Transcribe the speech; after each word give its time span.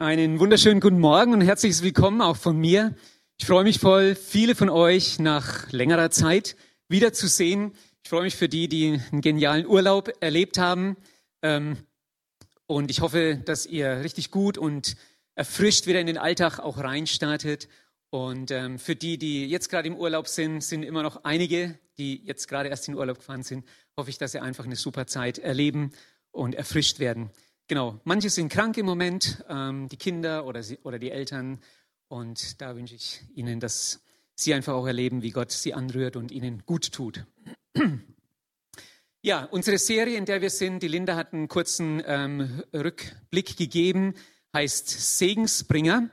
Einen 0.00 0.40
wunderschönen 0.40 0.80
guten 0.80 0.98
Morgen 0.98 1.34
und 1.34 1.42
herzliches 1.42 1.82
Willkommen 1.82 2.22
auch 2.22 2.38
von 2.38 2.56
mir. 2.56 2.94
Ich 3.36 3.44
freue 3.44 3.64
mich 3.64 3.78
voll, 3.78 4.14
viele 4.14 4.54
von 4.54 4.70
euch 4.70 5.18
nach 5.18 5.70
längerer 5.72 6.10
Zeit 6.10 6.56
wiederzusehen. 6.88 7.74
Ich 8.02 8.08
freue 8.08 8.22
mich 8.22 8.34
für 8.34 8.48
die, 8.48 8.66
die 8.66 8.98
einen 9.12 9.20
genialen 9.20 9.66
Urlaub 9.66 10.10
erlebt 10.20 10.56
haben. 10.56 10.96
Ähm, 11.42 11.76
und 12.66 12.90
ich 12.90 13.02
hoffe, 13.02 13.42
dass 13.44 13.66
ihr 13.66 14.00
richtig 14.02 14.30
gut 14.30 14.56
und 14.56 14.96
erfrischt 15.34 15.86
wieder 15.86 16.00
in 16.00 16.06
den 16.06 16.16
Alltag 16.16 16.60
auch 16.60 16.78
reinstartet. 16.78 17.68
Und 18.08 18.52
ähm, 18.52 18.78
für 18.78 18.96
die, 18.96 19.18
die 19.18 19.50
jetzt 19.50 19.68
gerade 19.68 19.86
im 19.86 19.96
Urlaub 19.96 20.28
sind, 20.28 20.64
sind 20.64 20.82
immer 20.82 21.02
noch 21.02 21.24
einige, 21.24 21.78
die 21.98 22.24
jetzt 22.24 22.48
gerade 22.48 22.70
erst 22.70 22.88
in 22.88 22.94
den 22.94 23.00
Urlaub 23.00 23.18
gefahren 23.18 23.42
sind, 23.42 23.66
hoffe 23.98 24.08
ich, 24.08 24.16
dass 24.16 24.32
sie 24.32 24.40
einfach 24.40 24.64
eine 24.64 24.76
super 24.76 25.06
Zeit 25.06 25.38
erleben 25.38 25.92
und 26.30 26.54
erfrischt 26.54 27.00
werden. 27.00 27.28
Genau, 27.70 28.00
manche 28.02 28.30
sind 28.30 28.48
krank 28.48 28.76
im 28.78 28.86
Moment, 28.86 29.44
ähm, 29.48 29.88
die 29.88 29.96
Kinder 29.96 30.44
oder, 30.44 30.60
sie, 30.60 30.78
oder 30.82 30.98
die 30.98 31.12
Eltern. 31.12 31.60
Und 32.08 32.60
da 32.60 32.74
wünsche 32.74 32.96
ich 32.96 33.20
Ihnen, 33.36 33.60
dass 33.60 34.02
Sie 34.34 34.52
einfach 34.54 34.72
auch 34.72 34.88
erleben, 34.88 35.22
wie 35.22 35.30
Gott 35.30 35.52
Sie 35.52 35.72
anrührt 35.72 36.16
und 36.16 36.32
Ihnen 36.32 36.64
gut 36.66 36.90
tut. 36.90 37.24
Ja, 39.22 39.44
unsere 39.44 39.78
Serie, 39.78 40.16
in 40.16 40.24
der 40.24 40.40
wir 40.40 40.50
sind, 40.50 40.82
die 40.82 40.88
Linda 40.88 41.14
hat 41.14 41.32
einen 41.32 41.46
kurzen 41.46 42.02
ähm, 42.06 42.64
Rückblick 42.74 43.56
gegeben, 43.56 44.14
heißt 44.52 45.18
Segensbringer. 45.18 46.10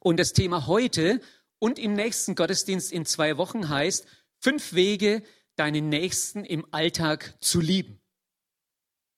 Und 0.00 0.18
das 0.18 0.32
Thema 0.32 0.66
heute 0.66 1.20
und 1.60 1.78
im 1.78 1.92
nächsten 1.92 2.34
Gottesdienst 2.34 2.90
in 2.90 3.04
zwei 3.04 3.36
Wochen 3.36 3.68
heißt 3.68 4.04
fünf 4.40 4.72
Wege, 4.72 5.22
deinen 5.54 5.90
Nächsten 5.90 6.44
im 6.44 6.66
Alltag 6.72 7.36
zu 7.40 7.60
lieben. 7.60 8.00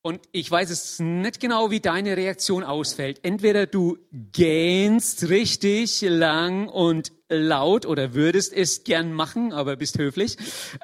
Und 0.06 0.20
ich 0.30 0.48
weiß 0.48 0.70
es 0.70 1.00
nicht 1.00 1.40
genau, 1.40 1.72
wie 1.72 1.80
deine 1.80 2.16
Reaktion 2.16 2.62
ausfällt. 2.62 3.18
Entweder 3.24 3.66
du 3.66 3.98
gähnst 4.12 5.28
richtig 5.28 6.00
lang 6.02 6.68
und 6.68 7.10
laut 7.28 7.86
oder 7.86 8.14
würdest 8.14 8.52
es 8.52 8.84
gern 8.84 9.12
machen, 9.12 9.52
aber 9.52 9.74
bist 9.74 9.98
höflich, 9.98 10.36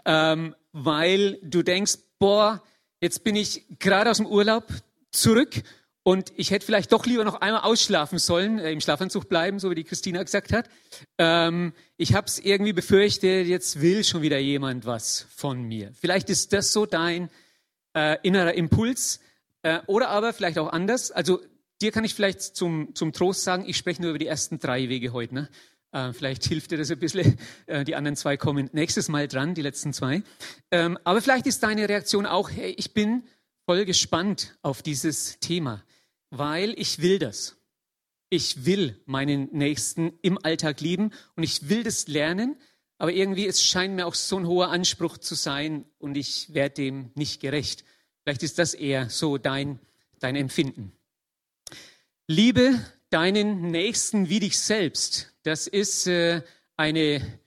ähm, 0.07 0.57
weil 0.73 1.39
du 1.41 1.63
denkst, 1.63 1.99
boah, 2.19 2.65
jetzt 3.01 3.23
bin 3.23 3.37
ich 3.37 3.65
gerade 3.79 4.11
aus 4.11 4.17
dem 4.17 4.27
Urlaub 4.27 4.67
zurück 5.13 5.63
und 6.03 6.33
ich 6.35 6.51
hätte 6.51 6.67
vielleicht 6.67 6.91
doch 6.91 7.07
lieber 7.07 7.23
noch 7.23 7.41
einmal 7.41 7.61
ausschlafen 7.61 8.19
sollen, 8.19 8.59
äh, 8.59 8.73
im 8.73 8.81
Schlafanzug 8.81 9.29
bleiben, 9.29 9.61
so 9.61 9.71
wie 9.71 9.77
die 9.77 9.85
Christina 9.85 10.21
gesagt 10.25 10.53
hat. 10.53 10.69
Ähm, 11.19 11.75
ich 11.97 12.15
habe 12.15 12.27
es 12.27 12.41
irgendwie 12.41 12.73
befürchtet, 12.73 13.47
jetzt 13.47 13.81
will 13.81 14.03
schon 14.03 14.23
wieder 14.23 14.39
jemand 14.39 14.85
was 14.85 15.29
von 15.37 15.63
mir. 15.63 15.93
Vielleicht 15.95 16.29
ist 16.29 16.53
das 16.53 16.73
so 16.73 16.87
dein 16.87 17.31
äh, 17.95 18.19
innerer 18.23 18.55
Impuls. 18.55 19.21
Äh, 19.63 19.81
oder 19.87 20.09
aber 20.09 20.33
vielleicht 20.33 20.59
auch 20.59 20.69
anders. 20.69 21.11
Also 21.11 21.41
dir 21.81 21.93
kann 21.93 22.05
ich 22.05 22.15
vielleicht 22.15 22.41
zum, 22.41 22.95
zum 22.95 23.13
Trost 23.13 23.45
sagen, 23.45 23.65
ich 23.67 23.77
spreche 23.77 24.03
nur 24.03 24.11
über 24.11 24.19
die 24.19 24.27
ersten 24.27 24.59
drei 24.59 24.89
Wege 24.89 25.13
heute. 25.13 25.35
Ne? 25.35 25.49
Äh, 25.93 26.13
vielleicht 26.13 26.45
hilft 26.45 26.71
dir 26.71 26.79
das 26.79 26.91
ein 26.91 26.99
bisschen. 26.99 27.39
Äh, 27.67 27.85
die 27.85 27.95
anderen 27.95 28.17
zwei 28.17 28.37
kommen 28.37 28.71
nächstes 28.73 29.09
Mal 29.09 29.29
dran, 29.29 29.55
die 29.55 29.63
letzten 29.63 29.93
zwei. 29.93 30.23
Ähm, 30.71 30.99
aber 31.05 31.23
vielleicht 31.23 31.47
ist 31.47 31.63
deine 31.63 31.89
Reaktion 31.89 32.27
auch, 32.27 32.51
hey, 32.51 32.75
ich 32.77 32.93
bin 32.93 33.23
voll 33.67 33.85
gespannt 33.85 34.59
auf 34.63 34.83
dieses 34.83 35.39
Thema, 35.39 35.85
weil 36.31 36.75
ich 36.77 37.01
will 37.01 37.19
das. 37.21 37.57
Ich 38.31 38.65
will 38.65 39.01
meinen 39.05 39.49
Nächsten 39.53 40.19
im 40.23 40.39
Alltag 40.43 40.81
lieben 40.81 41.13
und 41.37 41.45
ich 41.45 41.69
will 41.69 41.85
das 41.85 42.09
lernen, 42.09 42.57
aber 43.03 43.13
irgendwie 43.13 43.49
es 43.49 43.65
scheint 43.65 43.97
mir 43.97 44.07
auch 44.07 44.15
so 44.15 44.37
ein 44.37 44.47
hoher 44.47 44.71
Anspruch 44.71 45.19
zu 45.19 45.35
sein 45.35 45.87
und 45.99 46.17
ich 46.17 46.55
werde 46.55 46.77
dem 46.77 47.11
nicht 47.17 47.41
gerecht. 47.41 47.83
Vielleicht 48.23 48.45
ist 48.45 48.61
das 48.61 48.75
eher 48.75 49.11
so 49.11 49.39
dein, 49.39 49.81
dein 50.21 50.37
Empfinden. 50.37 50.93
Liebe 52.29 52.79
deinen 53.11 53.73
Nächsten 53.73 54.29
wie 54.29 54.39
dich 54.39 54.57
selbst. 54.57 55.35
Das 55.43 55.67
ist 55.67 56.07
äh, 56.07 56.43
eine, 56.77 57.41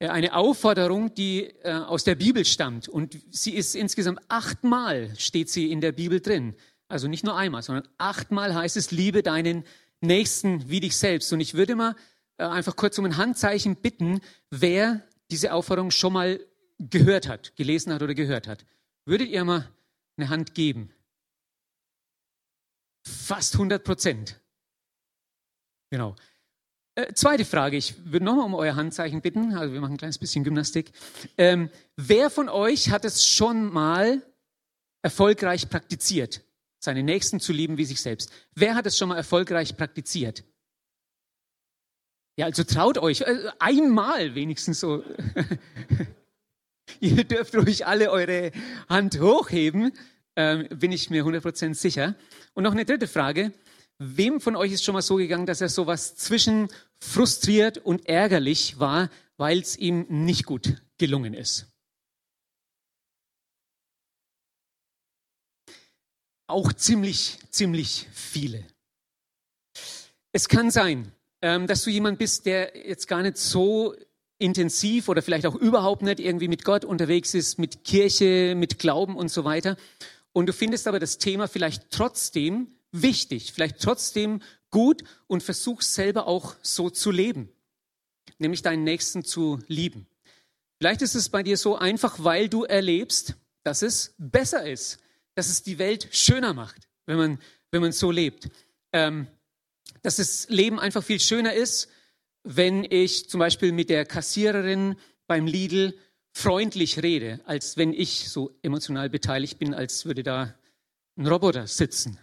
äh, 0.00 0.08
eine 0.08 0.34
Aufforderung, 0.34 1.14
die 1.14 1.54
äh, 1.62 1.70
aus 1.70 2.02
der 2.02 2.16
Bibel 2.16 2.44
stammt. 2.44 2.88
Und 2.88 3.16
sie 3.30 3.54
ist 3.54 3.76
insgesamt 3.76 4.18
achtmal 4.26 5.14
steht 5.18 5.50
sie 5.50 5.70
in 5.70 5.80
der 5.80 5.92
Bibel 5.92 6.18
drin. 6.18 6.56
Also 6.88 7.06
nicht 7.06 7.22
nur 7.22 7.36
einmal, 7.36 7.62
sondern 7.62 7.86
achtmal 7.96 8.56
heißt 8.56 8.76
es, 8.76 8.90
liebe 8.90 9.22
deinen 9.22 9.62
Nächsten 10.00 10.68
wie 10.68 10.80
dich 10.80 10.96
selbst. 10.96 11.32
Und 11.32 11.38
ich 11.38 11.54
würde 11.54 11.76
mal 11.76 11.94
einfach 12.38 12.76
kurz 12.76 12.98
um 12.98 13.04
ein 13.04 13.16
Handzeichen 13.16 13.76
bitten, 13.76 14.20
wer 14.50 15.02
diese 15.30 15.52
Aufforderung 15.52 15.90
schon 15.90 16.12
mal 16.12 16.40
gehört 16.78 17.28
hat, 17.28 17.56
gelesen 17.56 17.92
hat 17.92 18.02
oder 18.02 18.14
gehört 18.14 18.46
hat. 18.46 18.64
Würdet 19.04 19.28
ihr 19.28 19.44
mal 19.44 19.68
eine 20.16 20.28
Hand 20.28 20.54
geben. 20.54 20.92
Fast 23.06 23.54
100 23.54 23.82
Prozent. 23.84 24.40
Genau. 25.90 26.16
Äh, 26.96 27.12
zweite 27.12 27.44
Frage, 27.44 27.76
ich 27.76 27.94
würde 28.04 28.24
nochmal 28.24 28.46
um 28.46 28.54
euer 28.54 28.74
Handzeichen 28.74 29.20
bitten, 29.20 29.54
also 29.54 29.72
wir 29.72 29.80
machen 29.80 29.94
ein 29.94 29.98
kleines 29.98 30.18
bisschen 30.18 30.44
Gymnastik. 30.44 30.92
Ähm, 31.36 31.70
wer 31.96 32.30
von 32.30 32.48
euch 32.48 32.90
hat 32.90 33.04
es 33.04 33.26
schon 33.26 33.72
mal 33.72 34.22
erfolgreich 35.02 35.68
praktiziert, 35.68 36.42
seine 36.78 37.02
Nächsten 37.02 37.38
zu 37.38 37.52
lieben 37.52 37.76
wie 37.76 37.84
sich 37.84 38.00
selbst? 38.00 38.32
Wer 38.54 38.74
hat 38.74 38.86
es 38.86 38.96
schon 38.96 39.10
mal 39.10 39.16
erfolgreich 39.16 39.76
praktiziert? 39.76 40.42
Ja, 42.38 42.44
also 42.46 42.64
traut 42.64 42.98
euch, 42.98 43.22
äh, 43.22 43.50
einmal 43.58 44.34
wenigstens 44.34 44.80
so. 44.80 45.02
Ihr 47.00 47.24
dürft 47.24 47.54
ruhig 47.54 47.86
alle 47.86 48.10
eure 48.10 48.52
Hand 48.88 49.18
hochheben, 49.20 49.92
ähm, 50.36 50.68
bin 50.68 50.92
ich 50.92 51.08
mir 51.08 51.24
100% 51.24 51.74
sicher. 51.74 52.14
Und 52.54 52.64
noch 52.64 52.72
eine 52.72 52.84
dritte 52.84 53.08
Frage. 53.08 53.52
Wem 53.98 54.42
von 54.42 54.54
euch 54.56 54.72
ist 54.72 54.84
schon 54.84 54.92
mal 54.92 55.02
so 55.02 55.16
gegangen, 55.16 55.46
dass 55.46 55.62
er 55.62 55.70
sowas 55.70 56.16
zwischen 56.16 56.68
frustriert 57.00 57.78
und 57.78 58.06
ärgerlich 58.06 58.78
war, 58.78 59.08
weil 59.38 59.60
es 59.60 59.76
ihm 59.76 60.06
nicht 60.10 60.44
gut 60.44 60.82
gelungen 60.98 61.32
ist? 61.32 61.66
Auch 66.46 66.72
ziemlich, 66.74 67.38
ziemlich 67.50 68.06
viele. 68.12 68.66
Es 70.32 70.48
kann 70.48 70.70
sein, 70.70 71.10
dass 71.66 71.84
du 71.84 71.90
jemand 71.90 72.18
bist, 72.18 72.46
der 72.46 72.76
jetzt 72.88 73.08
gar 73.08 73.22
nicht 73.22 73.36
so 73.36 73.94
intensiv 74.38 75.08
oder 75.08 75.22
vielleicht 75.22 75.46
auch 75.46 75.54
überhaupt 75.54 76.02
nicht 76.02 76.20
irgendwie 76.20 76.48
mit 76.48 76.64
Gott 76.64 76.84
unterwegs 76.84 77.34
ist, 77.34 77.58
mit 77.58 77.84
Kirche, 77.84 78.54
mit 78.56 78.78
Glauben 78.78 79.16
und 79.16 79.28
so 79.28 79.44
weiter. 79.44 79.76
Und 80.32 80.46
du 80.46 80.52
findest 80.52 80.86
aber 80.86 80.98
das 80.98 81.18
Thema 81.18 81.48
vielleicht 81.48 81.90
trotzdem 81.90 82.68
wichtig, 82.92 83.52
vielleicht 83.52 83.80
trotzdem 83.80 84.42
gut 84.70 85.02
und 85.26 85.42
versuchst 85.42 85.94
selber 85.94 86.26
auch 86.26 86.56
so 86.62 86.90
zu 86.90 87.10
leben, 87.10 87.48
nämlich 88.38 88.62
deinen 88.62 88.84
Nächsten 88.84 89.24
zu 89.24 89.60
lieben. 89.68 90.06
Vielleicht 90.78 91.00
ist 91.00 91.14
es 91.14 91.30
bei 91.30 91.42
dir 91.42 91.56
so 91.56 91.76
einfach, 91.76 92.22
weil 92.22 92.48
du 92.48 92.64
erlebst, 92.64 93.36
dass 93.62 93.82
es 93.82 94.14
besser 94.18 94.66
ist, 94.66 94.98
dass 95.34 95.48
es 95.48 95.62
die 95.62 95.78
Welt 95.78 96.08
schöner 96.12 96.52
macht, 96.52 96.88
wenn 97.06 97.16
man, 97.16 97.38
wenn 97.70 97.80
man 97.80 97.92
so 97.92 98.10
lebt. 98.10 98.50
Ähm, 98.92 99.26
dass 100.02 100.16
das 100.16 100.48
Leben 100.48 100.78
einfach 100.78 101.02
viel 101.02 101.20
schöner 101.20 101.54
ist, 101.54 101.88
wenn 102.44 102.86
ich 102.88 103.28
zum 103.28 103.40
Beispiel 103.40 103.72
mit 103.72 103.90
der 103.90 104.04
Kassiererin 104.04 104.96
beim 105.26 105.46
Lidl 105.46 105.98
freundlich 106.32 107.02
rede, 107.02 107.40
als 107.46 107.76
wenn 107.76 107.92
ich 107.92 108.28
so 108.28 108.56
emotional 108.62 109.10
beteiligt 109.10 109.58
bin, 109.58 109.74
als 109.74 110.04
würde 110.04 110.22
da 110.22 110.54
ein 111.16 111.26
Roboter 111.26 111.66
sitzen. 111.66 112.18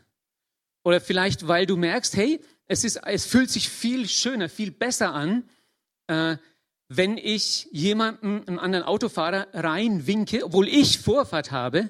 Oder 0.83 1.01
vielleicht, 1.01 1.47
weil 1.47 1.65
du 1.65 1.77
merkst, 1.77 2.15
hey, 2.15 2.39
es, 2.67 2.83
ist, 2.83 2.97
es 3.05 3.25
fühlt 3.25 3.49
sich 3.49 3.69
viel 3.69 4.07
schöner, 4.07 4.49
viel 4.49 4.71
besser 4.71 5.13
an, 5.13 5.49
äh, 6.07 6.37
wenn 6.89 7.17
ich 7.17 7.67
jemanden, 7.71 8.47
einen 8.47 8.59
anderen 8.59 8.85
Autofahrer 8.85 9.47
reinwinke, 9.53 10.45
obwohl 10.45 10.67
ich 10.67 10.99
Vorfahrt 10.99 11.51
habe, 11.51 11.89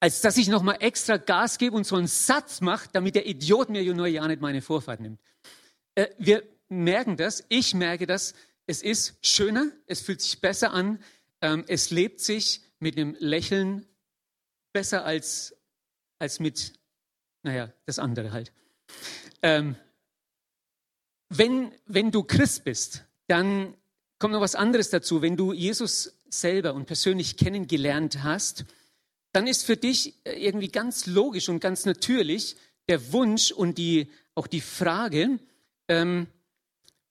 als 0.00 0.20
dass 0.20 0.36
ich 0.36 0.48
nochmal 0.48 0.76
extra 0.80 1.16
Gas 1.16 1.58
gebe 1.58 1.76
und 1.76 1.84
so 1.84 1.96
einen 1.96 2.06
Satz 2.06 2.60
mache, 2.60 2.88
damit 2.92 3.14
der 3.14 3.26
Idiot 3.26 3.68
mir 3.68 3.82
nur 3.94 4.06
ja 4.06 4.26
nicht 4.28 4.40
meine 4.40 4.62
Vorfahrt 4.62 5.00
nimmt. 5.00 5.20
Äh, 5.94 6.08
wir 6.18 6.44
merken 6.68 7.16
das, 7.16 7.44
ich 7.48 7.74
merke 7.74 8.06
das, 8.06 8.34
es 8.66 8.82
ist 8.82 9.18
schöner, 9.22 9.72
es 9.86 10.00
fühlt 10.00 10.20
sich 10.20 10.40
besser 10.40 10.72
an, 10.72 11.02
ähm, 11.40 11.64
es 11.68 11.90
lebt 11.90 12.20
sich 12.20 12.62
mit 12.78 12.96
einem 12.96 13.16
Lächeln 13.18 13.86
besser 14.72 15.04
als, 15.04 15.56
als 16.18 16.38
mit, 16.38 16.74
naja, 17.42 17.72
das 17.86 17.98
andere 17.98 18.32
halt. 18.32 18.52
Ähm, 19.42 19.76
wenn, 21.28 21.72
wenn 21.86 22.10
du 22.10 22.22
Christ 22.22 22.64
bist, 22.64 23.04
dann 23.26 23.74
kommt 24.18 24.32
noch 24.32 24.40
was 24.40 24.54
anderes 24.54 24.90
dazu. 24.90 25.22
Wenn 25.22 25.36
du 25.36 25.52
Jesus 25.52 26.14
selber 26.28 26.74
und 26.74 26.86
persönlich 26.86 27.36
kennengelernt 27.36 28.22
hast, 28.22 28.64
dann 29.38 29.46
ist 29.46 29.64
für 29.64 29.76
dich 29.76 30.16
irgendwie 30.24 30.66
ganz 30.66 31.06
logisch 31.06 31.48
und 31.48 31.60
ganz 31.60 31.84
natürlich 31.84 32.56
der 32.88 33.12
Wunsch 33.12 33.52
und 33.52 33.78
die, 33.78 34.10
auch 34.34 34.48
die 34.48 34.60
Frage, 34.60 35.38
ähm, 35.86 36.26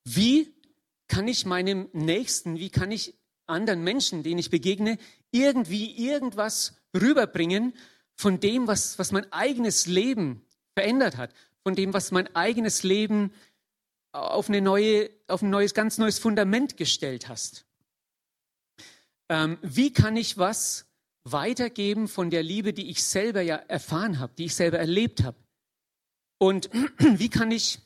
wie 0.04 0.54
kann 1.08 1.30
ich 1.30 1.46
meinem 1.46 1.88
Nächsten, 1.94 2.60
wie 2.60 2.70
kann 2.70 2.92
ich 2.92 3.14
anderen 3.46 3.82
Menschen, 3.82 4.24
denen 4.24 4.40
ich 4.40 4.50
begegne, 4.50 4.98
irgendwie 5.32 6.06
irgendwas 6.06 6.74
rüberbringen 6.94 7.74
von 8.14 8.42
dem, 8.42 8.68
was, 8.68 9.00
was 9.00 9.14
mein 9.14 9.32
eigenes 9.32 9.86
Leben 9.86 10.46
verändert 10.74 11.16
hat, 11.16 11.34
von 11.64 11.76
dem, 11.76 11.94
was 11.94 12.12
mein 12.12 12.28
eigenes 12.36 12.84
Leben 12.84 13.32
auf, 14.12 14.50
eine 14.50 14.60
neue, 14.60 15.10
auf 15.28 15.44
ein 15.44 15.50
neues, 15.50 15.74
ganz 15.74 15.98
neues 15.98 16.20
Fundament 16.20 16.76
gestellt 16.76 17.30
hast. 17.30 17.64
Ähm, 19.30 19.58
wie 19.62 19.94
kann 19.94 20.18
ich 20.18 20.38
was 20.38 20.87
weitergeben 21.32 22.08
von 22.08 22.30
der 22.30 22.44
Liebe, 22.44 22.74
die 22.74 22.90
ich 22.90 23.04
selber 23.04 23.42
ja 23.42 23.56
erfahren 23.56 24.20
habe, 24.20 24.34
die 24.38 24.46
ich 24.46 24.56
selber 24.56 24.80
erlebt 24.80 25.24
habe? 25.24 25.38
Und 26.38 26.70
wie 27.00 27.30
kann 27.30 27.52
ich 27.52 27.80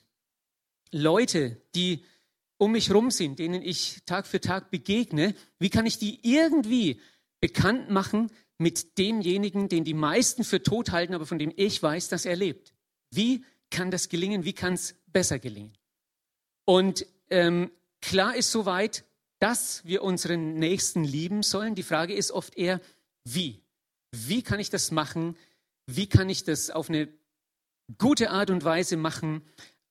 Leute, 0.91 1.61
die 1.75 2.03
um 2.57 2.73
mich 2.73 2.93
rum 2.93 3.09
sind, 3.09 3.39
denen 3.39 3.61
ich 3.61 4.03
Tag 4.05 4.27
für 4.27 4.39
Tag 4.39 4.69
begegne, 4.69 5.33
wie 5.57 5.69
kann 5.69 5.85
ich 5.85 5.97
die 5.97 6.19
irgendwie 6.21 6.99
bekannt 7.39 7.89
machen 7.89 8.31
mit 8.57 8.99
demjenigen, 8.99 9.67
den 9.67 9.83
die 9.83 9.95
meisten 9.95 10.43
für 10.43 10.61
tot 10.61 10.91
halten, 10.91 11.15
aber 11.15 11.25
von 11.25 11.39
dem 11.39 11.51
ich 11.55 11.81
weiß, 11.81 12.09
dass 12.09 12.25
er 12.25 12.35
lebt? 12.35 12.73
Wie 13.09 13.43
kann 13.71 13.89
das 13.89 14.09
gelingen? 14.09 14.45
Wie 14.45 14.53
kann 14.53 14.73
es 14.73 14.95
besser 15.07 15.39
gelingen? 15.39 15.73
Und 16.65 17.07
ähm, 17.29 17.71
klar 18.01 18.35
ist 18.35 18.51
soweit, 18.51 19.05
dass 19.39 19.83
wir 19.85 20.03
unseren 20.03 20.53
Nächsten 20.53 21.03
lieben 21.03 21.41
sollen. 21.41 21.73
Die 21.73 21.83
Frage 21.83 22.13
ist 22.13 22.31
oft 22.31 22.55
eher, 22.55 22.79
wie? 23.23 23.61
Wie 24.11 24.41
kann 24.41 24.59
ich 24.59 24.69
das 24.69 24.91
machen? 24.91 25.37
Wie 25.85 26.07
kann 26.07 26.29
ich 26.29 26.43
das 26.43 26.69
auf 26.69 26.89
eine 26.89 27.07
gute 27.97 28.31
Art 28.31 28.49
und 28.49 28.63
Weise 28.63 28.97
machen? 28.97 29.41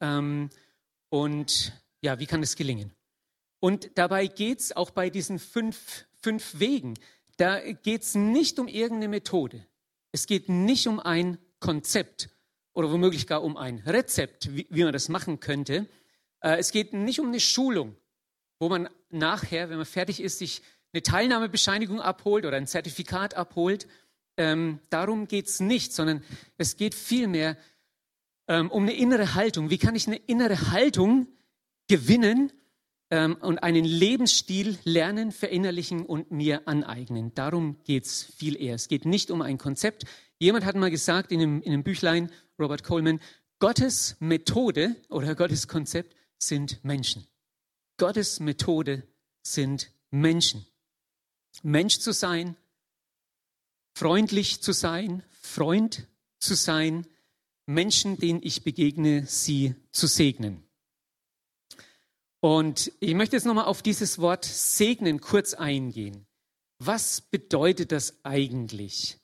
Ähm, 0.00 0.50
und 1.08 1.72
ja, 2.02 2.18
wie 2.18 2.26
kann 2.26 2.42
es 2.42 2.56
gelingen? 2.56 2.92
Und 3.60 3.90
dabei 3.96 4.26
geht 4.26 4.60
es 4.60 4.76
auch 4.76 4.90
bei 4.90 5.10
diesen 5.10 5.38
fünf, 5.38 6.06
fünf 6.20 6.58
Wegen, 6.58 6.94
da 7.36 7.60
geht 7.72 8.02
es 8.02 8.14
nicht 8.14 8.58
um 8.58 8.68
irgendeine 8.68 9.08
Methode. 9.08 9.66
Es 10.12 10.26
geht 10.26 10.48
nicht 10.48 10.86
um 10.86 11.00
ein 11.00 11.38
Konzept 11.58 12.30
oder 12.72 12.90
womöglich 12.90 13.26
gar 13.26 13.42
um 13.42 13.56
ein 13.56 13.78
Rezept, 13.80 14.54
wie, 14.54 14.66
wie 14.70 14.84
man 14.84 14.92
das 14.92 15.08
machen 15.08 15.40
könnte. 15.40 15.88
Äh, 16.40 16.56
es 16.56 16.72
geht 16.72 16.92
nicht 16.92 17.20
um 17.20 17.28
eine 17.28 17.40
Schulung, 17.40 17.96
wo 18.58 18.68
man 18.68 18.88
nachher, 19.10 19.70
wenn 19.70 19.76
man 19.76 19.86
fertig 19.86 20.20
ist, 20.20 20.38
sich 20.38 20.62
eine 20.92 21.02
Teilnahmebescheinigung 21.02 22.00
abholt 22.00 22.44
oder 22.44 22.56
ein 22.56 22.66
Zertifikat 22.66 23.34
abholt. 23.34 23.86
Ähm, 24.36 24.80
darum 24.90 25.28
geht 25.28 25.46
es 25.46 25.60
nicht, 25.60 25.92
sondern 25.92 26.22
es 26.56 26.76
geht 26.76 26.94
vielmehr 26.94 27.56
ähm, 28.48 28.70
um 28.70 28.84
eine 28.84 28.94
innere 28.94 29.34
Haltung. 29.34 29.70
Wie 29.70 29.78
kann 29.78 29.94
ich 29.94 30.06
eine 30.06 30.16
innere 30.16 30.70
Haltung 30.70 31.28
gewinnen 31.88 32.52
ähm, 33.10 33.36
und 33.40 33.58
einen 33.62 33.84
Lebensstil 33.84 34.78
lernen, 34.84 35.32
verinnerlichen 35.32 36.06
und 36.06 36.30
mir 36.30 36.66
aneignen. 36.68 37.34
Darum 37.34 37.82
geht 37.84 38.06
es 38.06 38.22
viel 38.22 38.60
eher. 38.60 38.76
Es 38.76 38.88
geht 38.88 39.04
nicht 39.04 39.30
um 39.30 39.42
ein 39.42 39.58
Konzept. 39.58 40.04
Jemand 40.38 40.64
hat 40.64 40.76
mal 40.76 40.90
gesagt 40.90 41.32
in 41.32 41.40
einem, 41.40 41.62
in 41.62 41.72
einem 41.72 41.82
Büchlein, 41.82 42.30
Robert 42.58 42.84
Coleman, 42.84 43.20
Gottes 43.58 44.16
Methode 44.20 44.96
oder 45.08 45.34
Gottes 45.34 45.68
Konzept 45.68 46.14
sind 46.38 46.82
Menschen. 46.84 47.26
Gottes 47.98 48.40
Methode 48.40 49.02
sind 49.42 49.90
Menschen. 50.10 50.64
Mensch 51.62 51.98
zu 51.98 52.12
sein, 52.12 52.56
freundlich 53.94 54.60
zu 54.60 54.72
sein, 54.72 55.22
Freund 55.40 56.06
zu 56.38 56.54
sein, 56.54 57.06
Menschen, 57.66 58.18
denen 58.18 58.40
ich 58.42 58.64
begegne, 58.64 59.26
sie 59.26 59.74
zu 59.92 60.06
segnen. 60.06 60.62
Und 62.40 62.92
ich 63.00 63.14
möchte 63.14 63.36
jetzt 63.36 63.44
nochmal 63.44 63.66
auf 63.66 63.82
dieses 63.82 64.18
Wort 64.18 64.44
segnen 64.44 65.20
kurz 65.20 65.54
eingehen. 65.54 66.26
Was 66.78 67.20
bedeutet 67.20 67.92
das 67.92 68.24
eigentlich? 68.24 69.18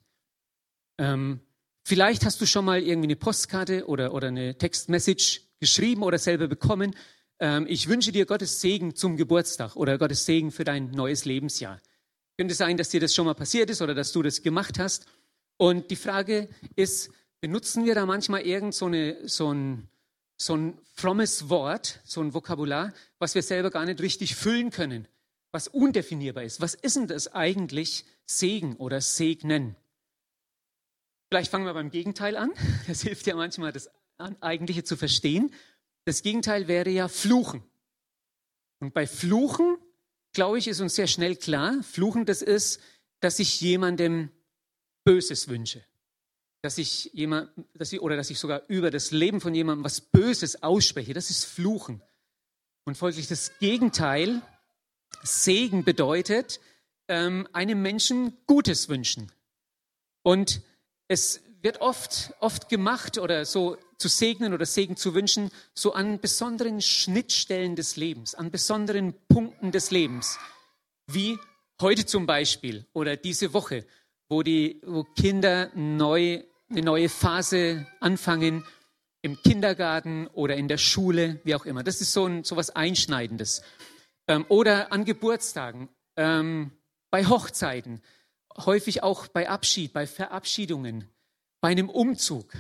Ähm, 0.99 1.41
vielleicht 1.85 2.25
hast 2.25 2.41
du 2.41 2.47
schon 2.47 2.67
mal 2.67 2.83
irgendwie 2.83 3.07
eine 3.07 3.17
Postkarte 3.17 3.87
oder, 3.87 4.13
oder 4.13 4.29
eine 4.29 4.59
Textmessage 4.59 5.41
geschrieben 5.59 6.03
oder 6.03 6.19
selber 6.19 6.49
bekommen. 6.49 6.95
Ähm, 7.41 7.67
ich 7.69 7.89
wünsche 7.89 8.13
dir 8.13 8.27
Gottes 8.27 8.61
Segen 8.61 8.95
zum 8.95 9.17
Geburtstag 9.17 9.77
oder 9.77 9.97
Gottes 9.97 10.27
Segen 10.27 10.53
für 10.53 10.65
dein 10.65 10.91
neues 10.91 11.25
Lebensjahr. 11.25 11.81
Könnte 12.39 12.55
sein, 12.55 12.77
dass 12.77 12.91
dir 12.91 13.01
das 13.01 13.15
schon 13.15 13.27
mal 13.27 13.35
passiert 13.35 13.71
ist 13.71 13.83
oder 13.83 13.95
dass 13.95 14.13
du 14.13 14.23
das 14.23 14.43
gemacht 14.43 14.79
hast. 14.79 15.07
Und 15.57 15.91
die 15.91 15.97
Frage 15.97 16.49
ist, 16.75 17.11
benutzen 17.41 17.85
wir 17.85 17.95
da 17.95 18.05
manchmal 18.07 18.43
irgend 18.43 18.75
so, 18.75 18.87
eine, 18.87 19.29
so 19.29 19.53
ein 19.53 19.89
so 20.37 20.55
ein 20.55 20.79
frommes 20.95 21.49
Wort, 21.49 22.01
so 22.05 22.21
ein 22.21 22.35
Vokabular, 22.35 22.93
was 23.19 23.35
wir 23.35 23.43
selber 23.43 23.71
gar 23.71 23.85
nicht 23.87 24.01
richtig 24.01 24.37
füllen 24.37 24.71
können, 24.71 25.09
was 25.51 25.69
undefinierbar 25.69 26.45
ist. 26.45 26.61
Was 26.61 26.75
ist 26.75 26.97
denn 26.97 27.07
das 27.07 27.33
eigentlich 27.33 28.05
Segen 28.27 28.77
oder 28.77 29.01
Segnen? 29.01 29.77
Vielleicht 31.29 31.51
fangen 31.51 31.65
wir 31.65 31.75
beim 31.75 31.91
Gegenteil 31.91 32.37
an. 32.37 32.53
Das 32.87 33.03
hilft 33.03 33.27
ja 33.27 33.35
manchmal, 33.35 33.73
das 33.73 33.91
Eigentliche 34.41 34.85
zu 34.85 34.97
verstehen. 34.97 35.53
Das 36.05 36.23
Gegenteil 36.23 36.69
wäre 36.69 36.91
ja 36.91 37.09
Fluchen. 37.09 37.63
Und 38.79 38.95
bei 38.95 39.07
Fluchen, 39.07 39.79
glaube 40.37 40.59
ich, 40.59 40.69
ist 40.69 40.81
uns 40.81 40.95
sehr 40.95 41.09
schnell 41.09 41.35
klar, 41.35 41.83
Fluchen, 41.83 42.25
das 42.25 42.41
ist, 42.41 42.81
dass 43.19 43.41
ich 43.41 43.61
jemandem 43.61 44.31
Böses 45.05 45.49
wünsche 45.49 45.85
dass 46.67 46.79
ich 46.79 47.13
jemand, 47.13 47.49
dass 47.75 47.93
ich, 47.93 48.01
oder 48.01 48.17
dass 48.17 48.29
ich 48.29 48.41
sogar 48.41 48.63
über 48.67 48.91
das 48.91 49.13
Leben 49.13 49.41
von 49.41 49.55
jemandem 49.55 49.85
was 49.85 50.01
Böses 50.01 50.65
ausspreche. 50.65 51.15
Das 51.15 51.31
ist 51.31 51.45
Fluchen. 51.45 52.03
Und 52.85 52.99
folglich 52.99 53.29
das 53.29 53.57
Gegenteil, 53.61 54.43
Segen 55.23 55.85
bedeutet, 55.85 56.59
ähm, 57.07 57.47
einem 57.53 57.83
Menschen 57.83 58.37
Gutes 58.49 58.89
wünschen. 58.89 59.31
Und 60.25 60.61
es 61.07 61.41
wird 61.67 61.81
oft, 61.81 62.33
oft 62.39 62.69
gemacht 62.69 63.19
oder 63.19 63.45
so 63.45 63.77
zu 63.99 64.07
segnen 64.07 64.55
oder 64.55 64.65
Segen 64.65 64.97
zu 64.97 65.15
wünschen, 65.15 65.51
so 65.75 65.95
an 65.95 66.21
besonderen 66.21 66.81
Schnittstellen 66.81 67.75
des 67.75 67.97
Lebens, 67.97 68.37
an 68.37 68.53
besonderen 68.53 69.15
Punkten 69.27 69.73
des 69.73 69.91
Lebens, 69.91 70.39
wie 71.09 71.37
heute 71.81 72.07
zum 72.07 72.25
Beispiel 72.25 72.87
oder 72.93 73.17
diese 73.17 73.53
Woche, 73.53 73.85
wo 74.29 74.45
die 74.45 74.81
wo 74.87 75.03
Kinder 75.03 75.73
neu 75.75 76.45
eine 76.71 76.83
neue 76.83 77.09
Phase 77.09 77.89
anfangen 77.99 78.65
im 79.23 79.43
Kindergarten 79.43 80.29
oder 80.29 80.55
in 80.55 80.69
der 80.69 80.79
Schule, 80.79 81.41
wie 81.43 81.57
auch 81.57 81.67
immer. 81.67 81.83
Das 81.83 82.01
ist 82.01 82.13
so, 82.13 82.27
ein, 82.27 82.45
so 82.45 82.55
was 82.55 82.71
Einschneidendes. 82.71 83.63
Ähm, 84.29 84.47
oder 84.49 84.93
an 84.93 85.05
Geburtstagen, 85.05 85.89
ähm, 86.17 86.71
bei 87.11 87.27
Hochzeiten, 87.27 88.03
häufig 88.57 89.03
auch 89.03 89.27
bei 89.27 89.49
Abschied, 89.49 89.93
bei 89.93 90.07
Verabschiedungen, 90.07 91.11
bei 91.67 91.73
einem 91.73 91.91
Umzug. 91.91 92.53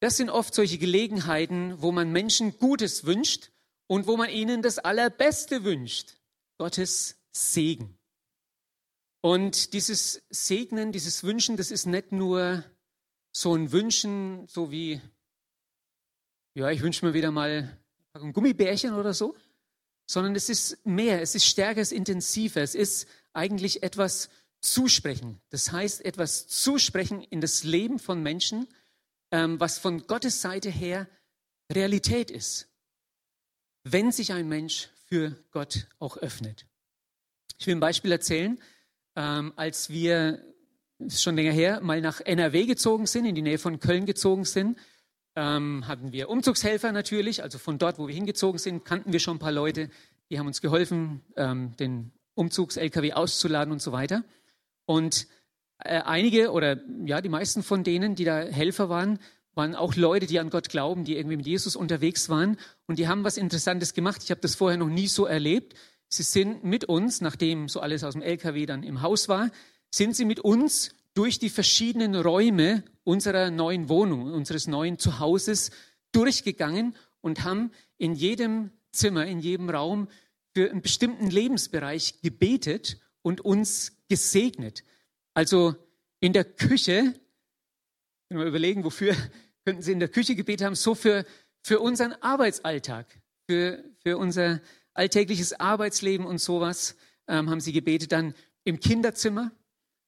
Das 0.00 0.16
sind 0.16 0.28
oft 0.28 0.56
solche 0.56 0.76
Gelegenheiten, 0.76 1.80
wo 1.80 1.92
man 1.92 2.10
Menschen 2.10 2.58
Gutes 2.58 3.04
wünscht 3.04 3.52
und 3.86 4.08
wo 4.08 4.16
man 4.16 4.28
ihnen 4.28 4.60
das 4.60 4.80
Allerbeste 4.80 5.62
wünscht. 5.62 6.14
Gottes 6.58 7.16
Segen. 7.30 7.96
Und 9.20 9.72
dieses 9.72 10.24
Segnen, 10.30 10.90
dieses 10.90 11.22
Wünschen, 11.22 11.56
das 11.56 11.70
ist 11.70 11.86
nicht 11.86 12.10
nur 12.10 12.64
so 13.30 13.54
ein 13.54 13.70
Wünschen, 13.70 14.48
so 14.48 14.72
wie, 14.72 15.00
ja, 16.54 16.70
ich 16.70 16.82
wünsche 16.82 17.06
mir 17.06 17.14
wieder 17.14 17.30
mal 17.30 17.78
ein 18.14 18.32
Gummibärchen 18.32 18.94
oder 18.94 19.14
so, 19.14 19.36
sondern 20.06 20.34
es 20.34 20.48
ist 20.48 20.84
mehr, 20.84 21.22
es 21.22 21.36
ist 21.36 21.46
stärker, 21.46 21.80
es 21.80 21.92
ist 21.92 21.98
intensiver, 21.98 22.62
es 22.62 22.74
ist 22.74 23.06
eigentlich 23.32 23.84
etwas 23.84 24.28
zusprechen. 24.64 25.40
Das 25.50 25.72
heißt, 25.72 26.04
etwas 26.04 26.48
zusprechen 26.48 27.22
in 27.22 27.40
das 27.40 27.64
Leben 27.64 27.98
von 27.98 28.22
Menschen, 28.22 28.66
ähm, 29.30 29.60
was 29.60 29.78
von 29.78 30.06
Gottes 30.06 30.40
Seite 30.40 30.70
her 30.70 31.08
Realität 31.70 32.30
ist, 32.30 32.68
wenn 33.84 34.10
sich 34.10 34.32
ein 34.32 34.48
Mensch 34.48 34.88
für 35.06 35.36
Gott 35.50 35.86
auch 35.98 36.16
öffnet. 36.16 36.66
Ich 37.58 37.66
will 37.66 37.76
ein 37.76 37.80
Beispiel 37.80 38.12
erzählen. 38.12 38.58
Ähm, 39.16 39.52
als 39.56 39.90
wir 39.90 40.42
ist 40.98 41.22
schon 41.22 41.36
länger 41.36 41.52
her, 41.52 41.80
mal 41.80 42.00
nach 42.00 42.20
NRW 42.20 42.66
gezogen 42.66 43.06
sind, 43.06 43.26
in 43.26 43.34
die 43.34 43.42
Nähe 43.42 43.58
von 43.58 43.80
Köln 43.80 44.06
gezogen 44.06 44.44
sind, 44.44 44.78
ähm, 45.36 45.86
hatten 45.86 46.12
wir 46.12 46.30
Umzugshelfer 46.30 46.92
natürlich. 46.92 47.42
Also 47.42 47.58
von 47.58 47.78
dort, 47.78 47.98
wo 47.98 48.08
wir 48.08 48.14
hingezogen 48.14 48.58
sind, 48.58 48.84
kannten 48.84 49.12
wir 49.12 49.20
schon 49.20 49.36
ein 49.36 49.40
paar 49.40 49.52
Leute, 49.52 49.90
die 50.30 50.38
haben 50.38 50.46
uns 50.46 50.60
geholfen, 50.60 51.22
ähm, 51.36 51.76
den 51.76 52.12
Umzugs-LKW 52.34 53.12
auszuladen 53.12 53.72
und 53.72 53.82
so 53.82 53.92
weiter. 53.92 54.24
Und 54.86 55.26
äh, 55.78 56.00
einige 56.00 56.52
oder 56.52 56.80
ja, 57.04 57.20
die 57.20 57.28
meisten 57.28 57.62
von 57.62 57.84
denen, 57.84 58.14
die 58.14 58.24
da 58.24 58.40
Helfer 58.40 58.88
waren, 58.88 59.18
waren 59.54 59.74
auch 59.74 59.94
Leute, 59.94 60.26
die 60.26 60.40
an 60.40 60.50
Gott 60.50 60.68
glauben, 60.68 61.04
die 61.04 61.16
irgendwie 61.16 61.36
mit 61.36 61.46
Jesus 61.46 61.76
unterwegs 61.76 62.28
waren. 62.28 62.58
Und 62.86 62.98
die 62.98 63.08
haben 63.08 63.24
was 63.24 63.36
Interessantes 63.36 63.94
gemacht. 63.94 64.22
Ich 64.24 64.30
habe 64.30 64.40
das 64.40 64.54
vorher 64.54 64.78
noch 64.78 64.88
nie 64.88 65.06
so 65.06 65.26
erlebt. 65.26 65.74
Sie 66.08 66.22
sind 66.22 66.64
mit 66.64 66.84
uns, 66.84 67.20
nachdem 67.20 67.68
so 67.68 67.80
alles 67.80 68.04
aus 68.04 68.14
dem 68.14 68.22
LKW 68.22 68.66
dann 68.66 68.82
im 68.82 69.02
Haus 69.02 69.28
war, 69.28 69.50
sind 69.90 70.16
sie 70.16 70.24
mit 70.24 70.40
uns 70.40 70.94
durch 71.14 71.38
die 71.38 71.50
verschiedenen 71.50 72.14
Räume 72.16 72.82
unserer 73.04 73.50
neuen 73.50 73.88
Wohnung, 73.88 74.32
unseres 74.32 74.66
neuen 74.66 74.98
Zuhauses 74.98 75.70
durchgegangen 76.12 76.96
und 77.20 77.44
haben 77.44 77.70
in 77.96 78.14
jedem 78.14 78.70
Zimmer, 78.92 79.26
in 79.26 79.40
jedem 79.40 79.70
Raum 79.70 80.08
für 80.52 80.70
einen 80.70 80.82
bestimmten 80.82 81.30
Lebensbereich 81.30 82.20
gebetet 82.22 82.98
und 83.22 83.40
uns 83.40 83.93
gesegnet. 84.08 84.84
Also 85.34 85.74
in 86.20 86.32
der 86.32 86.44
Küche, 86.44 87.14
wenn 88.28 88.38
wir 88.38 88.46
überlegen, 88.46 88.84
wofür 88.84 89.14
könnten 89.64 89.82
sie 89.82 89.92
in 89.92 90.00
der 90.00 90.08
Küche 90.08 90.34
gebetet 90.34 90.66
haben, 90.66 90.74
so 90.74 90.94
für, 90.94 91.24
für 91.62 91.80
unseren 91.80 92.12
Arbeitsalltag, 92.14 93.06
für, 93.48 93.84
für 94.02 94.18
unser 94.18 94.60
alltägliches 94.92 95.52
Arbeitsleben 95.58 96.26
und 96.26 96.38
sowas 96.38 96.96
ähm, 97.26 97.50
haben 97.50 97.60
sie 97.60 97.72
gebetet. 97.72 98.12
Dann 98.12 98.34
im 98.64 98.80
Kinderzimmer 98.80 99.50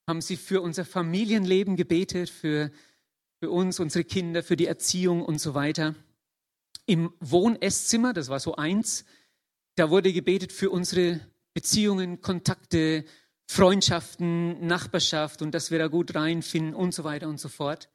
haben 0.09 0.21
sie 0.21 0.37
für 0.37 0.61
unser 0.61 0.85
Familienleben 0.85 1.77
gebetet, 1.77 2.31
für, 2.31 2.71
für 3.41 3.51
uns, 3.51 3.81
unsere 3.81 4.05
Kinder, 4.05 4.43
für 4.43 4.57
die 4.57 4.67
Erziehung 4.67 5.25
und 5.25 5.41
so 5.41 5.55
weiter. 5.55 5.95
Im 6.87 7.13
Wohn-Esszimmer, 7.21 8.13
das 8.13 8.29
war 8.29 8.39
so 8.39 8.55
eins, 8.55 9.05
da 9.75 9.91
wurde 9.91 10.13
gebetet 10.13 10.53
für 10.53 10.71
unsere 10.71 11.21
Beziehungen, 11.53 12.21
Kontakte, 12.21 13.05
Freundschaften, 13.47 14.67
Nachbarschaft 14.67 15.43
und 15.43 15.53
dass 15.53 15.71
wir 15.71 15.79
da 15.79 15.87
gut 15.87 16.15
reinfinden 16.15 16.75
und 16.75 16.93
so 16.93 17.05
weiter 17.05 17.29
und 17.29 17.41
so 17.41 17.49
fort. 17.49 17.89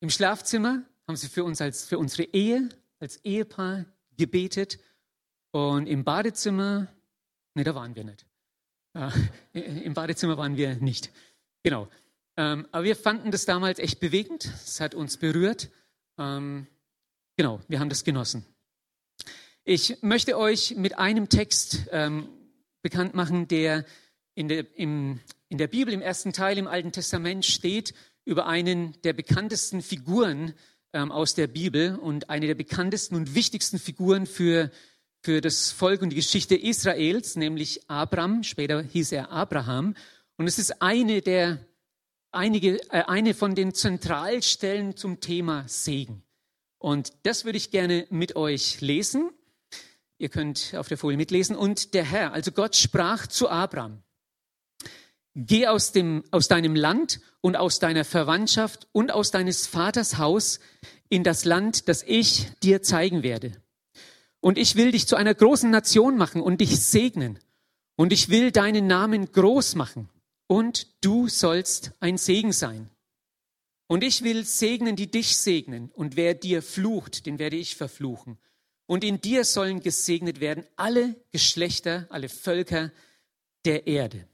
Im 0.00 0.10
Schlafzimmer 0.10 0.82
haben 1.06 1.16
sie 1.16 1.28
für 1.28 1.44
uns 1.44 1.60
als 1.60 1.86
für 1.86 1.98
unsere 1.98 2.24
Ehe 2.24 2.68
als 3.00 3.24
Ehepaar 3.24 3.84
gebetet 4.16 4.78
und 5.52 5.86
im 5.86 6.04
Badezimmer, 6.04 6.88
ne, 7.54 7.64
da 7.64 7.74
waren 7.74 7.94
wir 7.94 8.04
nicht. 8.04 8.26
Äh, 8.94 9.10
Im 9.82 9.94
Badezimmer 9.94 10.36
waren 10.36 10.56
wir 10.56 10.76
nicht. 10.76 11.10
Genau. 11.62 11.88
Ähm, 12.36 12.66
aber 12.70 12.84
wir 12.84 12.96
fanden 12.96 13.30
das 13.30 13.44
damals 13.44 13.78
echt 13.78 14.00
bewegend. 14.00 14.44
Es 14.44 14.80
hat 14.80 14.94
uns 14.94 15.16
berührt. 15.16 15.70
Ähm, 16.18 16.66
genau, 17.36 17.60
wir 17.68 17.80
haben 17.80 17.88
das 17.88 18.04
genossen. 18.04 18.44
Ich 19.64 20.02
möchte 20.02 20.38
euch 20.38 20.76
mit 20.76 20.98
einem 20.98 21.28
Text 21.28 21.88
ähm, 21.90 22.28
bekannt 22.82 23.14
machen, 23.14 23.48
der 23.48 23.84
in 24.38 24.46
der, 24.46 24.64
im, 24.78 25.18
in 25.48 25.58
der 25.58 25.66
Bibel 25.66 25.92
im 25.92 26.00
ersten 26.00 26.32
Teil 26.32 26.58
im 26.58 26.68
Alten 26.68 26.92
Testament 26.92 27.44
steht 27.44 27.92
über 28.24 28.46
einen 28.46 28.94
der 29.02 29.12
bekanntesten 29.12 29.82
Figuren 29.82 30.54
ähm, 30.92 31.10
aus 31.10 31.34
der 31.34 31.48
Bibel 31.48 31.96
und 31.96 32.30
eine 32.30 32.46
der 32.46 32.54
bekanntesten 32.54 33.16
und 33.16 33.34
wichtigsten 33.34 33.80
Figuren 33.80 34.26
für, 34.26 34.70
für 35.22 35.40
das 35.40 35.72
Volk 35.72 36.02
und 36.02 36.10
die 36.10 36.16
Geschichte 36.16 36.54
Israels, 36.54 37.34
nämlich 37.34 37.90
Abraham. 37.90 38.44
Später 38.44 38.80
hieß 38.80 39.10
er 39.10 39.32
Abraham. 39.32 39.96
Und 40.36 40.46
es 40.46 40.60
ist 40.60 40.80
eine 40.80 41.20
der 41.20 41.58
einige, 42.30 42.80
äh, 42.92 43.02
eine 43.08 43.34
von 43.34 43.56
den 43.56 43.74
Zentralstellen 43.74 44.96
zum 44.96 45.18
Thema 45.18 45.64
Segen. 45.66 46.22
Und 46.78 47.12
das 47.24 47.44
würde 47.44 47.58
ich 47.58 47.72
gerne 47.72 48.06
mit 48.10 48.36
euch 48.36 48.80
lesen. 48.80 49.30
Ihr 50.16 50.28
könnt 50.28 50.76
auf 50.76 50.86
der 50.86 50.96
Folie 50.96 51.16
mitlesen. 51.16 51.56
Und 51.56 51.92
der 51.92 52.04
Herr, 52.04 52.32
also 52.32 52.52
Gott 52.52 52.76
sprach 52.76 53.26
zu 53.26 53.48
Abraham. 53.48 54.04
Geh 55.40 55.68
aus, 55.68 55.92
dem, 55.92 56.24
aus 56.32 56.48
deinem 56.48 56.74
Land 56.74 57.20
und 57.40 57.54
aus 57.54 57.78
deiner 57.78 58.04
Verwandtschaft 58.04 58.88
und 58.90 59.12
aus 59.12 59.30
deines 59.30 59.68
Vaters 59.68 60.18
Haus 60.18 60.58
in 61.10 61.22
das 61.22 61.44
Land, 61.44 61.88
das 61.88 62.02
ich 62.02 62.48
dir 62.64 62.82
zeigen 62.82 63.22
werde. 63.22 63.52
Und 64.40 64.58
ich 64.58 64.74
will 64.74 64.90
dich 64.90 65.06
zu 65.06 65.14
einer 65.14 65.34
großen 65.34 65.70
Nation 65.70 66.16
machen 66.16 66.42
und 66.42 66.60
dich 66.60 66.80
segnen. 66.80 67.38
Und 67.94 68.12
ich 68.12 68.30
will 68.30 68.50
deinen 68.50 68.88
Namen 68.88 69.30
groß 69.30 69.76
machen. 69.76 70.08
Und 70.48 70.88
du 71.04 71.28
sollst 71.28 71.92
ein 72.00 72.18
Segen 72.18 72.52
sein. 72.52 72.90
Und 73.86 74.02
ich 74.02 74.24
will 74.24 74.44
segnen, 74.44 74.96
die 74.96 75.08
dich 75.08 75.36
segnen. 75.36 75.92
Und 75.94 76.16
wer 76.16 76.34
dir 76.34 76.62
flucht, 76.62 77.26
den 77.26 77.38
werde 77.38 77.56
ich 77.56 77.76
verfluchen. 77.76 78.38
Und 78.86 79.04
in 79.04 79.20
dir 79.20 79.44
sollen 79.44 79.78
gesegnet 79.78 80.40
werden 80.40 80.64
alle 80.74 81.14
Geschlechter, 81.30 82.08
alle 82.10 82.28
Völker 82.28 82.90
der 83.64 83.86
Erde. 83.86 84.26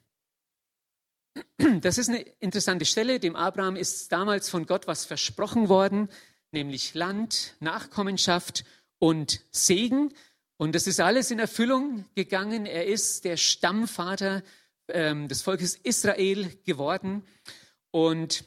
Das 1.81 1.99
ist 1.99 2.09
eine 2.09 2.21
interessante 2.41 2.85
Stelle. 2.85 3.19
Dem 3.19 3.37
Abraham 3.37 3.77
ist 3.77 4.13
damals 4.13 4.49
von 4.49 4.67
Gott 4.67 4.87
was 4.87 5.05
versprochen 5.05 5.69
worden, 5.69 6.09
nämlich 6.53 6.95
Land, 6.95 7.55
Nachkommenschaft 7.61 8.65
und 8.99 9.41
Segen. 9.51 10.13
Und 10.57 10.75
das 10.75 10.87
ist 10.87 11.01
alles 11.01 11.31
in 11.31 11.39
Erfüllung 11.39 12.05
gegangen. 12.15 12.67
Er 12.67 12.87
ist 12.87 13.25
der 13.25 13.37
Stammvater 13.37 14.43
ähm, 14.89 15.29
des 15.29 15.43
Volkes 15.43 15.77
Israel 15.77 16.51
geworden. 16.65 17.25
Und 17.91 18.45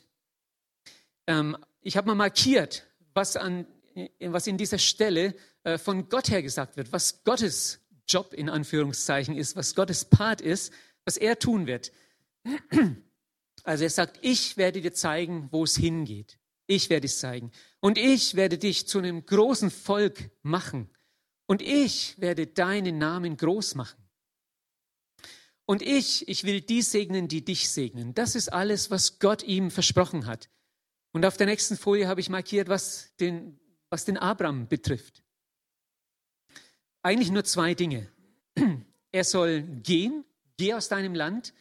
ähm, 1.28 1.58
ich 1.82 1.98
habe 1.98 2.08
mal 2.08 2.16
markiert, 2.16 2.86
was, 3.14 3.36
an, 3.36 3.68
was 4.20 4.48
in 4.48 4.58
dieser 4.58 4.78
Stelle 4.78 5.36
äh, 5.64 5.78
von 5.78 6.10
Gott 6.10 6.30
her 6.30 6.42
gesagt 6.42 6.78
wird, 6.78 6.92
was 6.92 7.24
Gottes 7.24 7.80
Job 8.08 8.34
in 8.34 8.50
Anführungszeichen 8.50 9.36
ist, 9.36 9.56
was 9.56 9.76
Gottes 9.76 10.06
Part 10.06 10.40
ist, 10.40 10.72
was 11.04 11.18
er 11.18 11.40
tun 11.40 11.68
wird. 11.68 11.92
Also 13.64 13.84
er 13.84 13.90
sagt, 13.90 14.20
ich 14.22 14.56
werde 14.56 14.82
dir 14.82 14.94
zeigen, 14.94 15.50
wo 15.52 15.66
es 15.66 15.76
hingeht. 15.76 16.40
Ich 16.68 16.90
werde 16.90 17.08
es 17.08 17.20
zeigen. 17.20 17.52
Und 17.80 17.98
ich 17.98 18.36
werde 18.36 18.58
dich 18.58 18.88
zu 18.88 19.00
einem 19.00 19.26
großen 19.26 19.72
Volk 19.72 20.32
machen. 20.42 20.90
Und 21.48 21.62
ich 21.62 22.20
werde 22.20 22.48
deinen 22.48 22.98
Namen 22.98 23.38
groß 23.38 23.76
machen. 23.76 24.08
Und 25.66 25.82
ich, 25.82 26.28
ich 26.30 26.46
will 26.46 26.62
die 26.62 26.82
segnen, 26.82 27.28
die 27.28 27.44
dich 27.44 27.70
segnen. 27.70 28.14
Das 28.14 28.36
ist 28.36 28.54
alles, 28.54 28.90
was 28.90 29.20
Gott 29.20 29.44
ihm 29.44 29.70
versprochen 29.70 30.26
hat. 30.26 30.50
Und 31.12 31.26
auf 31.26 31.36
der 31.36 31.48
nächsten 31.48 31.78
Folie 31.78 32.08
habe 32.08 32.22
ich 32.22 32.30
markiert, 32.30 32.70
was 32.70 33.16
den, 33.18 33.60
was 33.90 34.06
den 34.06 34.18
Abraham 34.18 34.68
betrifft. 34.68 35.24
Eigentlich 37.02 37.32
nur 37.32 37.44
zwei 37.44 37.74
Dinge. 37.74 38.12
Er 39.14 39.24
soll 39.24 39.62
gehen, 39.62 40.26
geh 40.58 40.74
aus 40.74 40.90
deinem 40.90 41.16
Land 41.16 41.54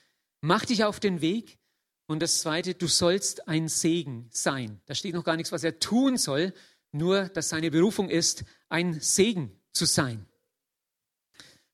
Mach 0.47 0.65
dich 0.65 0.85
auf 0.85 1.01
den 1.01 1.21
Weg. 1.23 1.59
Und 2.07 2.23
das 2.23 2.39
Zweite, 2.39 2.75
du 2.75 2.87
sollst 2.87 3.49
ein 3.49 3.67
Segen 3.67 4.29
sein. 4.31 4.81
Da 4.87 4.95
steht 4.95 5.13
noch 5.13 5.25
gar 5.25 5.35
nichts, 5.35 5.51
was 5.51 5.65
er 5.65 5.81
tun 5.81 6.17
soll, 6.17 6.55
nur 6.93 7.29
dass 7.31 7.49
seine 7.49 7.73
Berufung 7.73 8.09
ist, 8.09 8.45
ein 8.69 9.01
Segen 9.01 9.61
zu 9.73 9.87
sein. 9.87 10.25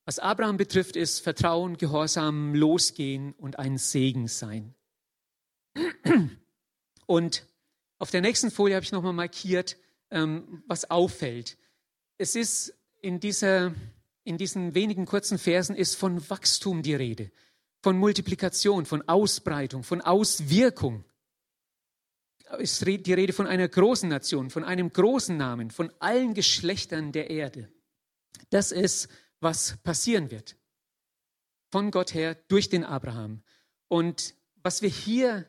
Was 0.05 0.17
Abraham 0.17 0.57
betrifft, 0.57 0.95
ist 0.95 1.19
Vertrauen, 1.19 1.77
Gehorsam, 1.77 2.55
losgehen 2.55 3.33
und 3.33 3.59
ein 3.59 3.77
Segen 3.77 4.27
sein. 4.27 4.73
Und 7.05 7.45
auf 7.99 8.09
der 8.09 8.21
nächsten 8.21 8.49
Folie 8.49 8.75
habe 8.75 8.83
ich 8.83 8.91
nochmal 8.91 9.13
markiert, 9.13 9.77
ähm, 10.09 10.63
was 10.65 10.89
auffällt. 10.89 11.59
Es 12.17 12.35
ist 12.35 12.73
in, 13.01 13.19
dieser, 13.19 13.75
in 14.23 14.39
diesen 14.39 14.73
wenigen 14.73 15.05
kurzen 15.05 15.37
Versen 15.37 15.75
ist 15.75 15.93
von 15.93 16.27
Wachstum 16.27 16.81
die 16.81 16.95
Rede 16.95 17.31
von 17.83 17.97
Multiplikation, 17.97 18.85
von 18.85 19.07
Ausbreitung, 19.09 19.83
von 19.83 19.99
Auswirkung. 19.99 21.03
Es 22.57 22.81
ist 22.81 23.05
die 23.05 23.13
Rede 23.13 23.33
von 23.33 23.45
einer 23.45 23.67
großen 23.67 24.07
Nation, 24.07 24.49
von 24.49 24.63
einem 24.63 24.93
großen 24.93 25.35
Namen, 25.35 25.69
von 25.69 25.91
allen 25.99 26.33
Geschlechtern 26.33 27.11
der 27.11 27.29
Erde. 27.29 27.69
Das 28.49 28.71
ist, 28.71 29.09
was 29.41 29.77
passieren 29.83 30.31
wird. 30.31 30.55
Von 31.71 31.91
Gott 31.91 32.13
her 32.13 32.35
durch 32.47 32.69
den 32.69 32.85
Abraham. 32.85 33.43
Und 33.89 34.33
was 34.55 34.81
wir 34.81 34.89
hier 34.89 35.45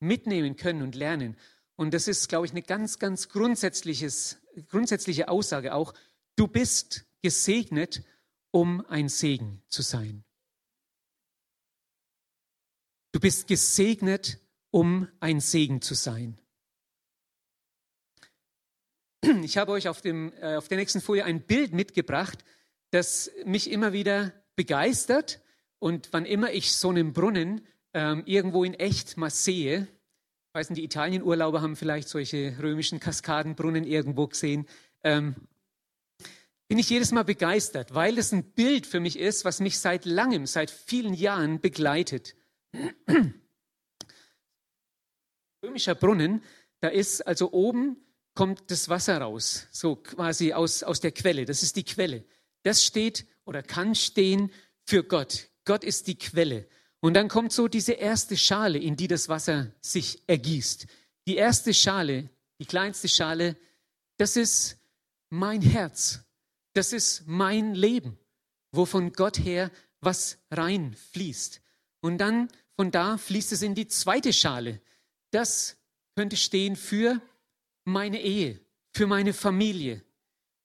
mitnehmen 0.00 0.56
können 0.56 0.80
und 0.80 0.94
lernen, 0.94 1.36
und 1.76 1.92
das 1.92 2.08
ist, 2.08 2.30
glaube 2.30 2.46
ich, 2.46 2.52
eine 2.52 2.62
ganz, 2.62 2.98
ganz 2.98 3.28
grundsätzliches, 3.28 4.38
grundsätzliche 4.68 5.28
Aussage 5.28 5.74
auch, 5.74 5.92
du 6.36 6.46
bist 6.46 7.04
gesegnet, 7.20 8.04
um 8.52 8.86
ein 8.86 9.10
Segen 9.10 9.62
zu 9.68 9.82
sein. 9.82 10.24
Du 13.14 13.20
bist 13.20 13.46
gesegnet, 13.46 14.40
um 14.72 15.06
ein 15.20 15.38
Segen 15.38 15.80
zu 15.80 15.94
sein. 15.94 16.36
Ich 19.44 19.56
habe 19.56 19.70
euch 19.70 19.86
auf, 19.86 20.00
dem, 20.00 20.32
äh, 20.40 20.56
auf 20.56 20.66
der 20.66 20.78
nächsten 20.78 21.00
Folie 21.00 21.24
ein 21.24 21.40
Bild 21.40 21.72
mitgebracht, 21.72 22.44
das 22.90 23.30
mich 23.44 23.70
immer 23.70 23.92
wieder 23.92 24.32
begeistert. 24.56 25.40
Und 25.78 26.08
wann 26.10 26.26
immer 26.26 26.52
ich 26.54 26.72
so 26.72 26.90
einen 26.90 27.12
Brunnen 27.12 27.64
ähm, 27.92 28.24
irgendwo 28.26 28.64
in 28.64 28.74
echt 28.74 29.16
mal 29.16 29.30
sehe, 29.30 29.86
weiß 30.52 30.70
nicht, 30.70 30.80
die 30.80 30.84
Italienurlauber 30.84 31.62
haben 31.62 31.76
vielleicht 31.76 32.08
solche 32.08 32.56
römischen 32.58 32.98
Kaskadenbrunnen 32.98 33.84
irgendwo 33.84 34.26
gesehen, 34.26 34.66
ähm, 35.04 35.36
bin 36.66 36.80
ich 36.80 36.90
jedes 36.90 37.12
Mal 37.12 37.22
begeistert, 37.22 37.94
weil 37.94 38.18
es 38.18 38.32
ein 38.32 38.42
Bild 38.42 38.88
für 38.88 38.98
mich 38.98 39.20
ist, 39.20 39.44
was 39.44 39.60
mich 39.60 39.78
seit 39.78 40.04
langem, 40.04 40.46
seit 40.46 40.72
vielen 40.72 41.14
Jahren 41.14 41.60
begleitet. 41.60 42.34
Römischer 45.62 45.94
Brunnen, 45.94 46.42
da 46.80 46.88
ist 46.88 47.26
also 47.26 47.52
oben 47.52 47.96
kommt 48.34 48.70
das 48.70 48.88
Wasser 48.88 49.18
raus, 49.18 49.68
so 49.70 49.96
quasi 49.96 50.52
aus, 50.52 50.82
aus 50.82 51.00
der 51.00 51.12
Quelle. 51.12 51.44
Das 51.44 51.62
ist 51.62 51.76
die 51.76 51.84
Quelle. 51.84 52.24
Das 52.62 52.84
steht 52.84 53.26
oder 53.44 53.62
kann 53.62 53.94
stehen 53.94 54.50
für 54.84 55.04
Gott. 55.04 55.48
Gott 55.64 55.84
ist 55.84 56.06
die 56.08 56.18
Quelle. 56.18 56.68
Und 57.00 57.14
dann 57.14 57.28
kommt 57.28 57.52
so 57.52 57.68
diese 57.68 57.92
erste 57.92 58.36
Schale, 58.36 58.78
in 58.78 58.96
die 58.96 59.08
das 59.08 59.28
Wasser 59.28 59.72
sich 59.80 60.22
ergießt. 60.26 60.86
Die 61.26 61.36
erste 61.36 61.72
Schale, 61.72 62.30
die 62.58 62.66
kleinste 62.66 63.08
Schale, 63.08 63.56
das 64.16 64.36
ist 64.36 64.78
mein 65.30 65.62
Herz. 65.62 66.24
Das 66.72 66.92
ist 66.92 67.24
mein 67.26 67.74
Leben, 67.74 68.18
wo 68.72 68.84
von 68.84 69.12
Gott 69.12 69.38
her 69.38 69.70
was 70.00 70.38
reinfließt. 70.50 71.60
Und 72.00 72.18
dann 72.18 72.48
von 72.76 72.90
da 72.90 73.16
fließt 73.18 73.52
es 73.52 73.62
in 73.62 73.74
die 73.74 73.88
zweite 73.88 74.32
Schale. 74.32 74.80
Das 75.30 75.76
könnte 76.16 76.36
stehen 76.36 76.76
für 76.76 77.20
meine 77.84 78.20
Ehe, 78.20 78.60
für 78.92 79.06
meine 79.06 79.32
Familie 79.32 80.02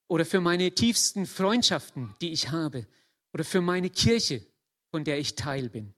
oder 0.08 0.26
für 0.26 0.42
meine 0.42 0.72
tiefsten 0.72 1.26
Freundschaften, 1.26 2.14
die 2.22 2.32
ich 2.32 2.50
habe 2.50 2.88
oder 3.34 3.44
für 3.44 3.62
meine 3.62 3.90
Kirche, 3.90 4.46
von 4.92 5.04
der 5.04 5.20
ich 5.20 5.36
Teil 5.36 5.70
bin. 5.70 5.94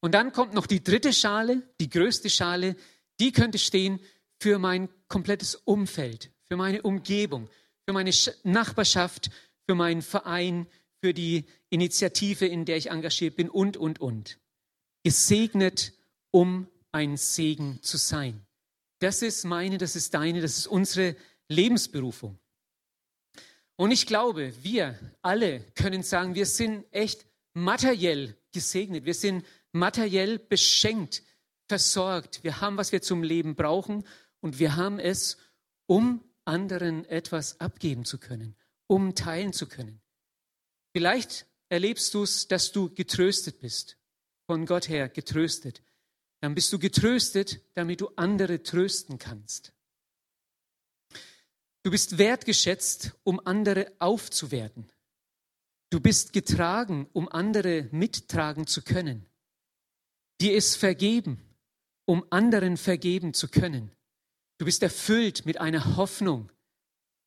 Und 0.00 0.12
dann 0.12 0.32
kommt 0.32 0.54
noch 0.54 0.66
die 0.66 0.82
dritte 0.84 1.12
Schale, 1.12 1.62
die 1.80 1.88
größte 1.88 2.30
Schale, 2.30 2.76
die 3.18 3.32
könnte 3.32 3.58
stehen 3.58 4.00
für 4.40 4.58
mein 4.58 4.88
komplettes 5.08 5.54
Umfeld, 5.54 6.30
für 6.44 6.56
meine 6.56 6.82
Umgebung, 6.82 7.48
für 7.84 7.92
meine 7.92 8.12
Nachbarschaft, 8.44 9.30
für 9.66 9.74
meinen 9.74 10.02
Verein, 10.02 10.66
für 11.00 11.14
die 11.14 11.44
Initiative, 11.70 12.46
in 12.46 12.64
der 12.64 12.76
ich 12.76 12.90
engagiert 12.90 13.36
bin 13.36 13.48
und, 13.48 13.76
und, 13.76 14.00
und. 14.00 14.38
Gesegnet, 15.06 15.92
um 16.32 16.66
ein 16.90 17.16
Segen 17.16 17.80
zu 17.80 17.96
sein. 17.96 18.44
Das 18.98 19.22
ist 19.22 19.44
meine, 19.44 19.78
das 19.78 19.94
ist 19.94 20.14
deine, 20.14 20.40
das 20.40 20.58
ist 20.58 20.66
unsere 20.66 21.14
Lebensberufung. 21.46 22.40
Und 23.76 23.92
ich 23.92 24.06
glaube, 24.06 24.52
wir 24.64 24.98
alle 25.22 25.60
können 25.76 26.02
sagen, 26.02 26.34
wir 26.34 26.44
sind 26.44 26.86
echt 26.90 27.24
materiell 27.54 28.36
gesegnet. 28.50 29.04
Wir 29.04 29.14
sind 29.14 29.46
materiell 29.70 30.40
beschenkt, 30.40 31.22
versorgt. 31.68 32.42
Wir 32.42 32.60
haben, 32.60 32.76
was 32.76 32.90
wir 32.90 33.00
zum 33.00 33.22
Leben 33.22 33.54
brauchen 33.54 34.02
und 34.40 34.58
wir 34.58 34.74
haben 34.74 34.98
es, 34.98 35.36
um 35.86 36.24
anderen 36.44 37.04
etwas 37.04 37.60
abgeben 37.60 38.04
zu 38.04 38.18
können, 38.18 38.56
um 38.88 39.14
teilen 39.14 39.52
zu 39.52 39.68
können. 39.68 40.00
Vielleicht 40.92 41.46
erlebst 41.68 42.12
du 42.12 42.24
es, 42.24 42.48
dass 42.48 42.72
du 42.72 42.92
getröstet 42.92 43.60
bist, 43.60 43.98
von 44.46 44.66
Gott 44.66 44.88
her 44.88 45.08
getröstet. 45.08 45.82
Dann 46.40 46.54
bist 46.54 46.72
du 46.72 46.78
getröstet, 46.78 47.60
damit 47.74 48.00
du 48.00 48.08
andere 48.16 48.62
trösten 48.62 49.18
kannst. 49.18 49.72
Du 51.82 51.90
bist 51.90 52.18
wertgeschätzt, 52.18 53.12
um 53.22 53.40
andere 53.44 53.92
aufzuwerten. 53.98 54.90
Du 55.90 56.00
bist 56.00 56.32
getragen, 56.32 57.08
um 57.12 57.28
andere 57.28 57.88
mittragen 57.92 58.66
zu 58.66 58.82
können. 58.82 59.26
Dir 60.40 60.54
ist 60.56 60.76
vergeben, 60.76 61.40
um 62.04 62.26
anderen 62.30 62.76
vergeben 62.76 63.34
zu 63.34 63.48
können. 63.48 63.92
Du 64.58 64.64
bist 64.64 64.82
erfüllt 64.82 65.46
mit 65.46 65.60
einer 65.60 65.96
Hoffnung, 65.96 66.50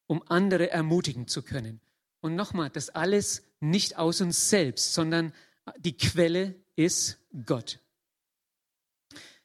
um 0.08 0.22
andere 0.28 0.72
ermutigen 0.72 1.28
zu 1.28 1.42
können. 1.42 1.80
Und 2.22 2.36
nochmal, 2.36 2.70
das 2.70 2.90
alles 2.90 3.44
nicht 3.60 3.98
aus 3.98 4.20
uns 4.22 4.50
selbst, 4.50 4.94
sondern 4.94 5.34
die 5.78 5.96
Quelle 5.96 6.56
ist 6.80 7.20
Gott. 7.46 7.80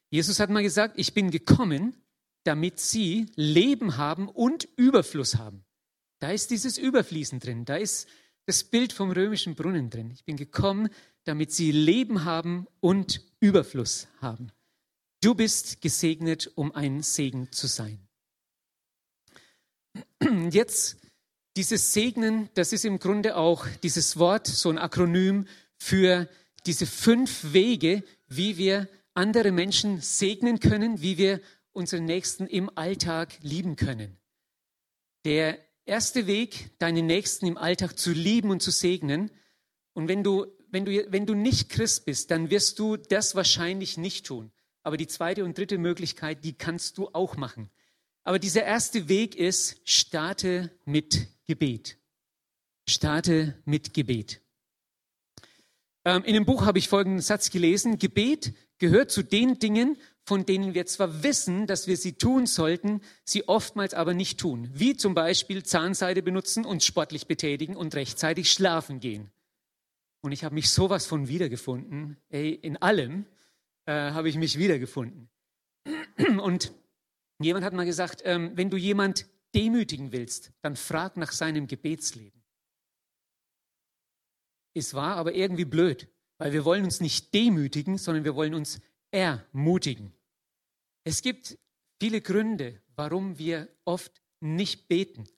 Jesus 0.09 0.39
hat 0.39 0.51
mal 0.51 0.63
gesagt, 0.63 0.95
ich 0.97 1.15
bin 1.15 1.33
gekommen, 1.33 1.97
damit 2.45 2.79
sie 2.79 3.27
Leben 3.35 3.97
haben 3.97 4.29
und 4.29 4.69
Überfluss 4.77 5.35
haben. 5.35 5.65
Da 6.21 6.31
ist 6.31 6.53
dieses 6.53 6.79
Überfließen 6.79 7.41
drin, 7.41 7.65
da 7.65 7.77
ist 7.77 8.07
das 8.47 8.63
Bild 8.63 8.93
vom 8.93 9.11
römischen 9.11 9.57
Brunnen 9.57 9.91
drin. 9.91 10.13
Ich 10.13 10.25
bin 10.25 10.37
gekommen, 10.37 10.91
damit 11.25 11.51
sie 11.51 11.73
Leben 11.73 12.25
haben 12.25 12.69
und 12.81 13.21
Überfluss 13.41 14.07
haben. 14.21 14.53
Du 15.21 15.35
bist 15.35 15.81
gesegnet, 15.81 16.53
um 16.55 16.73
ein 16.73 17.03
Segen 17.03 17.51
zu 17.51 17.67
sein. 17.67 18.07
Jetzt 20.51 20.99
dieses 21.57 21.93
Segnen, 21.93 22.49
das 22.55 22.73
ist 22.73 22.85
im 22.85 23.01
Grunde 23.01 23.37
auch 23.37 23.67
dieses 23.83 24.19
Wort, 24.19 24.47
so 24.47 24.71
ein 24.71 24.79
Akronym 24.79 25.49
für 25.79 26.29
diese 26.67 26.87
fünf 26.87 27.53
Wege, 27.53 28.03
wie 28.27 28.57
wir 28.57 28.89
andere 29.15 29.53
Menschen 29.53 30.01
segnen 30.01 30.61
können, 30.61 31.03
wie 31.03 31.19
wir 31.19 31.41
unseren 31.73 32.05
Nächsten 32.05 32.47
im 32.47 32.71
Alltag 32.77 33.39
lieben 33.43 33.77
können. 33.77 34.17
Der 35.25 35.59
erste 35.85 36.27
Weg, 36.27 36.79
deinen 36.79 37.07
Nächsten 37.07 37.47
im 37.47 37.57
Alltag 37.57 37.99
zu 37.99 38.13
lieben 38.13 38.51
und 38.51 38.63
zu 38.63 38.71
segnen, 38.71 39.31
und 39.93 40.09
wenn 40.09 40.25
du, 40.25 40.47
wenn 40.69 40.85
du, 40.85 41.07
wenn 41.13 41.27
du 41.27 41.35
nicht 41.35 41.69
Christ 41.69 42.05
bist, 42.05 42.31
dann 42.31 42.51
wirst 42.51 42.79
du 42.79 42.97
das 42.97 43.35
wahrscheinlich 43.35 43.97
nicht 43.97 44.27
tun. 44.27 44.51
Aber 44.83 44.97
die 44.97 45.07
zweite 45.07 45.45
und 45.45 45.57
dritte 45.57 45.79
Möglichkeit, 45.79 46.45
die 46.45 46.55
kannst 46.55 46.99
du 46.99 47.09
auch 47.13 47.37
machen. 47.37 47.71
Aber 48.25 48.39
dieser 48.39 48.65
erste 48.65 49.09
Weg 49.09 49.37
ist, 49.37 49.81
starte 49.85 50.71
mit 50.85 51.29
Gebet. 51.47 51.99
Starte 52.89 53.63
mit 53.65 53.95
Gebet. 53.95 54.41
Ähm, 56.05 56.25
in 56.25 56.35
dem 56.35 56.45
Buch 56.45 56.67
habe 56.67 56.79
ich 56.79 56.89
folgenden 56.89 57.21
Satz 57.21 57.51
gelesen. 57.51 57.99
Gebet 57.99 58.55
gehört 58.79 59.11
zu 59.11 59.23
den 59.23 59.59
Dingen, 59.59 59.97
von 60.25 60.47
denen 60.47 60.75
wir 60.75 60.87
zwar 60.87 61.23
wissen, 61.23 61.67
dass 61.67 61.87
wir 61.87 61.97
sie 61.97 62.15
tun 62.15 62.47
sollten, 62.47 63.01
sie 63.25 63.49
oftmals 63.49 63.95
aber 63.95 64.15
nicht 64.15 64.39
tun. 64.41 64.71
Wie 64.73 64.97
zum 64.97 65.15
Beispiel 65.15 65.63
Zahnseide 65.63 66.23
benutzen, 66.23 66.65
uns 66.65 66.85
sportlich 66.85 67.27
betätigen 67.27 67.77
und 67.77 67.95
rechtzeitig 67.95 68.51
schlafen 68.51 69.01
gehen. 69.01 69.31
Und 70.23 70.33
ich 70.33 70.45
habe 70.45 70.55
mich 70.55 70.71
sowas 70.71 71.07
von 71.07 71.29
wiedergefunden. 71.29 72.17
Ey, 72.31 72.51
in 72.51 72.79
allem 72.79 73.27
äh, 73.85 73.93
habe 73.93 74.29
ich 74.29 74.37
mich 74.37 74.59
wiedergefunden. 74.59 75.29
Und 76.41 76.73
jemand 77.41 77.65
hat 77.65 77.75
mal 77.75 77.85
gesagt, 77.85 78.23
ähm, 78.25 78.53
wenn 78.55 78.71
du 78.71 78.79
jemand 78.79 79.27
demütigen 79.55 80.13
willst, 80.13 80.53
dann 80.63 80.77
frag 80.77 81.19
nach 81.19 81.33
seinem 81.33 81.67
Gebetsleben. 81.67 82.44
Es 84.75 84.95
war 84.95 85.17
aber 85.17 85.35
irgendwie 85.35 85.65
blöd, 85.65 86.09
weil 86.39 86.53
wir 86.53 86.65
wollen 86.65 86.85
uns 86.85 87.01
nicht 87.01 87.33
demütigen, 87.33 87.97
sondern 87.97 88.25
wir 88.25 88.35
wollen 88.35 88.55
uns 88.55 88.81
ermutigen. 89.13 90.13
Es 91.05 91.23
gibt 91.23 91.57
viele 92.01 92.21
Gründe, 92.21 92.83
warum 92.97 93.39
wir 93.39 93.69
oft 93.85 94.21
nicht 94.41 94.89
beten. 94.89 95.29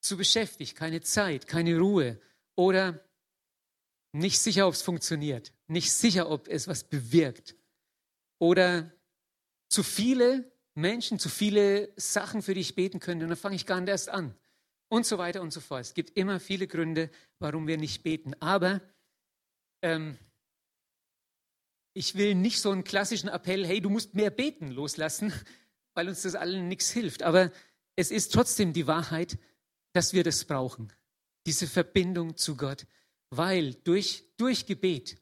Zu 0.00 0.16
beschäftigt, 0.16 0.76
keine 0.76 1.00
Zeit, 1.00 1.48
keine 1.48 1.78
Ruhe 1.78 2.20
oder 2.54 3.04
nicht 4.12 4.38
sicher, 4.38 4.68
ob 4.68 4.74
es 4.74 4.82
funktioniert, 4.82 5.52
nicht 5.66 5.92
sicher, 5.92 6.30
ob 6.30 6.46
es 6.46 6.68
was 6.68 6.84
bewirkt 6.84 7.56
oder 8.38 8.92
zu 9.68 9.82
viele 9.82 10.52
Menschen, 10.74 11.18
zu 11.18 11.28
viele 11.28 11.92
Sachen, 11.96 12.42
für 12.42 12.54
die 12.54 12.60
ich 12.60 12.76
beten 12.76 13.00
könnte 13.00 13.24
und 13.24 13.30
dann 13.30 13.38
fange 13.38 13.56
ich 13.56 13.66
gar 13.66 13.80
nicht 13.80 13.88
erst 13.88 14.10
an 14.10 14.36
und 14.94 15.04
so 15.04 15.18
weiter 15.18 15.42
und 15.42 15.52
so 15.52 15.60
fort. 15.60 15.80
Es 15.80 15.94
gibt 15.94 16.16
immer 16.16 16.38
viele 16.38 16.68
Gründe, 16.68 17.10
warum 17.40 17.66
wir 17.66 17.76
nicht 17.76 18.04
beten. 18.04 18.32
Aber 18.40 18.80
ähm, 19.82 20.16
ich 21.94 22.14
will 22.14 22.36
nicht 22.36 22.60
so 22.60 22.70
einen 22.70 22.84
klassischen 22.84 23.28
Appell, 23.28 23.66
hey, 23.66 23.80
du 23.80 23.90
musst 23.90 24.14
mehr 24.14 24.30
beten, 24.30 24.68
loslassen, 24.68 25.32
weil 25.94 26.08
uns 26.08 26.22
das 26.22 26.36
allen 26.36 26.68
nichts 26.68 26.90
hilft. 26.90 27.24
Aber 27.24 27.50
es 27.96 28.12
ist 28.12 28.32
trotzdem 28.32 28.72
die 28.72 28.86
Wahrheit, 28.86 29.36
dass 29.92 30.12
wir 30.12 30.22
das 30.22 30.44
brauchen, 30.44 30.92
diese 31.44 31.66
Verbindung 31.66 32.36
zu 32.36 32.56
Gott, 32.56 32.86
weil 33.30 33.74
durch, 33.74 34.24
durch 34.36 34.64
Gebet 34.64 35.20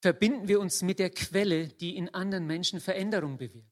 verbinden 0.00 0.48
wir 0.48 0.60
uns 0.60 0.80
mit 0.80 0.98
der 0.98 1.10
Quelle, 1.10 1.68
die 1.68 1.96
in 1.96 2.08
anderen 2.14 2.46
Menschen 2.46 2.80
Veränderung 2.80 3.36
bewirkt. 3.36 3.68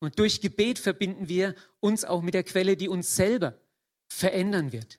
Und 0.00 0.18
durch 0.18 0.40
Gebet 0.40 0.80
verbinden 0.80 1.28
wir 1.28 1.54
uns 1.78 2.04
auch 2.04 2.22
mit 2.22 2.34
der 2.34 2.44
Quelle, 2.44 2.76
die 2.76 2.88
uns 2.88 3.14
selber 3.14 3.60
verändern 4.08 4.72
wird. 4.72 4.98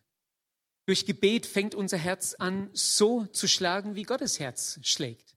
Durch 0.86 1.06
Gebet 1.06 1.46
fängt 1.46 1.76
unser 1.76 1.98
Herz 1.98 2.34
an, 2.34 2.70
so 2.74 3.26
zu 3.28 3.48
schlagen, 3.48 3.96
wie 3.96 4.04
Gottes 4.04 4.40
Herz 4.40 4.80
schlägt. 4.84 5.36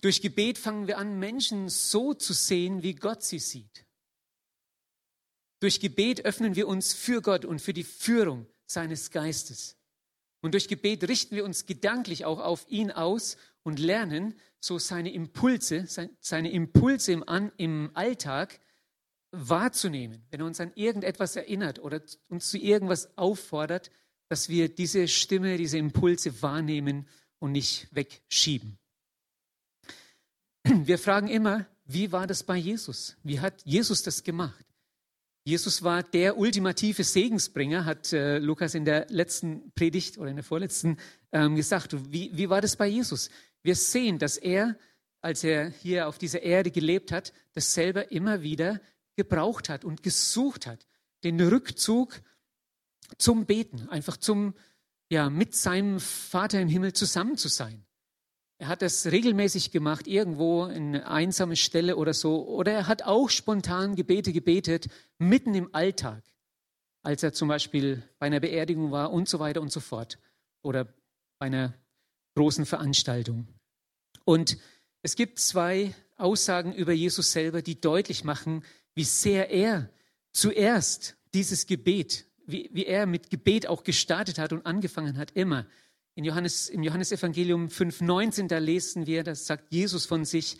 Durch 0.00 0.22
Gebet 0.22 0.58
fangen 0.58 0.86
wir 0.86 0.98
an, 0.98 1.18
Menschen 1.18 1.68
so 1.68 2.14
zu 2.14 2.32
sehen, 2.32 2.82
wie 2.82 2.94
Gott 2.94 3.22
sie 3.22 3.38
sieht. 3.38 3.86
Durch 5.60 5.80
Gebet 5.80 6.24
öffnen 6.24 6.54
wir 6.54 6.68
uns 6.68 6.92
für 6.92 7.22
Gott 7.22 7.44
und 7.44 7.60
für 7.60 7.72
die 7.72 7.84
Führung 7.84 8.46
seines 8.66 9.10
Geistes. 9.10 9.76
Und 10.42 10.52
durch 10.52 10.68
Gebet 10.68 11.08
richten 11.08 11.34
wir 11.34 11.44
uns 11.44 11.66
gedanklich 11.66 12.24
auch 12.24 12.40
auf 12.40 12.66
ihn 12.68 12.90
aus 12.90 13.36
und 13.62 13.78
lernen, 13.78 14.38
so 14.60 14.78
seine 14.78 15.12
Impulse, 15.12 15.86
seine 16.20 16.50
Impulse 16.50 17.12
im, 17.12 17.90
Alltag 17.94 18.60
wahrzunehmen, 19.38 20.24
wenn 20.30 20.40
er 20.40 20.46
uns 20.46 20.60
an 20.60 20.72
irgendetwas 20.74 21.36
erinnert 21.36 21.78
oder 21.78 22.00
uns 22.28 22.48
zu 22.48 22.58
irgendwas 22.58 23.16
auffordert, 23.16 23.90
dass 24.28 24.48
wir 24.48 24.68
diese 24.68 25.08
Stimme, 25.08 25.56
diese 25.56 25.78
Impulse 25.78 26.42
wahrnehmen 26.42 27.06
und 27.38 27.52
nicht 27.52 27.88
wegschieben. 27.92 28.78
Wir 30.64 30.98
fragen 30.98 31.28
immer, 31.28 31.66
wie 31.84 32.10
war 32.10 32.26
das 32.26 32.42
bei 32.42 32.56
Jesus? 32.56 33.16
Wie 33.22 33.38
hat 33.38 33.62
Jesus 33.64 34.02
das 34.02 34.24
gemacht? 34.24 34.64
Jesus 35.44 35.84
war 35.84 36.02
der 36.02 36.38
ultimative 36.38 37.04
Segensbringer, 37.04 37.84
hat 37.84 38.12
äh, 38.12 38.38
Lukas 38.38 38.74
in 38.74 38.84
der 38.84 39.06
letzten 39.10 39.70
Predigt 39.72 40.18
oder 40.18 40.28
in 40.28 40.34
der 40.34 40.44
vorletzten 40.44 40.96
ähm, 41.30 41.54
gesagt. 41.54 41.94
Wie, 42.12 42.36
wie 42.36 42.50
war 42.50 42.60
das 42.60 42.74
bei 42.74 42.88
Jesus? 42.88 43.30
Wir 43.62 43.76
sehen, 43.76 44.18
dass 44.18 44.38
er, 44.38 44.76
als 45.20 45.44
er 45.44 45.68
hier 45.70 46.08
auf 46.08 46.18
dieser 46.18 46.42
Erde 46.42 46.72
gelebt 46.72 47.12
hat, 47.12 47.32
das 47.52 47.74
selber 47.74 48.10
immer 48.10 48.42
wieder 48.42 48.80
gebraucht 49.16 49.68
hat 49.68 49.84
und 49.84 50.02
gesucht 50.02 50.66
hat. 50.66 50.86
Den 51.24 51.40
Rückzug 51.40 52.22
zum 53.18 53.46
Beten, 53.46 53.88
einfach 53.88 54.16
zum, 54.16 54.54
ja, 55.08 55.30
mit 55.30 55.54
seinem 55.54 56.00
Vater 56.00 56.60
im 56.60 56.68
Himmel 56.68 56.92
zusammen 56.92 57.36
zu 57.36 57.48
sein. 57.48 57.86
Er 58.58 58.68
hat 58.68 58.80
das 58.80 59.06
regelmäßig 59.06 59.70
gemacht, 59.70 60.06
irgendwo 60.06 60.64
in 60.66 60.96
einsame 60.96 61.56
Stelle 61.56 61.96
oder 61.96 62.14
so. 62.14 62.46
Oder 62.46 62.72
er 62.72 62.86
hat 62.86 63.02
auch 63.02 63.28
spontan 63.28 63.96
Gebete 63.96 64.32
gebetet, 64.32 64.88
mitten 65.18 65.54
im 65.54 65.74
Alltag, 65.74 66.22
als 67.02 67.22
er 67.22 67.34
zum 67.34 67.48
Beispiel 67.48 68.02
bei 68.18 68.26
einer 68.26 68.40
Beerdigung 68.40 68.92
war 68.92 69.12
und 69.12 69.28
so 69.28 69.38
weiter 69.40 69.60
und 69.60 69.72
so 69.72 69.80
fort. 69.80 70.18
Oder 70.62 70.86
bei 71.38 71.46
einer 71.46 71.74
großen 72.34 72.64
Veranstaltung. 72.64 73.46
Und 74.24 74.56
es 75.02 75.16
gibt 75.16 75.38
zwei 75.38 75.94
Aussagen 76.16 76.72
über 76.72 76.92
Jesus 76.92 77.32
selber, 77.32 77.60
die 77.60 77.80
deutlich 77.80 78.24
machen, 78.24 78.64
wie 78.96 79.04
sehr 79.04 79.50
er 79.50 79.88
zuerst 80.32 81.16
dieses 81.32 81.66
Gebet, 81.66 82.26
wie, 82.46 82.68
wie 82.72 82.86
er 82.86 83.06
mit 83.06 83.30
Gebet 83.30 83.68
auch 83.68 83.84
gestartet 83.84 84.40
hat 84.40 84.52
und 84.52 84.66
angefangen 84.66 85.16
hat, 85.16 85.30
immer 85.32 85.66
in 86.16 86.24
Johannes, 86.24 86.70
Im 86.70 86.82
Johannesevangelium 86.82 87.68
5,19, 87.68 88.48
da 88.48 88.56
lesen 88.56 89.06
wir, 89.06 89.22
das 89.22 89.46
sagt 89.46 89.70
Jesus 89.70 90.06
von 90.06 90.24
sich, 90.24 90.56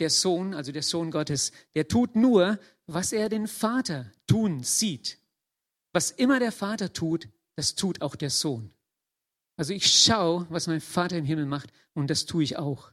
der 0.00 0.10
Sohn, 0.10 0.52
also 0.52 0.72
der 0.72 0.82
Sohn 0.82 1.12
Gottes, 1.12 1.52
der 1.76 1.86
tut 1.86 2.16
nur, 2.16 2.58
was 2.86 3.12
er 3.12 3.28
den 3.28 3.46
Vater 3.46 4.10
tun 4.26 4.64
sieht. 4.64 5.18
Was 5.92 6.10
immer 6.10 6.40
der 6.40 6.50
Vater 6.50 6.92
tut, 6.92 7.28
das 7.54 7.76
tut 7.76 8.02
auch 8.02 8.16
der 8.16 8.30
Sohn. 8.30 8.72
Also 9.56 9.72
ich 9.72 9.86
schaue, 9.86 10.46
was 10.50 10.66
mein 10.66 10.80
Vater 10.80 11.16
im 11.16 11.24
Himmel 11.24 11.46
macht 11.46 11.72
und 11.94 12.10
das 12.10 12.26
tue 12.26 12.42
ich 12.42 12.58
auch. 12.58 12.90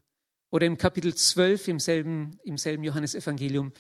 Oder 0.52 0.68
im 0.68 0.78
Kapitel 0.78 1.16
12 1.16 1.68
im 1.68 1.80
selben, 1.80 2.40
im 2.44 2.60
selben 2.60 2.84
Johannesevangelium 2.84 3.74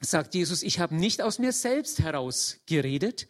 sagt 0.00 0.34
Jesus, 0.34 0.62
ich 0.62 0.78
habe 0.78 0.94
nicht 0.94 1.22
aus 1.22 1.38
mir 1.38 1.52
selbst 1.52 2.00
heraus 2.00 2.60
geredet. 2.66 3.28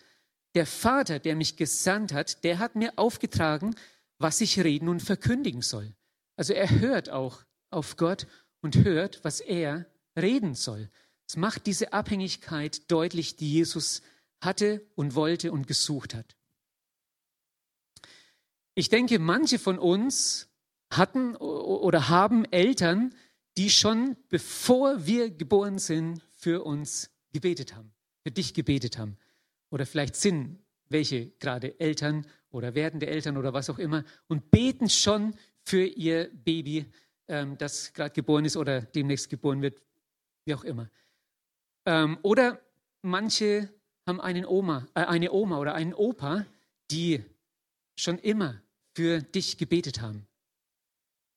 Der 0.54 0.66
Vater, 0.66 1.18
der 1.18 1.36
mich 1.36 1.56
gesandt 1.56 2.12
hat, 2.12 2.42
der 2.44 2.58
hat 2.58 2.76
mir 2.76 2.92
aufgetragen, 2.96 3.74
was 4.18 4.40
ich 4.40 4.58
reden 4.58 4.88
und 4.88 5.00
verkündigen 5.00 5.62
soll. 5.62 5.94
Also 6.36 6.52
er 6.52 6.70
hört 6.70 7.10
auch 7.10 7.44
auf 7.70 7.96
Gott 7.96 8.26
und 8.62 8.76
hört, 8.84 9.22
was 9.22 9.40
er 9.40 9.86
reden 10.16 10.54
soll. 10.54 10.90
Es 11.28 11.36
macht 11.36 11.66
diese 11.66 11.92
Abhängigkeit 11.92 12.90
deutlich, 12.90 13.36
die 13.36 13.52
Jesus 13.52 14.02
hatte 14.40 14.86
und 14.94 15.14
wollte 15.14 15.52
und 15.52 15.66
gesucht 15.66 16.14
hat. 16.14 16.36
Ich 18.74 18.88
denke, 18.88 19.18
manche 19.18 19.58
von 19.58 19.78
uns 19.78 20.48
hatten 20.90 21.34
oder 21.36 22.08
haben 22.08 22.44
Eltern, 22.46 23.14
die 23.56 23.70
schon 23.70 24.16
bevor 24.28 25.06
wir 25.06 25.30
geboren 25.30 25.78
sind, 25.78 26.22
für 26.46 26.62
uns 26.62 27.10
gebetet 27.32 27.74
haben, 27.74 27.90
für 28.22 28.30
dich 28.30 28.54
gebetet 28.54 28.98
haben. 28.98 29.16
Oder 29.70 29.84
vielleicht 29.84 30.14
sind 30.14 30.60
welche 30.88 31.30
gerade 31.40 31.80
Eltern 31.80 32.24
oder 32.50 32.76
werdende 32.76 33.08
Eltern 33.08 33.36
oder 33.36 33.52
was 33.52 33.68
auch 33.68 33.80
immer 33.80 34.04
und 34.28 34.52
beten 34.52 34.88
schon 34.88 35.34
für 35.64 35.84
ihr 35.84 36.30
Baby, 36.44 36.86
ähm, 37.26 37.58
das 37.58 37.92
gerade 37.94 38.14
geboren 38.14 38.44
ist 38.44 38.56
oder 38.56 38.80
demnächst 38.80 39.28
geboren 39.28 39.60
wird, 39.60 39.82
wie 40.44 40.54
auch 40.54 40.62
immer. 40.62 40.88
Ähm, 41.84 42.16
oder 42.22 42.60
manche 43.02 43.68
haben 44.06 44.20
einen 44.20 44.46
Oma, 44.46 44.86
äh, 44.94 45.00
eine 45.00 45.32
Oma 45.32 45.58
oder 45.58 45.74
einen 45.74 45.94
Opa, 45.94 46.46
die 46.92 47.24
schon 47.96 48.20
immer 48.20 48.62
für 48.94 49.20
dich 49.20 49.58
gebetet 49.58 50.00
haben. 50.00 50.28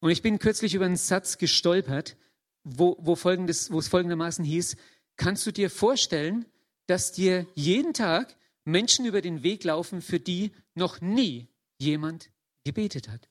Und 0.01 0.11
ich 0.11 0.21
bin 0.21 0.37
kürzlich 0.37 0.75
über 0.75 0.85
einen 0.85 0.97
Satz 0.97 1.39
gestolpert, 1.39 2.15
wo, 2.63 2.95
wo, 2.99 3.15
folgendes, 3.15 3.71
wo 3.71 3.79
es 3.79 3.87
folgendermaßen 3.87 4.45
hieß, 4.45 4.77
kannst 5.19 5.45
du 5.45 5.51
dir 5.51 5.69
vorstellen, 5.69 6.45
dass 6.87 7.11
dir 7.11 7.45
jeden 7.53 7.93
Tag 7.93 8.35
Menschen 8.63 9.05
über 9.05 9.21
den 9.21 9.43
Weg 9.43 9.63
laufen, 9.63 10.01
für 10.01 10.19
die 10.19 10.51
noch 10.73 11.01
nie 11.01 11.47
jemand 11.77 12.31
gebetet 12.63 13.07
hat. 13.09 13.29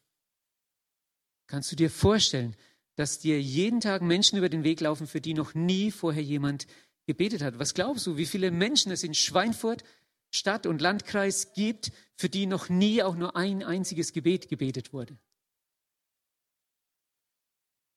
Kannst 1.49 1.73
du 1.73 1.77
dir 1.77 1.91
vorstellen, 1.91 2.55
dass 2.95 3.19
dir 3.19 3.41
jeden 3.41 3.81
Tag 3.81 4.03
Menschen 4.03 4.39
über 4.39 4.49
den 4.49 4.65
Weg 4.65 4.81
laufen, 4.81 5.07
für 5.07 5.21
die 5.21 5.35
noch 5.35 5.55
nie 5.55 5.91
vorher 5.91 6.23
jemand 6.23 6.67
gebetet 7.07 7.43
hat? 7.43 7.59
Was 7.59 7.75
glaubst 7.75 8.07
du, 8.07 8.17
wie 8.17 8.27
viele 8.27 8.51
Menschen 8.51 8.93
es 8.93 9.03
in 9.03 9.15
Schweinfurt, 9.15 9.83
Stadt 10.31 10.67
und 10.67 10.83
Landkreis 10.83 11.55
gibt, 11.55 11.91
für 12.17 12.29
die 12.29 12.47
noch 12.47 12.69
nie 12.69 13.03
auch 13.03 13.17
nur 13.17 13.35
ein 13.35 13.63
einziges 13.63 14.13
Gebet 14.13 14.49
gebetet 14.49 14.93
wurde? 14.93 15.17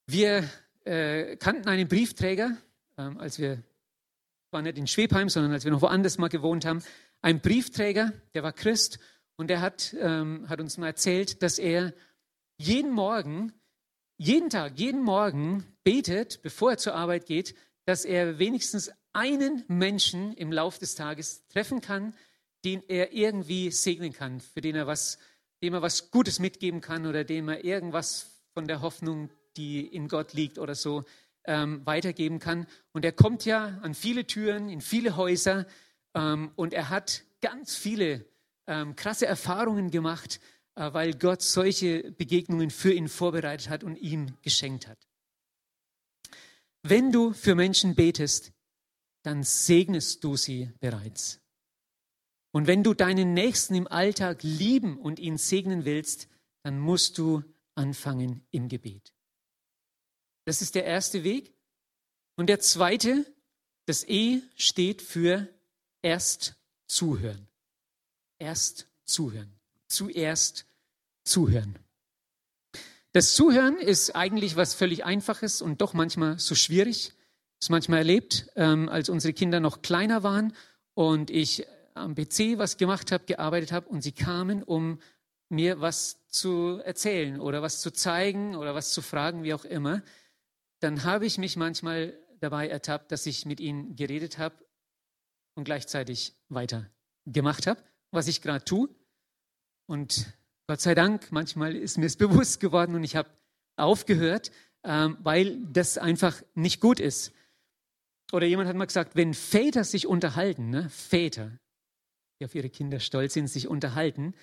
Wir 0.07 0.49
äh, 0.85 1.35
kannten 1.35 1.67
einen 1.67 1.87
Briefträger, 1.87 2.57
äh, 2.97 3.01
als 3.01 3.37
wir, 3.39 3.63
war 4.51 4.61
nicht 4.61 4.77
in 4.77 4.87
Schwebheim, 4.87 5.29
sondern 5.29 5.53
als 5.53 5.63
wir 5.63 5.71
noch 5.71 5.81
woanders 5.81 6.17
mal 6.17 6.27
gewohnt 6.27 6.65
haben, 6.65 6.83
ein 7.21 7.41
Briefträger, 7.41 8.13
der 8.33 8.43
war 8.43 8.51
Christ 8.51 8.99
und 9.35 9.49
der 9.49 9.61
hat, 9.61 9.95
ähm, 9.99 10.47
hat 10.49 10.59
uns 10.59 10.77
mal 10.77 10.87
erzählt, 10.87 11.41
dass 11.41 11.57
er 11.57 11.93
jeden 12.57 12.91
Morgen, 12.91 13.53
jeden 14.17 14.49
Tag, 14.49 14.77
jeden 14.77 15.01
Morgen 15.01 15.65
betet, 15.83 16.41
bevor 16.41 16.71
er 16.71 16.77
zur 16.77 16.95
Arbeit 16.95 17.25
geht, 17.25 17.55
dass 17.85 18.05
er 18.05 18.39
wenigstens 18.39 18.91
einen 19.13 19.63
Menschen 19.67 20.33
im 20.33 20.51
Lauf 20.51 20.77
des 20.77 20.95
Tages 20.95 21.47
treffen 21.47 21.81
kann, 21.81 22.13
den 22.63 22.83
er 22.87 23.13
irgendwie 23.13 23.71
segnen 23.71 24.13
kann, 24.13 24.39
für 24.39 24.61
den 24.61 24.75
er 24.75 24.87
was, 24.87 25.17
dem 25.63 25.73
er 25.73 25.81
was 25.81 26.11
Gutes 26.11 26.39
mitgeben 26.39 26.81
kann 26.81 27.07
oder 27.07 27.23
dem 27.23 27.49
er 27.49 27.63
irgendwas 27.63 28.43
von 28.53 28.67
der 28.67 28.81
Hoffnung, 28.81 29.29
die 29.57 29.85
in 29.85 30.07
Gott 30.07 30.33
liegt 30.33 30.59
oder 30.59 30.75
so, 30.75 31.03
ähm, 31.45 31.85
weitergeben 31.85 32.39
kann. 32.39 32.67
Und 32.93 33.05
er 33.05 33.11
kommt 33.11 33.45
ja 33.45 33.79
an 33.81 33.93
viele 33.93 34.25
Türen, 34.27 34.69
in 34.69 34.81
viele 34.81 35.15
Häuser 35.15 35.65
ähm, 36.13 36.51
und 36.55 36.73
er 36.73 36.89
hat 36.89 37.23
ganz 37.41 37.75
viele 37.75 38.25
ähm, 38.67 38.95
krasse 38.95 39.25
Erfahrungen 39.25 39.91
gemacht, 39.91 40.39
äh, 40.75 40.93
weil 40.93 41.13
Gott 41.13 41.41
solche 41.41 42.11
Begegnungen 42.11 42.69
für 42.69 42.93
ihn 42.93 43.09
vorbereitet 43.09 43.69
hat 43.69 43.83
und 43.83 43.97
ihm 43.97 44.37
geschenkt 44.41 44.87
hat. 44.87 45.07
Wenn 46.83 47.11
du 47.11 47.33
für 47.33 47.55
Menschen 47.55 47.95
betest, 47.95 48.53
dann 49.23 49.43
segnest 49.43 50.23
du 50.23 50.35
sie 50.35 50.71
bereits. 50.79 51.39
Und 52.51 52.67
wenn 52.67 52.83
du 52.83 52.93
deinen 52.93 53.33
Nächsten 53.33 53.75
im 53.75 53.87
Alltag 53.87 54.43
lieben 54.43 54.97
und 54.97 55.19
ihn 55.19 55.37
segnen 55.37 55.85
willst, 55.85 56.27
dann 56.63 56.79
musst 56.79 57.17
du 57.17 57.43
anfangen 57.75 58.45
im 58.51 58.67
Gebet. 58.67 59.13
Das 60.45 60.61
ist 60.61 60.75
der 60.75 60.85
erste 60.85 61.23
Weg. 61.23 61.53
Und 62.35 62.47
der 62.47 62.59
zweite, 62.59 63.25
das 63.85 64.07
E 64.07 64.41
steht 64.55 65.01
für 65.01 65.47
erst 66.01 66.55
zuhören. 66.87 67.47
Erst 68.39 68.87
zuhören. 69.05 69.53
Zuerst 69.87 70.65
zuhören. 71.23 71.77
Das 73.13 73.35
Zuhören 73.35 73.77
ist 73.77 74.15
eigentlich 74.15 74.55
was 74.55 74.73
völlig 74.73 75.03
Einfaches 75.03 75.61
und 75.61 75.81
doch 75.81 75.93
manchmal 75.93 76.39
so 76.39 76.55
schwierig. 76.55 77.13
Das 77.59 77.69
manchmal 77.69 77.99
erlebt, 77.99 78.47
ähm, 78.55 78.87
als 78.89 79.09
unsere 79.09 79.33
Kinder 79.33 79.59
noch 79.59 79.81
kleiner 79.81 80.23
waren 80.23 80.55
und 80.93 81.29
ich 81.29 81.67
am 81.93 82.15
PC 82.15 82.57
was 82.57 82.77
gemacht 82.77 83.11
habe, 83.11 83.25
gearbeitet 83.25 83.71
habe 83.71 83.89
und 83.89 84.01
sie 84.01 84.13
kamen, 84.13 84.63
um 84.63 84.99
mir 85.49 85.81
was 85.81 86.25
zu 86.29 86.79
erzählen 86.83 87.39
oder 87.41 87.61
was 87.61 87.81
zu 87.81 87.91
zeigen 87.91 88.55
oder 88.55 88.73
was 88.73 88.93
zu 88.93 89.01
fragen, 89.01 89.43
wie 89.43 89.53
auch 89.53 89.65
immer, 89.65 90.01
dann 90.81 91.03
habe 91.03 91.25
ich 91.25 91.37
mich 91.37 91.55
manchmal 91.55 92.17
dabei 92.39 92.67
ertappt, 92.67 93.11
dass 93.11 93.25
ich 93.25 93.45
mit 93.45 93.59
ihnen 93.59 93.95
geredet 93.95 94.37
habe 94.37 94.55
und 95.55 95.63
gleichzeitig 95.63 96.35
weiter 96.49 96.89
gemacht 97.25 97.67
habe, 97.67 97.81
was 98.11 98.27
ich 98.27 98.41
gerade 98.41 98.65
tue. 98.65 98.89
Und 99.87 100.33
Gott 100.67 100.81
sei 100.81 100.95
Dank, 100.95 101.31
manchmal 101.31 101.75
ist 101.75 101.97
mir 101.97 102.07
es 102.07 102.15
bewusst 102.17 102.59
geworden 102.59 102.95
und 102.95 103.03
ich 103.03 103.15
habe 103.15 103.29
aufgehört, 103.77 104.51
ähm, 104.83 105.17
weil 105.21 105.63
das 105.71 105.97
einfach 105.97 106.41
nicht 106.55 106.81
gut 106.81 106.99
ist. 106.99 107.31
Oder 108.31 108.47
jemand 108.47 108.67
hat 108.69 108.75
mal 108.75 108.85
gesagt, 108.85 109.15
wenn 109.15 109.33
Väter 109.33 109.83
sich 109.83 110.07
unterhalten, 110.07 110.69
ne, 110.69 110.89
Väter, 110.89 111.59
die 112.39 112.45
auf 112.45 112.55
ihre 112.55 112.69
Kinder 112.69 112.99
stolz 112.99 113.33
sind, 113.33 113.47
sich 113.47 113.67
unterhalten, 113.67 114.33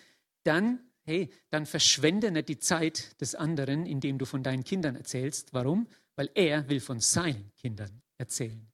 dann, 0.45 0.81
hey, 1.05 1.31
dann 1.51 1.67
verschwende 1.67 2.31
nicht 2.31 2.49
die 2.49 2.59
Zeit 2.59 3.21
des 3.21 3.35
anderen, 3.35 3.87
indem 3.87 4.19
du 4.19 4.27
von 4.27 4.43
deinen 4.43 4.63
Kindern 4.63 4.95
erzählst. 4.95 5.53
Warum? 5.53 5.89
Weil 6.19 6.31
er 6.35 6.69
will 6.69 6.81
von 6.81 6.99
seinen 6.99 7.55
Kindern 7.55 8.03
erzählen. 8.17 8.67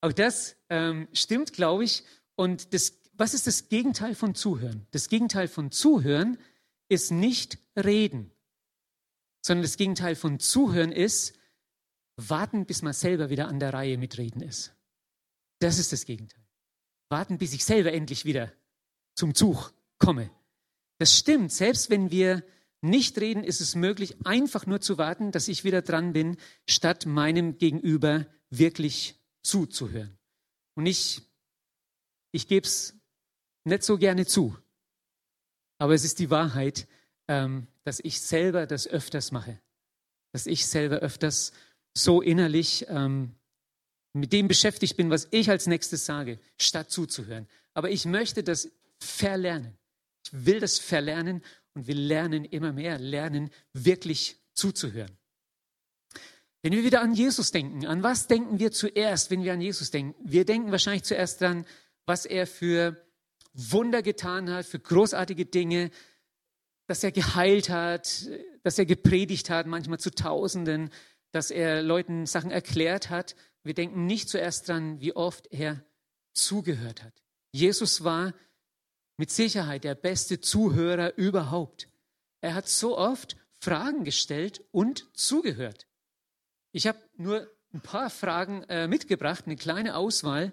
Auch 0.00 0.12
das 0.12 0.56
ähm, 0.70 1.06
stimmt, 1.12 1.52
glaube 1.52 1.84
ich. 1.84 2.02
Und 2.34 2.72
das, 2.72 2.98
was 3.12 3.34
ist 3.34 3.46
das 3.46 3.68
Gegenteil 3.68 4.14
von 4.14 4.34
Zuhören? 4.34 4.86
Das 4.92 5.10
Gegenteil 5.10 5.48
von 5.48 5.70
Zuhören 5.70 6.38
ist 6.88 7.10
nicht 7.10 7.58
reden, 7.76 8.32
sondern 9.44 9.64
das 9.64 9.76
Gegenteil 9.76 10.16
von 10.16 10.40
Zuhören 10.40 10.92
ist 10.92 11.34
warten, 12.16 12.64
bis 12.64 12.80
man 12.80 12.94
selber 12.94 13.28
wieder 13.28 13.48
an 13.48 13.60
der 13.60 13.74
Reihe 13.74 13.98
mitreden 13.98 14.40
ist. 14.40 14.74
Das 15.58 15.78
ist 15.78 15.92
das 15.92 16.06
Gegenteil. 16.06 16.42
Warten, 17.10 17.36
bis 17.36 17.52
ich 17.52 17.66
selber 17.66 17.92
endlich 17.92 18.24
wieder 18.24 18.50
zum 19.14 19.34
Zug 19.34 19.74
komme. 19.98 20.30
Das 20.96 21.18
stimmt. 21.18 21.52
Selbst 21.52 21.90
wenn 21.90 22.10
wir 22.10 22.42
nicht 22.82 23.18
reden, 23.18 23.44
ist 23.44 23.60
es 23.60 23.74
möglich, 23.74 24.16
einfach 24.26 24.66
nur 24.66 24.80
zu 24.80 24.98
warten, 24.98 25.30
dass 25.30 25.48
ich 25.48 25.64
wieder 25.64 25.82
dran 25.82 26.12
bin, 26.12 26.36
statt 26.68 27.06
meinem 27.06 27.56
Gegenüber 27.56 28.26
wirklich 28.50 29.20
zuzuhören. 29.42 30.18
Und 30.74 30.86
ich, 30.86 31.22
ich 32.32 32.48
gebe 32.48 32.66
es 32.66 32.94
nicht 33.64 33.84
so 33.84 33.98
gerne 33.98 34.26
zu, 34.26 34.56
aber 35.78 35.94
es 35.94 36.04
ist 36.04 36.18
die 36.18 36.30
Wahrheit, 36.30 36.88
ähm, 37.28 37.68
dass 37.84 38.00
ich 38.00 38.20
selber 38.20 38.66
das 38.66 38.86
öfters 38.86 39.32
mache, 39.32 39.60
dass 40.32 40.46
ich 40.46 40.66
selber 40.66 40.98
öfters 40.98 41.52
so 41.94 42.20
innerlich 42.20 42.86
ähm, 42.88 43.34
mit 44.12 44.32
dem 44.32 44.48
beschäftigt 44.48 44.96
bin, 44.96 45.10
was 45.10 45.28
ich 45.30 45.50
als 45.50 45.66
nächstes 45.66 46.04
sage, 46.04 46.38
statt 46.58 46.90
zuzuhören. 46.90 47.48
Aber 47.74 47.90
ich 47.90 48.04
möchte 48.04 48.42
das 48.42 48.70
verlernen. 48.98 49.76
Ich 50.24 50.46
will 50.46 50.60
das 50.60 50.78
verlernen 50.78 51.42
und 51.74 51.86
wir 51.86 51.94
lernen 51.94 52.44
immer 52.44 52.72
mehr, 52.72 52.98
lernen 52.98 53.50
wirklich 53.72 54.36
zuzuhören. 54.52 55.16
Wenn 56.62 56.72
wir 56.72 56.84
wieder 56.84 57.00
an 57.00 57.14
Jesus 57.14 57.50
denken, 57.50 57.86
an 57.86 58.02
was 58.02 58.28
denken 58.28 58.60
wir 58.60 58.70
zuerst, 58.70 59.30
wenn 59.30 59.42
wir 59.42 59.52
an 59.52 59.60
Jesus 59.60 59.90
denken? 59.90 60.14
Wir 60.22 60.44
denken 60.44 60.70
wahrscheinlich 60.70 61.02
zuerst 61.02 61.42
daran, 61.42 61.66
was 62.06 62.24
er 62.24 62.46
für 62.46 63.04
Wunder 63.52 64.02
getan 64.02 64.48
hat, 64.48 64.64
für 64.64 64.78
großartige 64.78 65.46
Dinge, 65.46 65.90
dass 66.86 67.02
er 67.02 67.12
geheilt 67.12 67.68
hat, 67.68 68.28
dass 68.62 68.78
er 68.78 68.86
gepredigt 68.86 69.50
hat, 69.50 69.66
manchmal 69.66 69.98
zu 69.98 70.10
Tausenden, 70.10 70.90
dass 71.32 71.50
er 71.50 71.82
Leuten 71.82 72.26
Sachen 72.26 72.50
erklärt 72.50 73.10
hat. 73.10 73.34
Wir 73.64 73.74
denken 73.74 74.06
nicht 74.06 74.28
zuerst 74.28 74.68
daran, 74.68 75.00
wie 75.00 75.16
oft 75.16 75.48
er 75.50 75.84
zugehört 76.32 77.02
hat. 77.02 77.22
Jesus 77.52 78.04
war 78.04 78.34
mit 79.22 79.30
Sicherheit 79.30 79.84
der 79.84 79.94
beste 79.94 80.40
Zuhörer 80.40 81.16
überhaupt. 81.16 81.88
Er 82.40 82.54
hat 82.54 82.66
so 82.66 82.98
oft 82.98 83.36
Fragen 83.60 84.02
gestellt 84.02 84.64
und 84.72 85.06
zugehört. 85.16 85.86
Ich 86.72 86.88
habe 86.88 86.98
nur 87.16 87.48
ein 87.72 87.80
paar 87.80 88.10
Fragen 88.10 88.64
äh, 88.64 88.88
mitgebracht, 88.88 89.44
eine 89.46 89.54
kleine 89.54 89.94
Auswahl. 89.94 90.52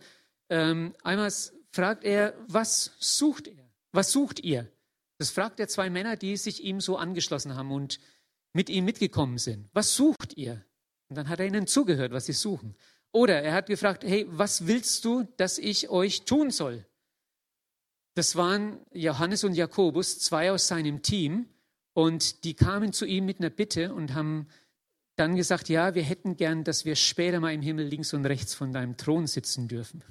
Ähm, 0.51 0.93
einmal 1.01 1.33
fragt 1.71 2.03
er, 2.03 2.35
was 2.45 2.91
sucht 2.99 3.47
er? 3.47 3.71
Was 3.91 4.11
sucht 4.11 4.41
ihr? 4.41 4.71
Das 5.17 5.31
fragt 5.31 5.59
er 5.59 5.67
zwei 5.67 5.89
Männer, 5.89 6.15
die 6.15 6.37
sich 6.37 6.63
ihm 6.63 6.79
so 6.79 6.95
angeschlossen 6.95 7.55
haben 7.55 7.71
und 7.71 7.99
mit 8.53 8.69
ihm 8.69 8.85
mitgekommen 8.85 9.39
sind. 9.39 9.67
Was 9.73 9.95
sucht 9.95 10.37
ihr? 10.37 10.63
Und 11.07 11.15
dann 11.15 11.27
hat 11.27 11.39
er 11.39 11.47
ihnen 11.47 11.65
zugehört, 11.65 12.11
was 12.11 12.27
sie 12.27 12.33
suchen. 12.33 12.75
Oder 13.13 13.41
er 13.41 13.53
hat 13.55 13.65
gefragt, 13.65 14.03
hey, 14.03 14.27
was 14.29 14.67
willst 14.67 15.03
du, 15.05 15.23
dass 15.37 15.57
ich 15.57 15.89
euch 15.89 16.25
tun 16.25 16.51
soll? 16.51 16.85
Das 18.19 18.35
waren 18.35 18.81
Johannes 18.91 19.45
und 19.45 19.53
Jakobus, 19.53 20.19
zwei 20.19 20.51
aus 20.51 20.67
seinem 20.67 21.01
Team, 21.01 21.47
und 21.93 22.43
die 22.43 22.53
kamen 22.53 22.91
zu 22.91 23.05
ihm 23.05 23.25
mit 23.25 23.39
einer 23.39 23.49
Bitte 23.49 23.93
und 23.93 24.13
haben 24.13 24.49
dann 25.15 25.37
gesagt, 25.37 25.69
ja, 25.69 25.95
wir 25.95 26.03
hätten 26.03 26.35
gern, 26.35 26.65
dass 26.65 26.83
wir 26.83 26.97
später 26.97 27.39
mal 27.39 27.53
im 27.53 27.61
Himmel 27.61 27.87
links 27.87 28.13
und 28.13 28.25
rechts 28.25 28.53
von 28.53 28.73
deinem 28.73 28.97
Thron 28.97 29.25
sitzen 29.25 29.69
dürfen. 29.69 30.03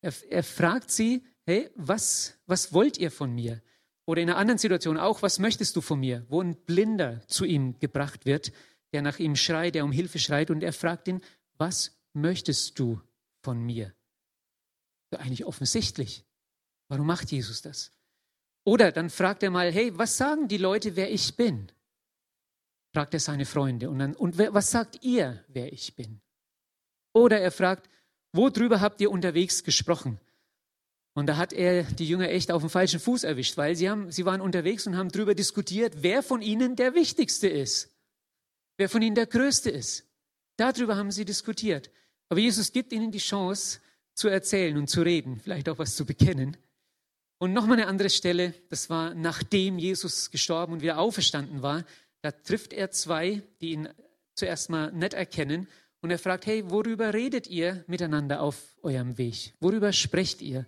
Er, 0.00 0.14
er 0.30 0.42
fragt 0.42 0.90
sie, 0.90 1.22
hey, 1.44 1.68
was, 1.74 2.38
was 2.46 2.72
wollt 2.72 2.96
ihr 2.96 3.10
von 3.10 3.34
mir? 3.34 3.60
Oder 4.06 4.22
in 4.22 4.30
einer 4.30 4.38
anderen 4.38 4.56
Situation 4.56 4.96
auch, 4.96 5.20
was 5.20 5.38
möchtest 5.38 5.76
du 5.76 5.82
von 5.82 6.00
mir? 6.00 6.24
Wo 6.30 6.40
ein 6.40 6.56
Blinder 6.56 7.20
zu 7.26 7.44
ihm 7.44 7.78
gebracht 7.78 8.24
wird, 8.24 8.52
der 8.94 9.02
nach 9.02 9.18
ihm 9.18 9.36
schreit, 9.36 9.74
der 9.74 9.84
um 9.84 9.92
Hilfe 9.92 10.18
schreit 10.18 10.50
und 10.50 10.62
er 10.62 10.72
fragt 10.72 11.08
ihn, 11.08 11.20
was 11.58 11.94
möchtest 12.14 12.78
du 12.78 13.02
von 13.42 13.60
mir? 13.60 13.92
Eigentlich 15.10 15.44
offensichtlich. 15.44 16.24
Warum 16.88 17.06
macht 17.06 17.30
Jesus 17.30 17.62
das? 17.62 17.90
Oder 18.64 18.92
dann 18.92 19.10
fragt 19.10 19.42
er 19.42 19.50
mal, 19.50 19.72
hey, 19.72 19.96
was 19.96 20.16
sagen 20.16 20.48
die 20.48 20.58
Leute, 20.58 20.96
wer 20.96 21.10
ich 21.10 21.36
bin? 21.36 21.70
Fragt 22.92 23.14
er 23.14 23.20
seine 23.20 23.46
Freunde. 23.46 23.88
Und, 23.90 23.98
dann, 23.98 24.14
und 24.14 24.38
was 24.38 24.70
sagt 24.70 25.04
ihr, 25.04 25.44
wer 25.48 25.72
ich 25.72 25.94
bin? 25.94 26.20
Oder 27.12 27.40
er 27.40 27.50
fragt, 27.50 27.88
worüber 28.32 28.80
habt 28.80 29.00
ihr 29.00 29.10
unterwegs 29.10 29.64
gesprochen? 29.64 30.18
Und 31.14 31.26
da 31.26 31.36
hat 31.36 31.52
er 31.52 31.82
die 31.82 32.06
Jünger 32.06 32.28
echt 32.28 32.52
auf 32.52 32.62
dem 32.62 32.70
falschen 32.70 33.00
Fuß 33.00 33.24
erwischt, 33.24 33.56
weil 33.56 33.74
sie, 33.74 33.90
haben, 33.90 34.12
sie 34.12 34.24
waren 34.24 34.40
unterwegs 34.40 34.86
und 34.86 34.96
haben 34.96 35.10
darüber 35.10 35.34
diskutiert, 35.34 36.02
wer 36.02 36.22
von 36.22 36.42
ihnen 36.42 36.76
der 36.76 36.94
Wichtigste 36.94 37.48
ist, 37.48 37.90
wer 38.76 38.88
von 38.88 39.02
ihnen 39.02 39.16
der 39.16 39.26
Größte 39.26 39.70
ist. 39.70 40.04
Darüber 40.56 40.96
haben 40.96 41.10
sie 41.10 41.24
diskutiert. 41.24 41.90
Aber 42.28 42.40
Jesus 42.40 42.72
gibt 42.72 42.92
ihnen 42.92 43.10
die 43.10 43.18
Chance 43.18 43.80
zu 44.14 44.28
erzählen 44.28 44.76
und 44.76 44.88
zu 44.88 45.02
reden, 45.02 45.40
vielleicht 45.40 45.68
auch 45.68 45.78
was 45.78 45.96
zu 45.96 46.04
bekennen. 46.04 46.56
Und 47.38 47.52
nochmal 47.52 47.78
eine 47.78 47.86
andere 47.86 48.10
Stelle, 48.10 48.52
das 48.68 48.90
war 48.90 49.14
nachdem 49.14 49.78
Jesus 49.78 50.30
gestorben 50.30 50.72
und 50.72 50.82
wieder 50.82 50.98
auferstanden 50.98 51.62
war, 51.62 51.84
da 52.20 52.32
trifft 52.32 52.72
er 52.72 52.90
zwei, 52.90 53.42
die 53.60 53.72
ihn 53.72 53.88
zuerst 54.34 54.70
mal 54.70 54.92
nicht 54.92 55.14
erkennen 55.14 55.68
und 56.00 56.10
er 56.10 56.18
fragt, 56.18 56.46
hey, 56.46 56.68
worüber 56.70 57.12
redet 57.12 57.46
ihr 57.48 57.84
miteinander 57.86 58.40
auf 58.40 58.76
eurem 58.82 59.18
Weg? 59.18 59.54
Worüber 59.60 59.92
sprecht 59.92 60.42
ihr? 60.42 60.66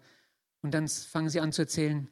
Und 0.63 0.73
dann 0.73 0.89
fangen 0.89 1.29
sie 1.29 1.41
an 1.41 1.53
zu 1.53 1.63
erzählen, 1.63 2.09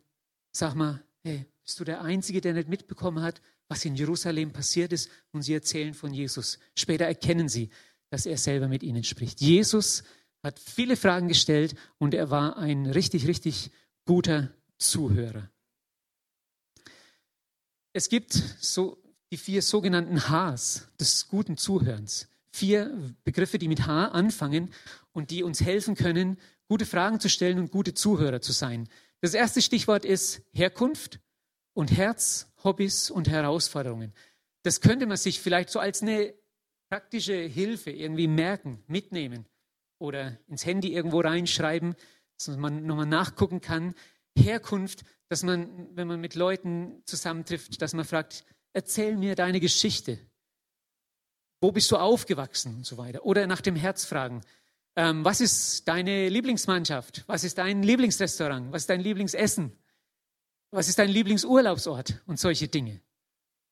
sag 0.52 0.74
mal, 0.74 1.02
hey, 1.22 1.44
bist 1.64 1.78
du 1.80 1.84
der 1.84 2.02
Einzige, 2.02 2.40
der 2.40 2.54
nicht 2.54 2.68
mitbekommen 2.68 3.22
hat, 3.22 3.40
was 3.68 3.84
in 3.84 3.96
Jerusalem 3.96 4.52
passiert 4.52 4.92
ist? 4.92 5.10
Und 5.32 5.42
sie 5.42 5.54
erzählen 5.54 5.94
von 5.94 6.14
Jesus. 6.14 6.58
Später 6.74 7.04
erkennen 7.04 7.48
sie, 7.48 7.70
dass 8.10 8.24
er 8.24 8.38
selber 8.38 8.68
mit 8.68 8.82
ihnen 8.82 9.04
spricht. 9.04 9.40
Jesus 9.40 10.04
hat 10.42 10.58
viele 10.58 10.96
Fragen 10.96 11.28
gestellt 11.28 11.74
und 11.98 12.14
er 12.14 12.30
war 12.30 12.56
ein 12.56 12.86
richtig, 12.86 13.26
richtig 13.26 13.70
guter 14.08 14.48
Zuhörer. 14.78 15.50
Es 17.92 18.08
gibt 18.08 18.32
so 18.32 18.96
die 19.30 19.36
vier 19.36 19.60
sogenannten 19.60 20.30
Hs 20.30 20.88
des 20.98 21.28
guten 21.28 21.58
Zuhörens. 21.58 22.26
Vier 22.50 23.14
Begriffe, 23.24 23.58
die 23.58 23.68
mit 23.68 23.86
H 23.86 24.06
anfangen 24.06 24.72
und 25.12 25.30
die 25.30 25.42
uns 25.42 25.60
helfen 25.60 25.94
können, 25.94 26.38
gute 26.68 26.86
Fragen 26.86 27.20
zu 27.20 27.28
stellen 27.28 27.58
und 27.58 27.70
gute 27.70 27.92
Zuhörer 27.92 28.40
zu 28.40 28.52
sein. 28.52 28.88
Das 29.20 29.34
erste 29.34 29.60
Stichwort 29.60 30.06
ist 30.06 30.40
Herkunft 30.54 31.20
und 31.74 31.94
Herz, 31.94 32.50
Hobbys 32.64 33.10
und 33.10 33.28
Herausforderungen. 33.28 34.14
Das 34.62 34.80
könnte 34.80 35.04
man 35.04 35.18
sich 35.18 35.38
vielleicht 35.38 35.68
so 35.68 35.80
als 35.80 36.00
eine 36.00 36.32
praktische 36.88 37.36
Hilfe 37.36 37.90
irgendwie 37.90 38.26
merken, 38.26 38.82
mitnehmen 38.86 39.44
oder 39.98 40.38
ins 40.46 40.64
Handy 40.64 40.94
irgendwo 40.94 41.20
reinschreiben 41.20 41.94
dass 42.46 42.56
man 42.56 42.86
nochmal 42.86 43.06
nachgucken 43.06 43.60
kann. 43.60 43.94
Herkunft, 44.36 45.04
dass 45.28 45.42
man, 45.42 45.88
wenn 45.94 46.08
man 46.08 46.20
mit 46.20 46.34
Leuten 46.34 47.02
zusammentrifft, 47.04 47.82
dass 47.82 47.92
man 47.94 48.04
fragt, 48.04 48.44
erzähl 48.72 49.16
mir 49.16 49.34
deine 49.34 49.60
Geschichte. 49.60 50.18
Wo 51.60 51.72
bist 51.72 51.90
du 51.90 51.96
aufgewachsen 51.96 52.76
und 52.76 52.86
so 52.86 52.96
weiter. 52.98 53.24
Oder 53.24 53.46
nach 53.46 53.60
dem 53.60 53.74
Herz 53.74 54.04
fragen. 54.04 54.42
Ähm, 54.94 55.24
was 55.24 55.40
ist 55.40 55.88
deine 55.88 56.28
Lieblingsmannschaft? 56.28 57.24
Was 57.26 57.44
ist 57.44 57.58
dein 57.58 57.82
Lieblingsrestaurant? 57.82 58.72
Was 58.72 58.82
ist 58.82 58.90
dein 58.90 59.00
Lieblingsessen? 59.00 59.76
Was 60.70 60.88
ist 60.88 60.98
dein 60.98 61.10
Lieblingsurlaubsort? 61.10 62.22
Und 62.26 62.38
solche 62.38 62.68
Dinge. 62.68 63.00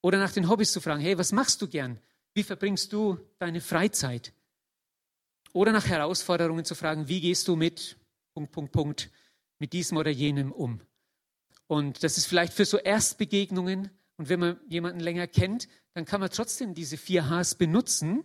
Oder 0.03 0.19
nach 0.19 0.33
den 0.33 0.49
Hobbys 0.49 0.73
zu 0.73 0.81
fragen, 0.81 1.01
hey, 1.01 1.17
was 1.19 1.33
machst 1.33 1.63
du 1.63 1.69
gern? 1.69 2.01
Wie 2.35 2.43
verbringst 2.43 2.93
du 2.93 3.19
deine 3.39 3.61
Freizeit? 3.61 4.33
Oder 5.53 5.73
nach 5.73 5.87
Herausforderungen 5.87 6.65
zu 6.65 6.75
fragen, 6.75 7.09
wie 7.09 7.21
gehst 7.21 7.49
du 7.49 7.57
mit 7.57 7.97
Punkt, 8.37 8.53
Punkt, 8.53 8.73
Punkt, 8.73 9.11
mit 9.59 9.73
diesem 9.73 9.97
oder 9.97 10.11
jenem 10.11 10.53
um. 10.53 10.83
Und 11.69 12.05
das 12.05 12.19
ist 12.19 12.27
vielleicht 12.27 12.53
für 12.53 12.67
so 12.67 12.77
Erstbegegnungen. 12.77 13.89
Und 14.19 14.29
wenn 14.29 14.41
man 14.41 14.61
jemanden 14.69 15.01
länger 15.01 15.27
kennt, 15.27 15.69
dann 15.95 16.05
kann 16.05 16.21
man 16.21 16.29
trotzdem 16.29 16.75
diese 16.75 16.99
vier 16.99 17.31
Hs 17.31 17.55
benutzen 17.55 18.25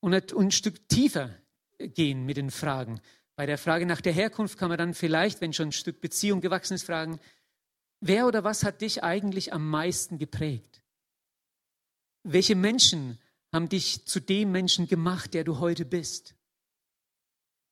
und 0.00 0.12
ein 0.12 0.50
Stück 0.50 0.88
tiefer 0.88 1.30
gehen 1.78 2.26
mit 2.26 2.36
den 2.36 2.50
Fragen. 2.50 3.00
Bei 3.36 3.46
der 3.46 3.58
Frage 3.58 3.86
nach 3.86 4.00
der 4.00 4.12
Herkunft 4.12 4.58
kann 4.58 4.70
man 4.70 4.78
dann 4.78 4.92
vielleicht, 4.92 5.40
wenn 5.40 5.52
schon 5.52 5.68
ein 5.68 5.72
Stück 5.72 6.00
Beziehung 6.00 6.40
gewachsen 6.40 6.74
ist, 6.74 6.86
fragen, 6.86 7.20
wer 8.00 8.26
oder 8.26 8.42
was 8.42 8.64
hat 8.64 8.80
dich 8.80 9.04
eigentlich 9.04 9.52
am 9.52 9.70
meisten 9.70 10.18
geprägt? 10.18 10.82
Welche 12.24 12.56
Menschen 12.56 13.20
haben 13.52 13.68
dich 13.68 14.04
zu 14.04 14.18
dem 14.18 14.50
Menschen 14.50 14.88
gemacht, 14.88 15.32
der 15.32 15.44
du 15.44 15.60
heute 15.60 15.84
bist? 15.84 16.35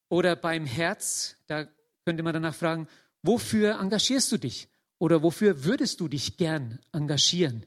Oder 0.08 0.36
beim 0.36 0.66
Herz, 0.66 1.36
da 1.46 1.66
könnte 2.04 2.22
man 2.22 2.34
danach 2.34 2.54
fragen, 2.54 2.88
wofür 3.22 3.80
engagierst 3.80 4.30
du 4.32 4.38
dich? 4.38 4.68
Oder 4.98 5.22
wofür 5.22 5.64
würdest 5.64 6.00
du 6.00 6.08
dich 6.08 6.36
gern 6.36 6.78
engagieren? 6.92 7.66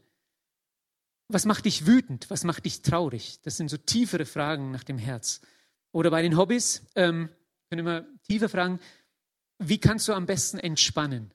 Was 1.28 1.46
macht 1.46 1.66
dich 1.66 1.86
wütend? 1.86 2.30
Was 2.30 2.44
macht 2.44 2.66
dich 2.66 2.82
traurig? 2.82 3.42
Das 3.42 3.58
sind 3.58 3.70
so 3.70 3.78
tiefere 3.78 4.26
Fragen 4.26 4.72
nach 4.72 4.84
dem 4.84 4.98
Herz. 4.98 5.42
Oder 5.92 6.10
bei 6.10 6.22
den 6.22 6.38
Hobbys 6.38 6.86
ähm, 6.96 7.30
können 7.70 7.86
wir 7.86 8.08
tiefer 8.24 8.50
fragen, 8.50 8.80
wie 9.60 9.80
kannst 9.80 10.08
du 10.08 10.14
am 10.14 10.26
besten 10.26 10.60
entspannen? 10.60 11.34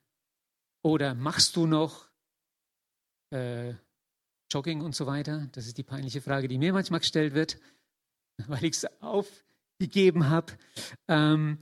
Oder 0.82 1.14
machst 1.14 1.56
du 1.56 1.66
noch 1.66 2.08
äh, 3.30 3.74
Jogging 4.50 4.80
und 4.80 4.94
so 4.94 5.06
weiter? 5.06 5.48
Das 5.52 5.66
ist 5.66 5.78
die 5.78 5.82
peinliche 5.82 6.20
Frage, 6.20 6.48
die 6.48 6.58
mir 6.58 6.72
manchmal 6.72 7.00
gestellt 7.00 7.34
wird, 7.34 7.58
weil 8.46 8.64
ich 8.64 8.76
es 8.76 9.02
auf 9.02 9.44
gegeben 9.78 10.28
habe. 10.28 10.52
Ähm, 11.08 11.58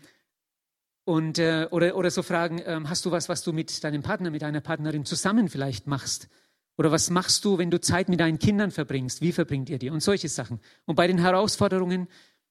und, 1.05 1.39
äh, 1.39 1.67
oder, 1.71 1.97
oder 1.97 2.11
so 2.11 2.23
fragen, 2.23 2.61
ähm, 2.65 2.89
hast 2.89 3.05
du 3.05 3.11
was, 3.11 3.29
was 3.29 3.43
du 3.43 3.53
mit 3.53 3.83
deinem 3.83 4.03
Partner, 4.03 4.31
mit 4.31 4.43
deiner 4.43 4.61
Partnerin 4.61 5.05
zusammen 5.05 5.49
vielleicht 5.49 5.87
machst? 5.87 6.29
Oder 6.77 6.93
was 6.93 7.11
machst 7.11 7.45
du, 7.45 7.59
wenn 7.59 7.71
du 7.71 7.81
Zeit 7.81 8.09
mit 8.09 8.21
deinen 8.21 8.39
Kindern 8.39 8.71
verbringst? 8.71 9.21
Wie 9.21 9.33
verbringt 9.33 9.69
ihr 9.69 9.79
die? 9.79 9.91
Und 9.91 10.03
solche 10.03 10.29
Sachen. 10.29 10.61
Und 10.87 10.97
bei 10.97 11.07
den 11.07 11.19
Herausforderungen, 11.19 12.09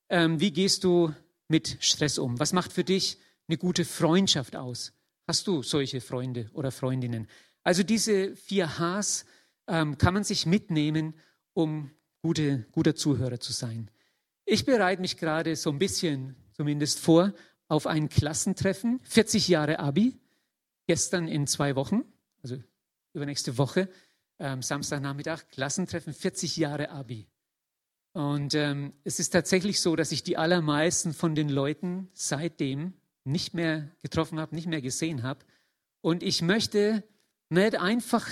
ähm, 0.10 0.39
wie 0.39 0.52
gehst 0.52 0.84
du 0.84 1.13
mit 1.48 1.78
Stress 1.80 2.17
um? 2.17 2.39
Was 2.39 2.54
macht 2.54 2.74
für 2.74 2.84
dich 2.84 3.17
eine 3.48 3.58
gute 3.58 3.86
Freundschaft 3.86 4.56
aus? 4.56 4.93
Hast 5.28 5.48
du 5.48 5.63
solche 5.63 6.02
Freunde 6.02 6.50
oder 6.54 6.72
Freundinnen? 6.72 7.28
Also 7.63 7.84
diese 7.84 8.36
vier 8.36 8.80
Hs 8.80 9.26
ähm, 9.67 9.98
kann 9.98 10.13
man 10.13 10.24
sich 10.24 10.45
mitnehmen, 10.45 11.13
um 11.54 11.91
gute, 12.22 12.65
guter 12.72 12.95
Zuhörer 12.95 13.39
zu 13.39 13.54
sein. 13.54 13.89
Ich 14.52 14.66
bereite 14.66 15.00
mich 15.00 15.18
gerade 15.18 15.56
so 15.56 15.70
ein 15.70 15.78
bisschen 15.78 16.36
zumindest 16.54 17.00
vor 17.00 17.34
auf 17.68 17.86
ein 17.86 18.10
Klassentreffen, 18.10 19.00
40 19.04 19.48
Jahre 19.48 19.78
Abi, 19.78 20.18
gestern 20.88 21.28
in 21.28 21.46
zwei 21.46 21.76
Wochen, 21.76 22.02
also 22.42 22.58
übernächste 23.14 23.60
Woche, 23.60 23.90
ähm, 24.40 24.64
Samstagnachmittag, 24.64 25.50
Klassentreffen, 25.52 26.14
40 26.14 26.58
Jahre 26.58 26.90
Abi. 26.90 27.28
Und 28.14 28.56
ähm, 28.56 28.94
es 29.04 29.20
ist 29.20 29.30
tatsächlich 29.30 29.82
so, 29.82 29.96
dass 29.96 30.12
ich 30.12 30.24
die 30.24 30.36
allermeisten 30.36 31.14
von 31.14 31.36
den 31.36 31.50
Leuten 31.50 32.10
seitdem 32.16 32.96
nicht 33.26 33.54
mehr 33.54 33.92
getroffen 34.02 34.40
habe, 34.40 34.56
nicht 34.56 34.68
mehr 34.68 34.82
gesehen 34.82 35.22
habe. 35.22 35.46
Und 36.02 36.24
ich 36.24 36.42
möchte 36.42 37.04
nicht 37.50 37.76
einfach, 37.76 38.28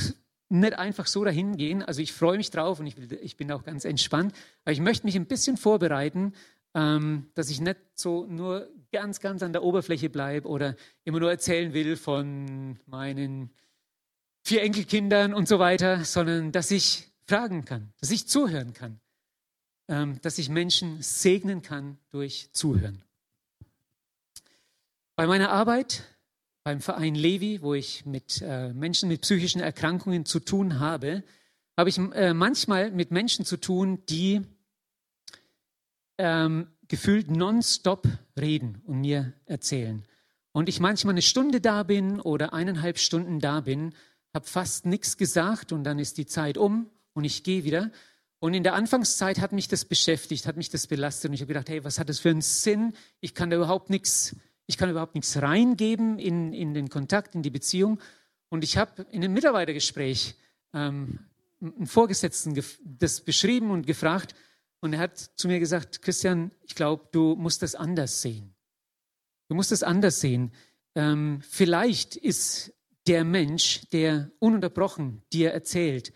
nicht 0.50 0.74
einfach 0.74 1.08
so 1.08 1.24
dahin 1.24 1.58
gehen. 1.58 1.84
Also 1.84 2.02
ich 2.02 2.14
freue 2.14 2.38
mich 2.38 2.52
drauf 2.52 2.80
und 2.80 2.88
ich, 2.88 2.98
ich 2.98 3.38
bin 3.38 3.52
auch 3.52 3.64
ganz 3.64 3.86
entspannt. 3.86 4.34
Aber 4.64 4.72
ich 4.72 4.80
möchte 4.80 5.06
mich 5.06 5.16
ein 5.16 5.26
bisschen 5.26 5.58
vorbereiten, 5.58 6.34
ähm, 6.74 7.30
dass 7.34 7.50
ich 7.50 7.60
nicht 7.60 7.78
so 7.96 8.26
nur 8.26 8.70
ganz, 8.92 9.20
ganz 9.20 9.44
an 9.44 9.52
der 9.52 9.64
Oberfläche 9.64 10.10
bleibe 10.10 10.48
oder 10.48 10.76
immer 11.04 11.20
nur 11.20 11.30
erzählen 11.30 11.74
will 11.74 11.96
von 11.96 12.80
meinen 12.86 13.50
vier 14.44 14.62
Enkelkindern 14.64 15.34
und 15.34 15.48
so 15.48 15.60
weiter, 15.60 16.06
sondern 16.06 16.52
dass 16.52 16.72
ich 16.72 17.12
fragen 17.26 17.66
kann, 17.66 17.92
dass 18.00 18.12
ich 18.12 18.28
zuhören 18.28 18.74
kann, 18.74 19.00
ähm, 19.90 20.20
dass 20.22 20.38
ich 20.38 20.50
Menschen 20.50 21.02
segnen 21.02 21.62
kann 21.62 21.98
durch 22.10 22.50
Zuhören. 22.54 23.04
Bei 25.16 25.28
meiner 25.28 25.50
Arbeit 25.50 26.04
beim 26.68 26.82
Verein 26.82 27.16
Levi, 27.16 27.62
wo 27.62 27.76
ich 27.76 28.06
mit 28.06 28.42
äh, 28.42 28.74
Menschen 28.74 29.08
mit 29.08 29.22
psychischen 29.22 29.62
Erkrankungen 29.62 30.26
zu 30.26 30.42
tun 30.42 30.82
habe, 30.82 31.24
habe 31.78 31.88
ich 31.88 31.98
äh, 31.98 32.34
manchmal 32.34 32.92
mit 32.92 33.10
Menschen 33.10 33.46
zu 33.46 33.56
tun, 33.56 34.00
die 34.10 34.42
ähm, 36.18 36.68
gefühlt 36.90 37.32
nonstop 37.32 38.06
reden 38.38 38.82
und 38.86 39.00
mir 39.00 39.32
erzählen. 39.46 40.04
Und 40.52 40.68
ich 40.68 40.82
manchmal 40.82 41.14
eine 41.14 41.22
Stunde 41.22 41.62
da 41.62 41.84
bin 41.84 42.20
oder 42.20 42.52
eineinhalb 42.52 43.00
Stunden 43.00 43.40
da 43.40 43.62
bin 43.62 43.94
habe 44.36 44.46
fast 44.46 44.86
nichts 44.86 45.16
gesagt 45.16 45.72
und 45.72 45.86
dann 45.86 46.00
ist 46.00 46.18
die 46.18 46.26
Zeit 46.26 46.58
um 46.58 46.90
und 47.14 47.24
ich 47.24 47.46
gehe 47.46 47.64
wieder. 47.64 47.92
Und 48.40 48.54
in 48.54 48.64
der 48.64 48.74
Anfangszeit 48.74 49.40
hat 49.40 49.54
mich 49.54 49.70
das 49.70 49.86
beschäftigt, 49.86 50.46
hat 50.46 50.58
mich 50.58 50.70
das 50.70 50.88
belastet 50.88 51.30
und 51.30 51.34
ich 51.34 51.40
habe 51.40 51.54
gedacht, 51.54 51.70
hey, 51.70 51.86
was 51.86 51.98
hat 51.98 52.10
das 52.10 52.20
für 52.20 52.30
einen 52.30 52.42
Sinn? 52.42 52.92
Ich 53.22 53.34
kann 53.34 53.52
da 53.52 53.56
überhaupt 53.56 53.90
nichts, 53.90 54.36
ich 54.68 54.78
kann 54.78 54.90
überhaupt 54.90 55.16
nichts 55.16 55.42
reingeben 55.42 56.20
in, 56.20 56.54
in 56.54 56.74
den 56.74 56.90
Kontakt, 56.90 57.36
in 57.36 57.42
die 57.42 57.50
Beziehung. 57.50 58.00
Und 58.50 58.64
ich 58.64 58.78
habe 58.78 59.04
in 59.12 59.24
einem 59.24 59.34
Mitarbeitergespräch 59.34 60.36
ähm, 60.74 61.20
einen 61.62 61.88
Vorgesetzten 61.88 62.62
das 62.84 63.22
beschrieben 63.22 63.72
und 63.72 63.88
gefragt 63.88 64.36
und 64.80 64.94
er 64.94 65.00
hat 65.00 65.18
zu 65.18 65.48
mir 65.48 65.60
gesagt, 65.60 66.02
Christian, 66.02 66.52
ich 66.64 66.76
glaube, 66.76 67.08
du 67.12 67.36
musst 67.36 67.62
das 67.62 67.76
anders 67.76 68.22
sehen. 68.22 68.54
Du 69.50 69.56
musst 69.56 69.72
das 69.72 69.84
anders 69.84 70.20
sehen. 70.20 70.52
Ähm, 70.96 71.42
vielleicht 71.42 72.16
ist 72.16 72.74
der 73.08 73.24
Mensch, 73.24 73.88
der 73.92 74.32
ununterbrochen 74.40 75.24
dir 75.32 75.52
erzählt. 75.52 76.14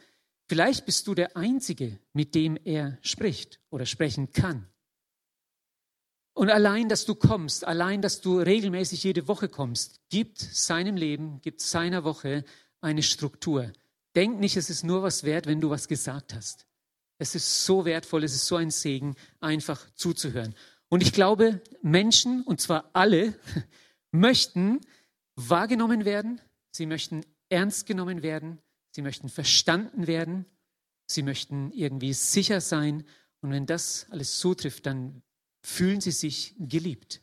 Vielleicht 0.47 0.85
bist 0.85 1.07
du 1.07 1.15
der 1.15 1.37
Einzige, 1.37 1.99
mit 2.13 2.35
dem 2.35 2.57
er 2.57 2.97
spricht 3.01 3.59
oder 3.69 3.85
sprechen 3.85 4.31
kann. 4.31 4.67
Und 6.33 6.49
allein, 6.49 6.87
dass 6.87 7.05
du 7.05 7.15
kommst, 7.15 7.65
allein, 7.65 8.01
dass 8.01 8.21
du 8.21 8.39
regelmäßig 8.39 9.03
jede 9.03 9.27
Woche 9.27 9.49
kommst, 9.49 9.99
gibt 10.09 10.39
seinem 10.39 10.95
Leben, 10.95 11.41
gibt 11.41 11.61
seiner 11.61 12.03
Woche 12.03 12.45
eine 12.79 13.03
Struktur. 13.03 13.71
Denk 14.15 14.39
nicht, 14.39 14.57
es 14.57 14.69
ist 14.69 14.83
nur 14.83 15.03
was 15.03 15.23
wert, 15.23 15.45
wenn 15.45 15.61
du 15.61 15.69
was 15.69 15.87
gesagt 15.87 16.33
hast. 16.33 16.65
Es 17.17 17.35
ist 17.35 17.65
so 17.65 17.85
wertvoll, 17.85 18.23
es 18.23 18.33
ist 18.33 18.47
so 18.47 18.55
ein 18.55 18.71
Segen, 18.71 19.15
einfach 19.39 19.89
zuzuhören. 19.95 20.55
Und 20.89 21.03
ich 21.03 21.13
glaube, 21.13 21.61
Menschen, 21.81 22.43
und 22.43 22.59
zwar 22.61 22.89
alle, 22.93 23.33
möchten 24.11 24.81
wahrgenommen 25.35 26.05
werden, 26.05 26.41
Sie 26.71 26.85
möchten 26.85 27.25
ernst 27.49 27.85
genommen 27.85 28.23
werden. 28.23 28.59
Sie 28.91 29.01
möchten 29.01 29.29
verstanden 29.29 30.07
werden. 30.07 30.45
Sie 31.05 31.23
möchten 31.23 31.71
irgendwie 31.71 32.13
sicher 32.13 32.61
sein. 32.61 33.03
Und 33.41 33.51
wenn 33.51 33.65
das 33.65 34.07
alles 34.09 34.39
zutrifft, 34.39 34.85
dann 34.85 35.21
fühlen 35.61 36.01
sie 36.01 36.11
sich 36.11 36.55
geliebt. 36.57 37.21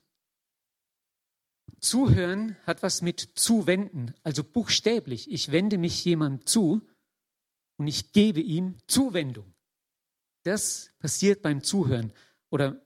Zuhören 1.81 2.57
hat 2.64 2.83
was 2.83 3.03
mit 3.03 3.20
zuwenden, 3.35 4.14
also 4.22 4.42
buchstäblich. 4.42 5.31
Ich 5.31 5.53
wende 5.53 5.79
mich 5.79 6.05
jemandem 6.05 6.46
zu 6.46 6.81
und 7.77 7.87
ich 7.87 8.12
gebe 8.12 8.40
ihm 8.40 8.77
Zuwendung. 8.87 9.55
Das 10.42 10.90
passiert 10.98 11.42
beim 11.42 11.62
Zuhören. 11.62 12.12
Oder 12.51 12.83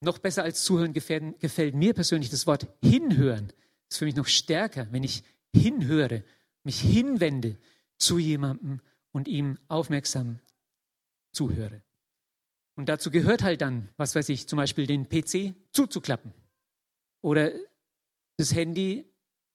noch 0.00 0.18
besser 0.18 0.42
als 0.42 0.64
Zuhören 0.64 0.92
gefällt, 0.92 1.40
gefällt 1.40 1.74
mir 1.74 1.94
persönlich 1.94 2.30
das 2.30 2.46
Wort 2.46 2.66
hinhören. 2.82 3.48
Das 3.48 3.94
ist 3.94 3.98
für 3.98 4.04
mich 4.04 4.16
noch 4.16 4.26
stärker, 4.26 4.92
wenn 4.92 5.04
ich 5.04 5.22
hinhöre, 5.54 6.24
mich 6.64 6.80
hinwende 6.80 7.56
zu 7.96 8.18
jemandem 8.18 8.80
und 9.12 9.28
ihm 9.28 9.58
aufmerksam 9.68 10.40
zuhöre. 11.32 11.83
Und 12.76 12.88
dazu 12.88 13.10
gehört 13.10 13.42
halt 13.42 13.60
dann, 13.60 13.88
was 13.96 14.14
weiß 14.14 14.28
ich, 14.30 14.48
zum 14.48 14.56
Beispiel 14.56 14.86
den 14.86 15.08
PC 15.08 15.54
zuzuklappen 15.72 16.32
oder 17.20 17.52
das 18.36 18.54
Handy 18.54 19.04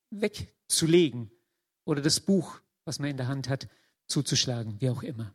wegzulegen 0.10 1.30
oder 1.86 2.02
das 2.02 2.20
Buch, 2.20 2.62
was 2.86 3.00
man 3.00 3.10
in 3.10 3.18
der 3.18 3.28
Hand 3.28 3.50
hat, 3.50 3.68
zuzuschlagen, 4.08 4.80
wie 4.80 4.90
auch 4.90 5.04
immer. 5.04 5.34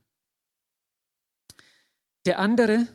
Der 2.24 2.38
andere, 2.38 2.88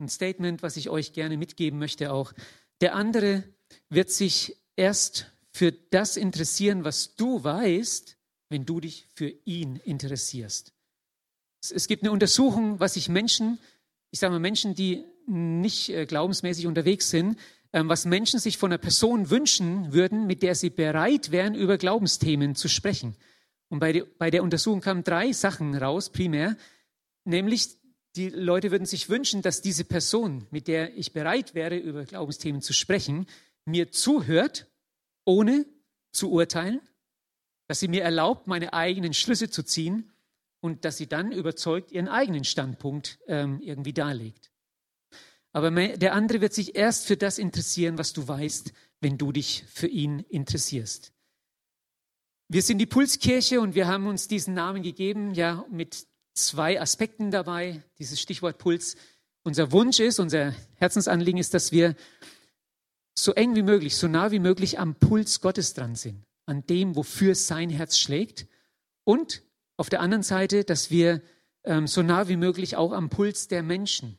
ein 0.00 0.08
Statement, 0.08 0.62
was 0.62 0.76
ich 0.76 0.90
euch 0.90 1.12
gerne 1.12 1.36
mitgeben 1.36 1.78
möchte 1.78 2.12
auch, 2.12 2.32
der 2.80 2.96
andere 2.96 3.44
wird 3.88 4.10
sich 4.10 4.56
erst 4.74 5.32
für 5.52 5.70
das 5.70 6.16
interessieren, 6.16 6.84
was 6.84 7.14
du 7.14 7.44
weißt, 7.44 8.16
wenn 8.48 8.66
du 8.66 8.80
dich 8.80 9.06
für 9.14 9.28
ihn 9.44 9.76
interessierst. 9.76 10.72
Es 11.70 11.86
gibt 11.86 12.02
eine 12.02 12.10
Untersuchung, 12.10 12.80
was 12.80 12.94
sich 12.94 13.08
Menschen, 13.08 13.60
ich 14.12 14.20
sage 14.20 14.32
mal 14.32 14.38
Menschen, 14.38 14.74
die 14.74 15.04
nicht 15.26 15.88
äh, 15.88 16.06
glaubensmäßig 16.06 16.66
unterwegs 16.66 17.10
sind, 17.10 17.38
ähm, 17.72 17.88
was 17.88 18.04
Menschen 18.04 18.38
sich 18.38 18.58
von 18.58 18.70
einer 18.70 18.78
Person 18.78 19.30
wünschen 19.30 19.92
würden, 19.92 20.26
mit 20.26 20.42
der 20.42 20.54
sie 20.54 20.70
bereit 20.70 21.32
wären, 21.32 21.54
über 21.54 21.78
Glaubensthemen 21.78 22.54
zu 22.54 22.68
sprechen. 22.68 23.16
Und 23.68 23.80
bei, 23.80 23.92
de, 23.92 24.04
bei 24.18 24.30
der 24.30 24.42
Untersuchung 24.42 24.82
kamen 24.82 25.02
drei 25.02 25.32
Sachen 25.32 25.74
raus, 25.74 26.10
primär, 26.10 26.56
nämlich 27.24 27.78
die 28.14 28.28
Leute 28.28 28.70
würden 28.70 28.84
sich 28.84 29.08
wünschen, 29.08 29.40
dass 29.40 29.62
diese 29.62 29.84
Person, 29.84 30.46
mit 30.50 30.68
der 30.68 30.94
ich 30.98 31.14
bereit 31.14 31.54
wäre, 31.54 31.78
über 31.78 32.04
Glaubensthemen 32.04 32.60
zu 32.60 32.74
sprechen, 32.74 33.26
mir 33.64 33.90
zuhört 33.90 34.70
ohne 35.24 35.64
zu 36.12 36.30
urteilen, 36.30 36.82
dass 37.68 37.80
sie 37.80 37.88
mir 37.88 38.02
erlaubt, 38.02 38.46
meine 38.46 38.74
eigenen 38.74 39.14
Schlüsse 39.14 39.48
zu 39.48 39.62
ziehen 39.62 40.11
und 40.62 40.84
dass 40.84 40.96
sie 40.96 41.08
dann 41.08 41.32
überzeugt 41.32 41.90
ihren 41.90 42.08
eigenen 42.08 42.44
Standpunkt 42.44 43.18
ähm, 43.26 43.60
irgendwie 43.60 43.92
darlegt. 43.92 44.52
Aber 45.52 45.70
der 45.70 46.14
andere 46.14 46.40
wird 46.40 46.54
sich 46.54 46.76
erst 46.76 47.06
für 47.06 47.16
das 47.16 47.36
interessieren, 47.38 47.98
was 47.98 48.12
du 48.12 48.26
weißt, 48.26 48.72
wenn 49.00 49.18
du 49.18 49.32
dich 49.32 49.64
für 49.68 49.88
ihn 49.88 50.20
interessierst. 50.20 51.12
Wir 52.48 52.62
sind 52.62 52.78
die 52.78 52.86
Pulskirche 52.86 53.60
und 53.60 53.74
wir 53.74 53.88
haben 53.88 54.06
uns 54.06 54.28
diesen 54.28 54.54
Namen 54.54 54.82
gegeben, 54.82 55.34
ja, 55.34 55.66
mit 55.68 56.06
zwei 56.34 56.80
Aspekten 56.80 57.30
dabei, 57.30 57.82
dieses 57.98 58.20
Stichwort 58.20 58.58
Puls. 58.58 58.96
Unser 59.42 59.72
Wunsch 59.72 59.98
ist, 59.98 60.20
unser 60.20 60.54
Herzensanliegen 60.76 61.40
ist, 61.40 61.54
dass 61.54 61.72
wir 61.72 61.96
so 63.18 63.32
eng 63.32 63.56
wie 63.56 63.62
möglich, 63.62 63.96
so 63.96 64.06
nah 64.06 64.30
wie 64.30 64.38
möglich 64.38 64.78
am 64.78 64.94
Puls 64.94 65.40
Gottes 65.40 65.74
dran 65.74 65.96
sind, 65.96 66.24
an 66.46 66.64
dem, 66.66 66.94
wofür 66.94 67.34
sein 67.34 67.68
Herz 67.68 67.98
schlägt. 67.98 68.46
Und 69.04 69.42
auf 69.76 69.88
der 69.88 70.00
anderen 70.00 70.22
Seite, 70.22 70.64
dass 70.64 70.90
wir 70.90 71.22
ähm, 71.64 71.86
so 71.86 72.02
nah 72.02 72.28
wie 72.28 72.36
möglich 72.36 72.76
auch 72.76 72.92
am 72.92 73.08
Puls 73.08 73.48
der 73.48 73.62
Menschen 73.62 74.18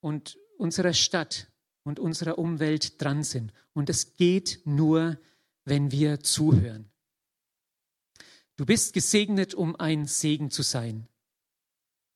und 0.00 0.38
unserer 0.58 0.92
Stadt 0.92 1.48
und 1.84 1.98
unserer 1.98 2.38
Umwelt 2.38 3.00
dran 3.00 3.22
sind. 3.22 3.52
Und 3.72 3.90
es 3.90 4.16
geht 4.16 4.60
nur, 4.64 5.18
wenn 5.64 5.90
wir 5.92 6.20
zuhören. 6.20 6.90
Du 8.56 8.64
bist 8.64 8.94
gesegnet, 8.94 9.54
um 9.54 9.76
ein 9.76 10.06
Segen 10.06 10.50
zu 10.50 10.62
sein. 10.62 11.06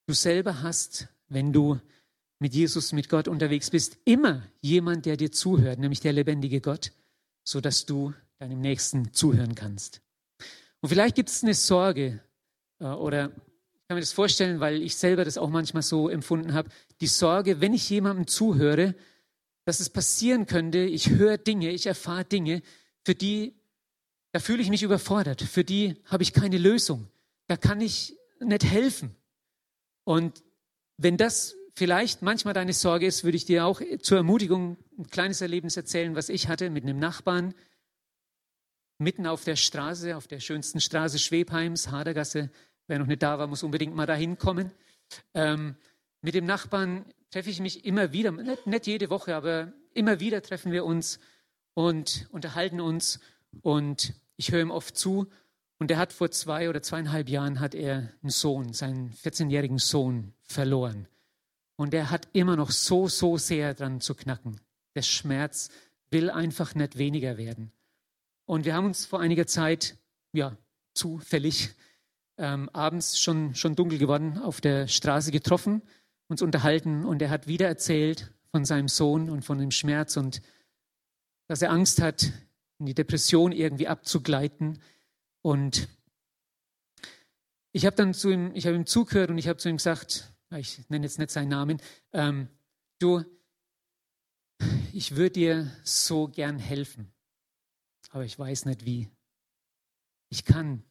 Du 0.07 0.15
selber 0.15 0.63
hast, 0.63 1.09
wenn 1.29 1.53
du 1.53 1.79
mit 2.39 2.55
Jesus, 2.55 2.93
mit 2.93 3.09
Gott 3.09 3.29
unterwegs 3.29 3.71
bist, 3.71 3.99
immer 4.05 4.43
jemand, 4.61 5.05
der 5.05 5.17
dir 5.17 5.31
zuhört, 5.31 5.79
nämlich 5.79 6.01
der 6.01 6.15
lebendige 6.15 6.61
Gott, 6.61 6.93
so 7.45 7.61
dass 7.61 7.85
du 7.85 8.15
deinem 8.39 8.61
Nächsten 8.61 9.13
zuhören 9.13 9.55
kannst. 9.55 10.01
Und 10.81 10.89
vielleicht 10.89 11.15
gibt 11.15 11.29
es 11.29 11.43
eine 11.43 11.55
Sorge 11.55 12.21
oder 12.81 13.27
ich 13.27 13.89
kann 13.89 13.97
mir 13.97 14.01
das 14.01 14.13
vorstellen, 14.13 14.61
weil 14.61 14.83
ich 14.83 14.97
selber 14.97 15.25
das 15.25 15.39
auch 15.39 15.51
manchmal 15.51 15.83
so 15.83 16.09
empfunden 16.09 16.55
habe, 16.55 16.71
die 17.01 17.07
Sorge, 17.07 17.61
wenn 17.61 17.75
ich 17.75 17.89
jemandem 17.91 18.27
zuhöre, 18.27 18.95
dass 19.65 19.81
es 19.81 19.91
passieren 19.91 20.47
könnte, 20.47 20.79
ich 20.79 21.11
höre 21.11 21.39
Dinge, 21.39 21.71
ich 21.71 21.87
erfahre 21.87 22.25
Dinge, 22.25 22.63
für 23.05 23.15
die, 23.15 23.55
da 24.33 24.41
fühle 24.41 24.63
ich 24.63 24.71
mich 24.71 24.83
überfordert, 24.83 25.43
für 25.43 25.65
die 25.65 25.97
habe 26.07 26.23
ich 26.23 26.33
keine 26.33 26.59
Lösung, 26.59 27.09
da 27.47 27.57
kann 27.57 27.81
ich 27.81 28.17
nicht 28.41 28.65
helfen. 28.65 29.15
Und 30.05 30.43
wenn 30.97 31.17
das 31.17 31.57
vielleicht 31.75 32.23
manchmal 32.23 32.55
deine 32.55 32.73
Sorge 32.73 33.07
ist, 33.07 33.25
würde 33.25 33.37
ich 33.37 33.45
dir 33.45 33.65
auch 33.67 33.81
zur 34.03 34.19
Ermutigung 34.19 34.77
ein 34.99 35.09
kleines 35.09 35.41
Erlebnis 35.41 35.77
erzählen, 35.77 36.15
was 36.15 36.29
ich 36.29 36.49
hatte 36.49 36.71
mit 36.71 36.85
einem 36.85 36.99
Nachbarn 36.99 37.55
mitten 38.99 39.27
auf 39.27 39.45
der 39.45 39.57
Straße, 39.57 40.17
auf 40.17 40.27
der 40.27 40.41
schönsten 40.41 40.81
Straße 40.81 41.19
Schwebheims, 41.19 41.89
Hadergasse. 41.89 42.51
Wer 42.91 42.99
noch 42.99 43.07
nicht 43.07 43.23
da 43.23 43.39
war, 43.39 43.47
muss 43.47 43.63
unbedingt 43.63 43.95
mal 43.95 44.07
dahin 44.07 44.37
kommen. 44.37 44.73
Ähm, 45.33 45.77
mit 46.23 46.35
dem 46.35 46.45
Nachbarn 46.45 47.05
treffe 47.31 47.49
ich 47.49 47.61
mich 47.61 47.85
immer 47.85 48.13
wieder, 48.13 48.33
nicht, 48.33 48.67
nicht 48.67 48.87
jede 48.89 49.11
Woche, 49.11 49.37
aber 49.37 49.73
immer 49.95 50.19
wieder 50.19 50.43
treffen 50.43 50.73
wir 50.73 50.85
uns 50.85 51.21
und 51.75 52.27
unterhalten 52.33 52.81
uns 52.81 53.21
und 53.63 54.13
ich 54.37 54.51
höre 54.51 54.63
ihm 54.63 54.73
oft 54.73 54.97
zu. 54.97 55.29
Und 55.79 55.93
er 55.93 55.99
hat 55.99 56.13
vor 56.13 56.33
zwei 56.33 56.69
oder 56.69 56.83
zweieinhalb 56.83 57.29
Jahren 57.29 57.61
hat 57.61 57.77
er 57.77 58.13
einen 58.23 58.31
Sohn, 58.31 58.73
seinen 58.73 59.13
14-jährigen 59.13 59.79
Sohn 59.79 60.33
verloren. 60.43 61.07
Und 61.77 61.95
er 61.95 62.11
hat 62.11 62.27
immer 62.33 62.57
noch 62.57 62.73
so, 62.73 63.07
so 63.07 63.37
sehr 63.37 63.73
dran 63.75 64.01
zu 64.01 64.17
knacken. 64.17 64.61
Der 64.97 65.03
Schmerz 65.03 65.71
will 66.11 66.29
einfach 66.29 66.75
nicht 66.75 66.99
weniger 66.99 67.39
werden. 67.39 67.71
Und 68.47 68.65
wir 68.65 68.75
haben 68.75 68.87
uns 68.87 69.07
vor 69.07 69.21
einiger 69.21 69.47
Zeit, 69.47 69.97
ja, 70.33 70.57
zufällig, 70.93 71.71
ähm, 72.41 72.71
abends 72.71 73.21
schon, 73.21 73.55
schon 73.55 73.77
dunkel 73.77 73.99
geworden, 73.99 74.39
auf 74.39 74.61
der 74.61 74.89
Straße 74.89 75.31
getroffen, 75.31 75.83
uns 76.29 76.43
unterhalten 76.43 77.05
und 77.05 77.21
er 77.21 77.31
hat 77.31 77.47
wieder 77.47 77.69
erzählt 77.69 78.33
von 78.51 78.65
seinem 78.65 78.89
Sohn 78.89 79.29
und 79.29 79.45
von 79.45 79.59
dem 79.59 79.71
Schmerz 79.71 80.17
und 80.17 80.41
dass 81.49 81.63
er 81.63 81.71
Angst 81.71 82.01
hat, 82.01 82.33
in 82.79 82.87
die 82.87 82.95
Depression 82.95 83.53
irgendwie 83.53 83.89
abzugleiten. 83.89 84.81
Und 85.43 85.89
ich 87.73 87.85
habe 87.85 87.97
dann 87.97 88.15
zu 88.15 88.31
ihm, 88.31 88.53
ich 88.55 88.67
habe 88.67 88.77
ihm 88.77 88.87
zugehört 88.87 89.31
und 89.31 89.39
ich 89.39 89.49
habe 89.49 89.59
zu 89.59 89.69
ihm 89.69 89.77
gesagt, 89.77 90.33
ich 90.57 90.89
nenne 90.89 91.05
jetzt 91.05 91.19
nicht 91.19 91.31
seinen 91.31 91.49
Namen, 91.49 91.81
ähm, 92.13 92.49
du, 92.99 93.23
ich 94.93 95.17
würde 95.17 95.31
dir 95.31 95.71
so 95.85 96.27
gern 96.29 96.59
helfen, 96.59 97.13
aber 98.11 98.25
ich 98.25 98.39
weiß 98.39 98.65
nicht 98.65 98.85
wie. 98.87 99.09
Ich 100.31 100.45
kann, 100.45 100.85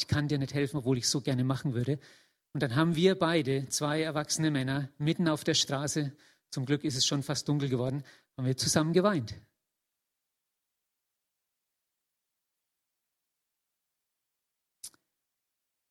ich 0.00 0.08
kann 0.08 0.28
dir 0.28 0.38
nicht 0.38 0.54
helfen, 0.54 0.78
obwohl 0.78 0.98
ich 0.98 1.08
so 1.08 1.20
gerne 1.20 1.44
machen 1.44 1.74
würde. 1.74 1.98
Und 2.52 2.62
dann 2.62 2.74
haben 2.74 2.96
wir 2.96 3.18
beide, 3.18 3.68
zwei 3.68 4.02
erwachsene 4.02 4.50
Männer, 4.50 4.90
mitten 4.98 5.28
auf 5.28 5.44
der 5.44 5.54
Straße, 5.54 6.12
zum 6.50 6.66
Glück 6.66 6.82
ist 6.84 6.96
es 6.96 7.06
schon 7.06 7.22
fast 7.22 7.48
dunkel 7.48 7.68
geworden, 7.68 8.02
haben 8.36 8.46
wir 8.46 8.56
zusammen 8.56 8.92
geweint. 8.92 9.34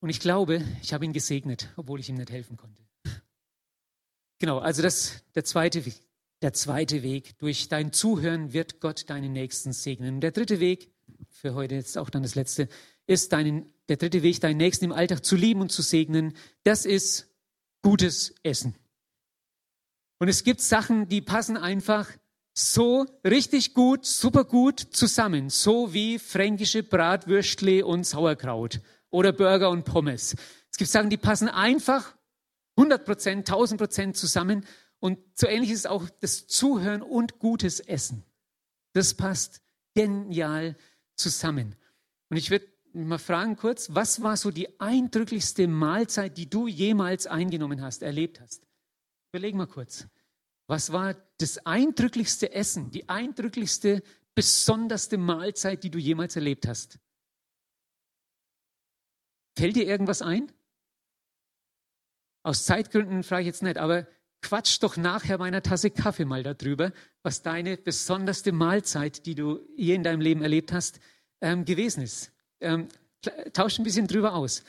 Und 0.02 0.10
ich 0.10 0.20
glaube, 0.20 0.64
ich 0.82 0.94
habe 0.94 1.06
ihn 1.06 1.14
gesegnet, 1.14 1.70
obwohl 1.76 2.00
ich 2.00 2.10
ihm 2.10 2.16
nicht 2.16 2.32
helfen 2.32 2.58
konnte. 2.58 2.82
Genau, 4.40 4.60
also 4.60 4.82
das 4.82 5.24
der 5.36 5.44
zweite, 5.44 5.84
der 6.42 6.54
zweite 6.54 7.04
Weg. 7.04 7.38
Durch 7.40 7.68
dein 7.68 7.92
Zuhören 7.92 8.54
wird 8.54 8.80
Gott 8.80 9.10
deinen 9.10 9.34
Nächsten 9.34 9.74
segnen. 9.74 10.16
Und 10.16 10.22
der 10.22 10.32
dritte 10.32 10.62
Weg, 10.62 10.94
für 11.30 11.54
heute 11.54 11.76
jetzt 11.76 11.98
auch 11.98 12.10
dann 12.10 12.24
das 12.24 12.36
letzte, 12.36 12.70
ist 13.08 13.34
deinen, 13.34 13.74
der 13.90 13.98
dritte 13.98 14.24
Weg, 14.24 14.40
deinen 14.40 14.58
Nächsten 14.58 14.86
im 14.86 14.92
Alltag 14.92 15.26
zu 15.26 15.36
lieben 15.36 15.62
und 15.62 15.72
zu 15.72 15.82
segnen. 15.82 16.34
Das 16.64 16.86
ist 16.86 17.28
gutes 17.82 18.36
Essen. 18.44 18.76
Und 20.20 20.28
es 20.28 20.44
gibt 20.44 20.62
Sachen, 20.62 21.08
die 21.08 21.22
passen 21.22 21.58
einfach 21.58 22.10
so 22.54 23.06
richtig 23.26 23.74
gut, 23.74 24.06
super 24.06 24.44
gut 24.44 24.80
zusammen. 24.80 25.50
So 25.50 25.94
wie 25.94 26.20
fränkische 26.20 26.84
Bratwürstle 26.84 27.86
und 27.86 28.06
Sauerkraut 28.06 28.82
oder 29.10 29.32
Burger 29.32 29.70
und 29.70 29.86
Pommes. 29.86 30.36
Es 30.72 30.78
gibt 30.78 30.92
Sachen, 30.92 31.10
die 31.10 31.18
passen 31.18 31.48
einfach 31.48 32.16
100 32.76 33.06
Prozent, 33.06 33.50
1000 33.50 33.80
Prozent 33.80 34.18
zusammen. 34.18 34.66
Und 35.00 35.20
so 35.36 35.48
ähnlich 35.48 35.72
ist 35.72 35.88
auch 35.88 36.10
das 36.20 36.48
Zuhören 36.48 37.02
und 37.02 37.40
gutes 37.40 37.80
Essen. 37.80 38.26
Das 38.94 39.14
passt 39.14 39.62
genial 39.96 40.76
zusammen. 41.16 41.76
Und 42.30 42.38
ich 42.38 42.52
würde 42.52 42.68
mal 42.94 43.18
fragen 43.18 43.56
kurz, 43.56 43.94
was 43.94 44.22
war 44.22 44.38
so 44.38 44.52
die 44.52 44.80
eindrücklichste 44.80 45.68
Mahlzeit, 45.68 46.38
die 46.38 46.50
du 46.50 46.68
jemals 46.68 47.28
eingenommen 47.28 47.82
hast, 47.82 48.02
erlebt 48.02 48.40
hast? 48.42 48.68
Überleg 49.32 49.56
mal 49.56 49.68
kurz. 49.68 50.08
Was 50.68 50.92
war 50.92 51.16
das 51.40 51.66
eindrücklichste 51.66 52.54
Essen, 52.54 52.92
die 52.92 53.10
eindrücklichste, 53.10 54.04
besonderste 54.36 55.18
Mahlzeit, 55.18 55.84
die 55.84 55.90
du 55.90 55.98
jemals 55.98 56.36
erlebt 56.36 56.68
hast? 56.68 57.00
Fällt 59.58 59.76
dir 59.76 59.88
irgendwas 59.88 60.22
ein? 60.22 60.52
Aus 62.44 62.66
Zeitgründen 62.66 63.24
frage 63.24 63.42
ich 63.42 63.48
jetzt 63.48 63.64
nicht, 63.64 63.78
aber 63.78 64.08
quatsch 64.42 64.82
doch 64.82 64.96
nachher 64.96 65.38
bei 65.38 65.46
einer 65.46 65.62
Tasse 65.62 65.92
Kaffee 65.92 66.26
mal 66.26 66.44
darüber, 66.44 66.94
was 67.24 67.42
deine 67.42 67.78
besonderste 67.78 68.52
Mahlzeit, 68.52 69.26
die 69.26 69.36
du 69.36 69.60
je 69.76 69.96
in 69.96 70.04
deinem 70.04 70.22
Leben 70.22 70.42
erlebt 70.42 70.72
hast, 70.72 71.00
ähm, 71.42 71.66
gewesen 71.66 72.04
ist. 72.04 72.32
Ähm, 72.62 72.88
tausch 73.54 73.80
ein 73.80 73.84
bisschen 73.84 74.08
drüber 74.08 74.34
aus. 74.34 74.64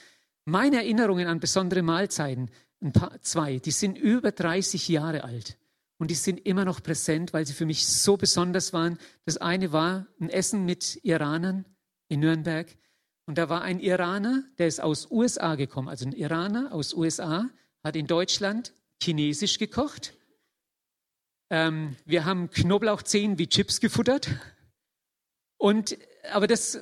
Meine 0.45 0.77
Erinnerungen 0.77 1.27
an 1.27 1.41
besondere 1.41 1.83
Mahlzeiten, 1.83 2.51
ein 2.83 2.93
paar, 2.93 3.21
zwei, 3.23 3.59
die 3.59 3.71
sind 3.71 3.99
über 3.99 4.33
30 4.33 4.89
Jahre 4.89 5.25
alt 5.25 5.59
und 5.99 6.11
die 6.11 6.15
sind 6.15 6.47
immer 6.47 6.65
noch 6.65 6.83
präsent, 6.83 7.33
weil 7.33 7.47
sie 7.47 7.53
für 7.53 7.67
mich 7.67 7.87
so 7.87 8.17
besonders 8.17 8.73
waren. 8.73 8.99
Das 9.27 9.37
eine 9.37 9.73
war 9.73 10.07
ein 10.19 10.31
Essen 10.31 10.65
mit 10.65 10.99
Iranern 11.05 11.67
in 12.09 12.21
Nürnberg. 12.21 12.75
Und 13.27 13.39
da 13.39 13.49
war 13.49 13.63
ein 13.63 13.81
Iraner, 13.81 14.43
der 14.59 14.67
ist 14.67 14.81
aus 14.81 15.11
USA 15.11 15.55
gekommen, 15.55 15.89
also 15.89 16.07
ein 16.07 16.13
Iraner 16.13 16.73
aus 16.73 16.95
USA, 16.95 17.49
hat 17.85 17.97
in 17.97 18.07
Deutschland 18.07 18.73
Chinesisch 19.01 19.59
gekocht. 19.59 20.15
Ähm, 21.51 21.97
wir 22.07 22.25
haben 22.25 22.51
Knoblauchzehen 22.51 23.39
wie 23.39 23.49
Chips 23.49 23.81
gefuttert. 23.81 24.31
Und, 25.59 25.99
aber 26.33 26.47
das, 26.47 26.81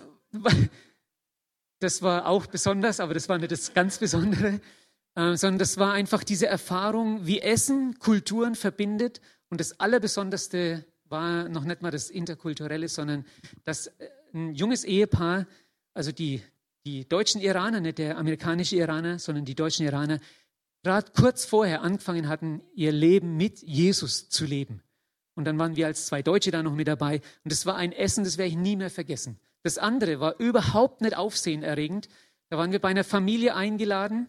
das 1.80 2.02
war 2.02 2.26
auch 2.26 2.46
besonders, 2.46 3.00
aber 3.00 3.14
das 3.14 3.28
war 3.28 3.38
nicht 3.38 3.52
das 3.52 3.74
ganz 3.74 3.98
Besondere, 3.98 4.60
äh, 5.14 5.36
sondern 5.36 5.58
das 5.58 5.76
war 5.78 5.92
einfach 5.92 6.24
diese 6.24 6.46
Erfahrung, 6.46 7.26
wie 7.26 7.40
Essen 7.40 7.98
Kulturen 7.98 8.54
verbindet. 8.54 9.20
Und 9.50 9.60
das 9.60 9.78
Allerbesonderste 9.80 10.84
war 11.04 11.48
noch 11.48 11.64
nicht 11.64 11.82
mal 11.82 11.90
das 11.90 12.10
Interkulturelle, 12.10 12.88
sondern 12.88 13.24
dass 13.64 13.86
äh, 13.86 14.08
ein 14.34 14.54
junges 14.54 14.84
Ehepaar 14.84 15.46
also 15.98 16.12
die, 16.12 16.40
die 16.86 17.08
deutschen 17.08 17.40
Iraner, 17.40 17.80
nicht 17.80 17.98
der 17.98 18.18
amerikanische 18.18 18.76
Iraner, 18.76 19.18
sondern 19.18 19.44
die 19.44 19.56
deutschen 19.56 19.84
Iraner, 19.84 20.20
gerade 20.84 21.10
kurz 21.10 21.44
vorher 21.44 21.82
angefangen 21.82 22.28
hatten, 22.28 22.62
ihr 22.72 22.92
Leben 22.92 23.36
mit 23.36 23.62
Jesus 23.62 24.28
zu 24.28 24.44
leben. 24.44 24.80
Und 25.34 25.44
dann 25.44 25.58
waren 25.58 25.74
wir 25.74 25.86
als 25.86 26.06
zwei 26.06 26.22
Deutsche 26.22 26.52
da 26.52 26.62
noch 26.62 26.76
mit 26.76 26.86
dabei. 26.86 27.16
Und 27.42 27.50
das 27.50 27.66
war 27.66 27.74
ein 27.74 27.90
Essen, 27.90 28.22
das 28.22 28.38
werde 28.38 28.50
ich 28.50 28.56
nie 28.56 28.76
mehr 28.76 28.90
vergessen. 28.90 29.40
Das 29.62 29.78
andere 29.78 30.20
war 30.20 30.38
überhaupt 30.38 31.00
nicht 31.00 31.16
aufsehenerregend. 31.16 32.08
Da 32.48 32.58
waren 32.58 32.72
wir 32.72 32.80
bei 32.80 32.88
einer 32.88 33.04
Familie 33.04 33.54
eingeladen, 33.54 34.28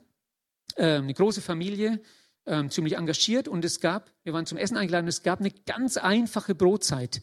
äh, 0.76 0.96
eine 0.96 1.14
große 1.14 1.42
Familie, 1.42 2.02
äh, 2.46 2.68
ziemlich 2.68 2.98
engagiert. 2.98 3.48
Und 3.48 3.64
es 3.64 3.80
gab, 3.80 4.12
wir 4.24 4.34
waren 4.34 4.46
zum 4.46 4.58
Essen 4.58 4.78
eingeladen, 4.78 5.08
es 5.08 5.24
gab 5.24 5.40
eine 5.40 5.52
ganz 5.52 5.98
einfache 5.98 6.56
Brotzeit. 6.56 7.22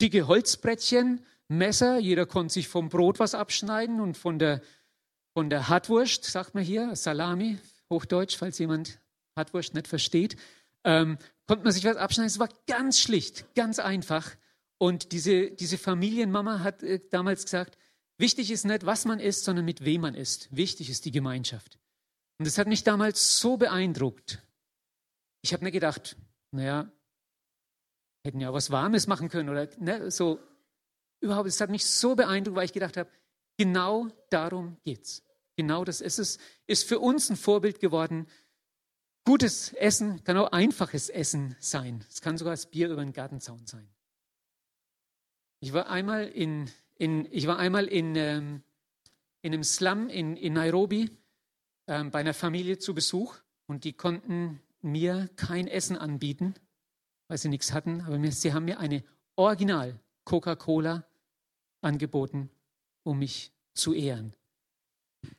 Dicke 0.00 0.26
Holzbrettchen, 0.26 1.24
Messer, 1.48 1.98
jeder 1.98 2.26
konnte 2.26 2.54
sich 2.54 2.68
vom 2.68 2.88
Brot 2.88 3.18
was 3.18 3.34
abschneiden 3.34 4.00
und 4.00 4.16
von 4.16 4.38
der, 4.38 4.60
von 5.34 5.50
der 5.50 5.68
Hartwurst, 5.68 6.24
sagt 6.24 6.54
man 6.54 6.64
hier, 6.64 6.96
Salami, 6.96 7.58
Hochdeutsch, 7.90 8.36
falls 8.36 8.58
jemand 8.58 8.98
Hartwurst 9.36 9.74
nicht 9.74 9.86
versteht, 9.86 10.36
ähm, 10.84 11.18
konnte 11.46 11.64
man 11.64 11.72
sich 11.72 11.84
was 11.84 11.96
abschneiden. 11.96 12.28
Es 12.28 12.38
war 12.38 12.48
ganz 12.66 12.98
schlicht, 12.98 13.54
ganz 13.54 13.78
einfach. 13.78 14.30
Und 14.84 15.12
diese, 15.12 15.50
diese 15.50 15.78
Familienmama 15.78 16.60
hat 16.60 16.82
äh, 16.82 17.00
damals 17.08 17.44
gesagt, 17.44 17.78
wichtig 18.18 18.50
ist 18.50 18.66
nicht, 18.66 18.84
was 18.84 19.06
man 19.06 19.18
isst, 19.18 19.44
sondern 19.44 19.64
mit 19.64 19.82
wem 19.82 20.02
man 20.02 20.14
isst. 20.14 20.54
Wichtig 20.54 20.90
ist 20.90 21.06
die 21.06 21.10
Gemeinschaft. 21.10 21.78
Und 22.38 22.46
das 22.46 22.58
hat 22.58 22.66
mich 22.66 22.84
damals 22.84 23.38
so 23.38 23.56
beeindruckt. 23.56 24.42
Ich 25.40 25.54
habe 25.54 25.64
mir 25.64 25.70
gedacht, 25.70 26.18
naja, 26.50 26.92
hätten 28.26 28.40
ja 28.40 28.52
was 28.52 28.70
Warmes 28.70 29.06
machen 29.06 29.30
können 29.30 29.48
oder 29.48 29.70
ne, 29.78 30.10
so 30.10 30.38
überhaupt, 31.20 31.48
es 31.48 31.62
hat 31.62 31.70
mich 31.70 31.86
so 31.86 32.14
beeindruckt, 32.14 32.56
weil 32.56 32.66
ich 32.66 32.74
gedacht 32.74 32.98
habe, 32.98 33.08
genau 33.56 34.08
darum 34.28 34.76
geht's. 34.82 35.22
Genau 35.56 35.86
das 35.86 36.02
ist 36.02 36.18
es, 36.18 36.36
ist 36.66 36.86
für 36.86 36.98
uns 36.98 37.30
ein 37.30 37.36
Vorbild 37.36 37.80
geworden. 37.80 38.26
Gutes 39.24 39.72
Essen 39.72 40.22
kann 40.24 40.36
auch 40.36 40.52
einfaches 40.52 41.08
Essen 41.08 41.56
sein. 41.58 42.04
Es 42.10 42.20
kann 42.20 42.36
sogar 42.36 42.52
das 42.52 42.66
Bier 42.70 42.90
über 42.90 43.02
den 43.02 43.14
Gartenzaun 43.14 43.66
sein. 43.66 43.88
Ich 45.64 45.72
war 45.72 45.88
einmal 45.88 46.28
in, 46.28 46.70
in, 46.94 47.26
ich 47.30 47.46
war 47.46 47.58
einmal 47.58 47.86
in, 47.86 48.16
ähm, 48.16 48.62
in 49.40 49.54
einem 49.54 49.64
Slum 49.64 50.10
in, 50.10 50.36
in 50.36 50.52
Nairobi 50.52 51.10
ähm, 51.86 52.10
bei 52.10 52.20
einer 52.20 52.34
Familie 52.34 52.76
zu 52.76 52.92
Besuch 52.92 53.36
und 53.64 53.84
die 53.84 53.94
konnten 53.94 54.60
mir 54.82 55.30
kein 55.36 55.66
Essen 55.66 55.96
anbieten, 55.96 56.52
weil 57.28 57.38
sie 57.38 57.48
nichts 57.48 57.72
hatten, 57.72 58.02
aber 58.02 58.18
mir, 58.18 58.30
sie 58.30 58.52
haben 58.52 58.66
mir 58.66 58.78
eine 58.78 59.04
Original 59.36 59.98
Coca-Cola 60.24 61.06
angeboten, 61.80 62.50
um 63.02 63.18
mich 63.18 63.50
zu 63.72 63.94
ehren. 63.94 64.34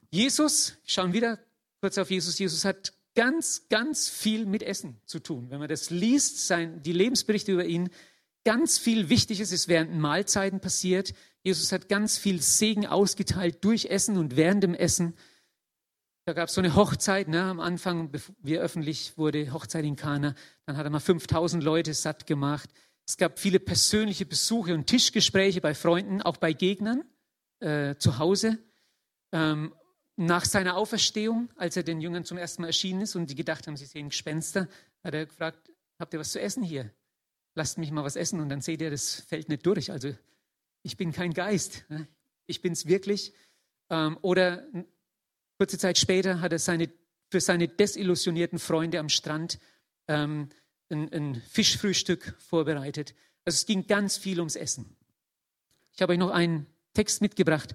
Jesus, 0.09 0.79
schauen 0.87 1.13
wieder 1.13 1.37
kurz 1.81 1.99
auf 1.99 2.09
Jesus. 2.09 2.39
Jesus 2.39 2.65
hat 2.65 2.93
ganz, 3.13 3.67
ganz 3.69 4.09
viel 4.09 4.47
mit 4.47 4.63
Essen 4.63 4.99
zu 5.05 5.19
tun. 5.19 5.51
Wenn 5.51 5.59
man 5.59 5.69
das 5.69 5.91
liest, 5.91 6.47
sein, 6.47 6.81
die 6.81 6.93
Lebensberichte 6.93 7.51
über 7.51 7.65
ihn, 7.65 7.91
ganz 8.45 8.77
viel 8.77 9.09
Wichtiges 9.09 9.51
ist 9.51 9.67
während 9.67 9.93
Mahlzeiten 9.95 10.61
passiert. 10.61 11.13
Jesus 11.43 11.71
hat 11.71 11.89
ganz 11.89 12.17
viel 12.17 12.41
Segen 12.41 12.85
ausgeteilt 12.85 13.63
durch 13.63 13.85
Essen 13.85 14.17
und 14.17 14.37
während 14.37 14.63
dem 14.63 14.73
Essen. 14.73 15.15
Da 16.25 16.33
gab 16.33 16.47
es 16.47 16.55
so 16.55 16.61
eine 16.61 16.75
Hochzeit, 16.75 17.27
ne, 17.27 17.43
am 17.43 17.59
Anfang, 17.59 18.09
wie 18.39 18.57
öffentlich 18.57 19.17
wurde, 19.17 19.51
Hochzeit 19.51 19.83
in 19.83 19.95
Kana. 19.95 20.33
Dann 20.65 20.77
hat 20.77 20.85
er 20.85 20.89
mal 20.89 20.99
5000 20.99 21.63
Leute 21.63 21.93
satt 21.93 22.25
gemacht. 22.25 22.69
Es 23.05 23.17
gab 23.17 23.37
viele 23.37 23.59
persönliche 23.59 24.25
Besuche 24.25 24.73
und 24.73 24.87
Tischgespräche 24.87 25.61
bei 25.61 25.75
Freunden, 25.75 26.21
auch 26.21 26.37
bei 26.37 26.53
Gegnern 26.53 27.03
äh, 27.59 27.95
zu 27.97 28.17
Hause. 28.17 28.57
Ähm, 29.31 29.75
nach 30.15 30.45
seiner 30.45 30.77
Auferstehung, 30.77 31.49
als 31.57 31.77
er 31.77 31.83
den 31.83 32.01
Jüngern 32.01 32.23
zum 32.23 32.37
ersten 32.37 32.61
Mal 32.61 32.69
erschienen 32.69 33.01
ist 33.01 33.15
und 33.15 33.29
die 33.29 33.35
gedacht 33.35 33.67
haben, 33.67 33.75
sie 33.75 33.85
sehen 33.85 34.09
Gespenster, 34.09 34.67
hat 35.03 35.13
er 35.13 35.25
gefragt, 35.25 35.71
habt 35.99 36.13
ihr 36.13 36.19
was 36.19 36.31
zu 36.31 36.41
essen 36.41 36.63
hier? 36.63 36.91
Lasst 37.55 37.77
mich 37.77 37.91
mal 37.91 38.03
was 38.03 38.15
essen 38.15 38.39
und 38.39 38.49
dann 38.49 38.61
seht 38.61 38.81
ihr, 38.81 38.91
das 38.91 39.21
fällt 39.27 39.49
nicht 39.49 39.65
durch. 39.65 39.91
Also 39.91 40.13
ich 40.83 40.97
bin 40.97 41.11
kein 41.11 41.33
Geist, 41.33 41.85
ne? 41.89 42.07
ich 42.45 42.61
bin 42.61 42.73
es 42.73 42.85
wirklich. 42.85 43.33
Ähm, 43.89 44.17
oder 44.21 44.67
kurze 45.57 45.77
Zeit 45.77 45.97
später 45.97 46.41
hat 46.41 46.51
er 46.51 46.59
seine, 46.59 46.89
für 47.29 47.41
seine 47.41 47.67
desillusionierten 47.67 48.59
Freunde 48.59 48.99
am 48.99 49.09
Strand 49.09 49.59
ähm, 50.07 50.49
ein, 50.89 51.11
ein 51.11 51.41
Fischfrühstück 51.49 52.35
vorbereitet. 52.39 53.15
Also 53.45 53.55
es 53.55 53.65
ging 53.65 53.87
ganz 53.87 54.17
viel 54.17 54.39
ums 54.39 54.55
Essen. 54.55 54.95
Ich 55.93 56.01
habe 56.01 56.13
euch 56.13 56.19
noch 56.19 56.31
einen 56.31 56.67
Text 56.93 57.21
mitgebracht 57.21 57.73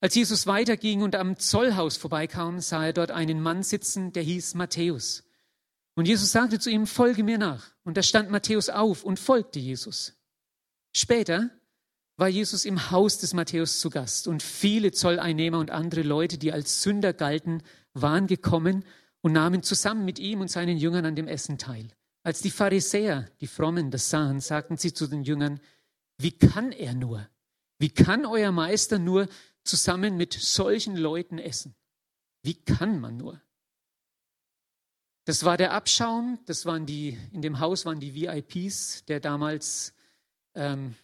als 0.00 0.14
Jesus 0.14 0.46
weiterging 0.46 1.02
und 1.02 1.16
am 1.16 1.38
Zollhaus 1.38 1.96
vorbeikam, 1.96 2.60
sah 2.60 2.86
er 2.86 2.92
dort 2.92 3.10
einen 3.10 3.40
Mann 3.40 3.64
sitzen, 3.64 4.12
der 4.12 4.22
hieß 4.22 4.54
Matthäus. 4.54 5.24
Und 5.98 6.06
Jesus 6.06 6.32
sagte 6.32 6.58
zu 6.58 6.70
ihm, 6.70 6.86
folge 6.86 7.24
mir 7.24 7.38
nach. 7.38 7.72
Und 7.84 7.96
da 7.96 8.02
stand 8.02 8.30
Matthäus 8.30 8.68
auf 8.68 9.04
und 9.04 9.18
folgte 9.18 9.58
Jesus. 9.58 10.14
Später 10.94 11.50
war 12.16 12.28
Jesus 12.28 12.64
im 12.64 12.90
Haus 12.90 13.18
des 13.18 13.34
Matthäus 13.34 13.80
zu 13.80 13.90
Gast 13.90 14.28
und 14.28 14.42
viele 14.42 14.92
Zolleinnehmer 14.92 15.58
und 15.58 15.70
andere 15.70 16.02
Leute, 16.02 16.38
die 16.38 16.52
als 16.52 16.82
Sünder 16.82 17.12
galten, 17.12 17.62
waren 17.94 18.26
gekommen 18.26 18.84
und 19.20 19.32
nahmen 19.32 19.62
zusammen 19.62 20.04
mit 20.04 20.18
ihm 20.18 20.40
und 20.40 20.50
seinen 20.50 20.78
Jüngern 20.78 21.04
an 21.04 21.16
dem 21.16 21.28
Essen 21.28 21.58
teil. 21.58 21.88
Als 22.22 22.40
die 22.40 22.50
Pharisäer, 22.50 23.28
die 23.40 23.46
Frommen, 23.46 23.90
das 23.90 24.10
sahen, 24.10 24.40
sagten 24.40 24.76
sie 24.76 24.92
zu 24.92 25.06
den 25.06 25.22
Jüngern, 25.22 25.60
wie 26.18 26.32
kann 26.32 26.72
er 26.72 26.94
nur? 26.94 27.28
Wie 27.78 27.90
kann 27.90 28.26
euer 28.26 28.52
Meister 28.52 28.98
nur 28.98 29.28
zusammen 29.68 30.16
mit 30.16 30.32
solchen 30.32 30.96
Leuten 30.96 31.38
essen. 31.38 31.76
Wie 32.42 32.54
kann 32.54 33.00
man 33.00 33.16
nur? 33.16 33.40
Das 35.28 35.44
war 35.44 35.58
der 35.58 35.72
Abschaum, 35.72 36.38
das 36.46 36.64
waren 36.64 36.86
die, 36.86 37.18
in 37.32 37.42
dem 37.42 37.60
Haus 37.60 37.84
waren 37.84 38.00
die 38.00 38.14
VIPs, 38.14 39.04
der 39.04 39.20
damals 39.20 39.92
ähm, 40.54 40.94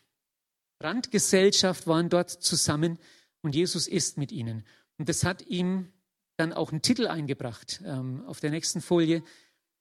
Randgesellschaft 0.81 1.87
waren 1.87 2.09
dort 2.09 2.31
zusammen 2.31 2.99
und 3.43 3.55
Jesus 3.55 3.87
isst 3.87 4.17
mit 4.17 4.33
ihnen. 4.33 4.65
Und 4.97 5.11
das 5.11 5.25
hat 5.25 5.47
ihm 5.47 5.93
dann 6.39 6.55
auch 6.55 6.73
einen 6.73 6.81
Titel 6.81 7.07
eingebracht 7.07 7.83
ähm, 7.85 8.25
auf 8.25 8.41
der 8.41 8.49
nächsten 8.49 8.81
Folie. 8.81 9.23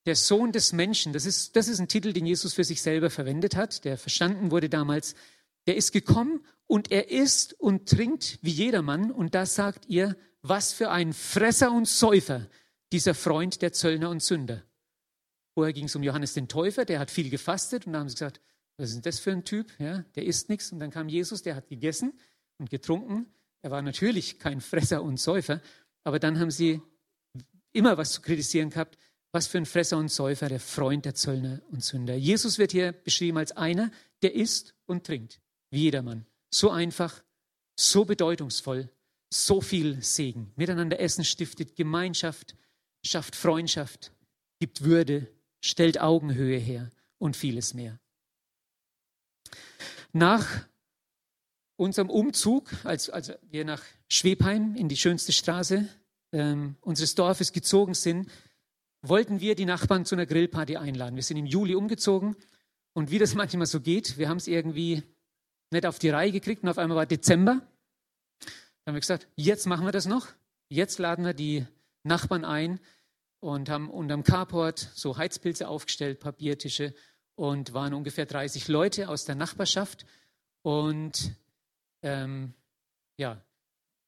Der 0.06 0.18
Sohn 0.18 0.52
des 0.52 0.74
Menschen, 0.74 1.14
das 1.14 1.26
ist, 1.26 1.56
das 1.56 1.70
ist 1.70 1.80
ein 1.80 1.88
Titel, 1.88 2.12
den 2.12 2.26
Jesus 2.26 2.54
für 2.54 2.66
sich 2.66 2.82
selber 2.82 3.10
verwendet 3.10 3.56
hat, 3.56 3.86
der 3.86 3.98
verstanden 3.98 4.52
wurde 4.52 4.68
damals. 4.68 5.16
Der 5.68 5.78
ist 5.78 5.94
gekommen, 5.94 6.46
und 6.68 6.92
er 6.92 7.12
isst 7.12 7.54
und 7.62 7.88
trinkt 7.88 8.40
wie 8.42 8.52
jedermann. 8.52 9.10
Und 9.10 9.36
da 9.36 9.46
sagt 9.46 9.86
ihr, 9.88 10.18
was 10.42 10.74
für 10.74 10.92
ein 10.92 11.14
Fresser 11.14 11.72
und 11.72 11.88
Säufer, 11.88 12.50
dieser 12.94 13.16
Freund 13.16 13.62
der 13.62 13.74
Zöllner 13.74 14.10
und 14.10 14.24
Sünder. 14.24 14.64
Vorher 15.56 15.74
ging 15.74 15.86
es 15.86 15.96
um 15.96 16.04
Johannes 16.04 16.34
den 16.34 16.48
Täufer, 16.48 16.86
der 16.86 17.00
hat 17.00 17.12
viel 17.12 17.30
gefastet 17.30 17.86
und 17.86 17.94
da 17.94 18.00
haben 18.00 18.10
sie 18.10 18.16
gesagt, 18.16 18.40
was 18.78 18.90
ist 18.90 18.96
denn 18.96 19.02
das 19.04 19.20
für 19.20 19.32
ein 19.32 19.44
Typ? 19.44 19.72
Ja, 19.80 20.04
der 20.16 20.26
isst 20.26 20.50
nichts. 20.50 20.72
Und 20.72 20.80
dann 20.80 20.90
kam 20.90 21.10
Jesus, 21.10 21.44
der 21.44 21.56
hat 21.56 21.68
gegessen 21.68 22.14
und 22.58 22.70
getrunken. 22.70 23.28
Er 23.62 23.72
war 23.72 23.82
natürlich 23.82 24.40
kein 24.40 24.62
Fresser 24.62 25.04
und 25.04 25.20
Säufer, 25.20 25.62
aber 26.04 26.20
dann 26.20 26.40
haben 26.40 26.50
sie 26.50 26.82
immer 27.72 27.98
was 27.98 28.14
zu 28.14 28.22
kritisieren 28.22 28.70
gehabt. 28.70 28.98
Was 29.32 29.48
für 29.48 29.58
ein 29.58 29.66
Fresser 29.66 29.98
und 29.98 30.10
Säufer, 30.10 30.48
der 30.48 30.60
Freund 30.60 31.06
der 31.06 31.16
Zöllner 31.16 31.62
und 31.72 31.84
Sünder. 31.84 32.14
Jesus 32.16 32.60
wird 32.60 32.72
hier 32.72 32.92
beschrieben 32.92 33.40
als 33.40 33.52
einer, 33.52 33.90
der 34.22 34.36
isst 34.36 34.76
und 34.86 35.06
trinkt, 35.06 35.42
wie 35.72 35.82
jedermann. 35.82 36.28
So 36.52 36.70
einfach, 36.70 37.24
so 37.76 38.06
bedeutungsvoll, 38.06 38.90
so 39.34 39.60
viel 39.60 40.04
Segen. 40.04 40.52
Miteinander 40.56 41.00
essen 41.00 41.26
stiftet 41.26 41.76
Gemeinschaft, 41.76 42.56
schafft 43.06 43.36
Freundschaft, 43.36 44.12
gibt 44.60 44.84
Würde, 44.84 45.28
stellt 45.62 46.00
Augenhöhe 46.00 46.58
her 46.58 46.92
und 47.18 47.36
vieles 47.36 47.74
mehr. 47.74 48.00
Nach 50.12 50.66
unserem 51.76 52.10
Umzug, 52.10 52.70
als, 52.84 53.10
als 53.10 53.34
wir 53.44 53.66
nach 53.66 53.84
Schwebheim 54.10 54.76
in 54.76 54.90
die 54.90 54.98
schönste 54.98 55.32
Straße 55.32 55.88
ähm, 56.32 56.76
unseres 56.82 57.16
Dorfes 57.16 57.52
gezogen 57.52 57.94
sind, 57.94 58.30
wollten 59.02 59.42
wir 59.42 59.56
die 59.56 59.66
Nachbarn 59.66 60.06
zu 60.06 60.16
einer 60.16 60.26
Grillparty 60.26 60.78
einladen. 60.78 61.16
Wir 61.16 61.24
sind 61.24 61.38
im 61.38 61.46
Juli 61.46 61.76
umgezogen 61.76 62.36
und 62.94 63.12
wie 63.12 63.20
das 63.20 63.36
manchmal 63.36 63.66
so 63.66 63.82
geht, 63.82 64.18
wir 64.18 64.30
haben 64.30 64.38
es 64.38 64.48
irgendwie 64.48 65.04
nicht 65.72 65.86
auf 65.86 66.00
die 66.00 66.10
Reihe 66.10 66.32
gekriegt 66.32 66.64
und 66.64 66.70
auf 66.70 66.78
einmal 66.78 66.98
war 66.98 67.06
Dezember. 67.06 67.62
Dann 68.40 68.92
haben 68.92 68.96
wir 68.96 69.02
gesagt, 69.02 69.28
jetzt 69.36 69.66
machen 69.66 69.86
wir 69.86 69.92
das 69.92 70.06
noch. 70.06 70.28
Jetzt 70.70 71.00
laden 71.00 71.26
wir 71.26 71.34
die 71.34 71.66
Nachbarn 72.04 72.46
ein 72.46 72.80
und 73.40 73.70
haben 73.70 73.90
unterm 73.90 74.24
Carport 74.24 74.92
so 74.94 75.18
Heizpilze 75.18 75.68
aufgestellt, 75.68 76.20
Papiertische 76.20 76.94
und 77.36 77.74
waren 77.74 77.94
ungefähr 77.94 78.26
30 78.26 78.68
Leute 78.68 79.10
aus 79.10 79.26
der 79.26 79.36
Nachbarschaft 79.36 80.06
und 80.62 81.36
ähm, 82.02 82.54
ja, 83.18 83.42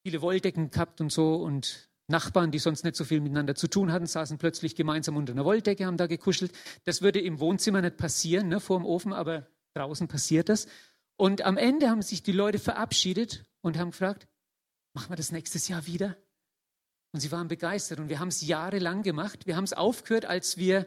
viele 0.04 0.22
Wolldecken 0.22 0.72
gehabt 0.72 1.02
und 1.02 1.12
so 1.12 1.36
und 1.36 1.90
Nachbarn, 2.08 2.52
die 2.52 2.60
sonst 2.60 2.84
nicht 2.84 2.96
so 2.96 3.04
viel 3.04 3.20
miteinander 3.20 3.56
zu 3.56 3.68
tun 3.68 3.92
hatten, 3.92 4.06
saßen 4.06 4.38
plötzlich 4.38 4.76
gemeinsam 4.76 5.18
unter 5.18 5.34
einer 5.34 5.46
Wolldecke, 5.46 5.86
haben 5.86 5.98
da 5.98 6.06
gekuschelt. 6.06 6.52
Das 6.84 7.02
würde 7.02 7.20
im 7.20 7.40
Wohnzimmer 7.40 7.82
nicht 7.82 7.98
passieren, 7.98 8.48
ne, 8.48 8.60
vor 8.60 8.78
dem 8.78 8.86
Ofen, 8.86 9.12
aber 9.12 9.48
draußen 9.74 10.08
passiert 10.08 10.50
das. 10.50 10.68
Und 11.18 11.42
am 11.42 11.58
Ende 11.58 11.90
haben 11.90 12.02
sich 12.02 12.22
die 12.22 12.32
Leute 12.32 12.60
verabschiedet 12.60 13.46
und 13.62 13.78
haben 13.78 13.92
gefragt, 13.92 14.28
machen 14.94 15.10
wir 15.10 15.16
das 15.16 15.32
nächstes 15.32 15.68
Jahr 15.68 15.88
wieder? 15.88 16.16
Und 17.16 17.22
sie 17.22 17.32
waren 17.32 17.48
begeistert 17.48 18.02
und 18.02 18.10
wir 18.10 18.20
haben 18.20 18.28
es 18.28 18.46
jahrelang 18.46 19.02
gemacht. 19.02 19.48
Wir 19.48 19.56
haben 19.56 19.64
es 19.64 19.72
aufgehört, 19.72 20.26
als 20.26 20.58
wir 20.58 20.86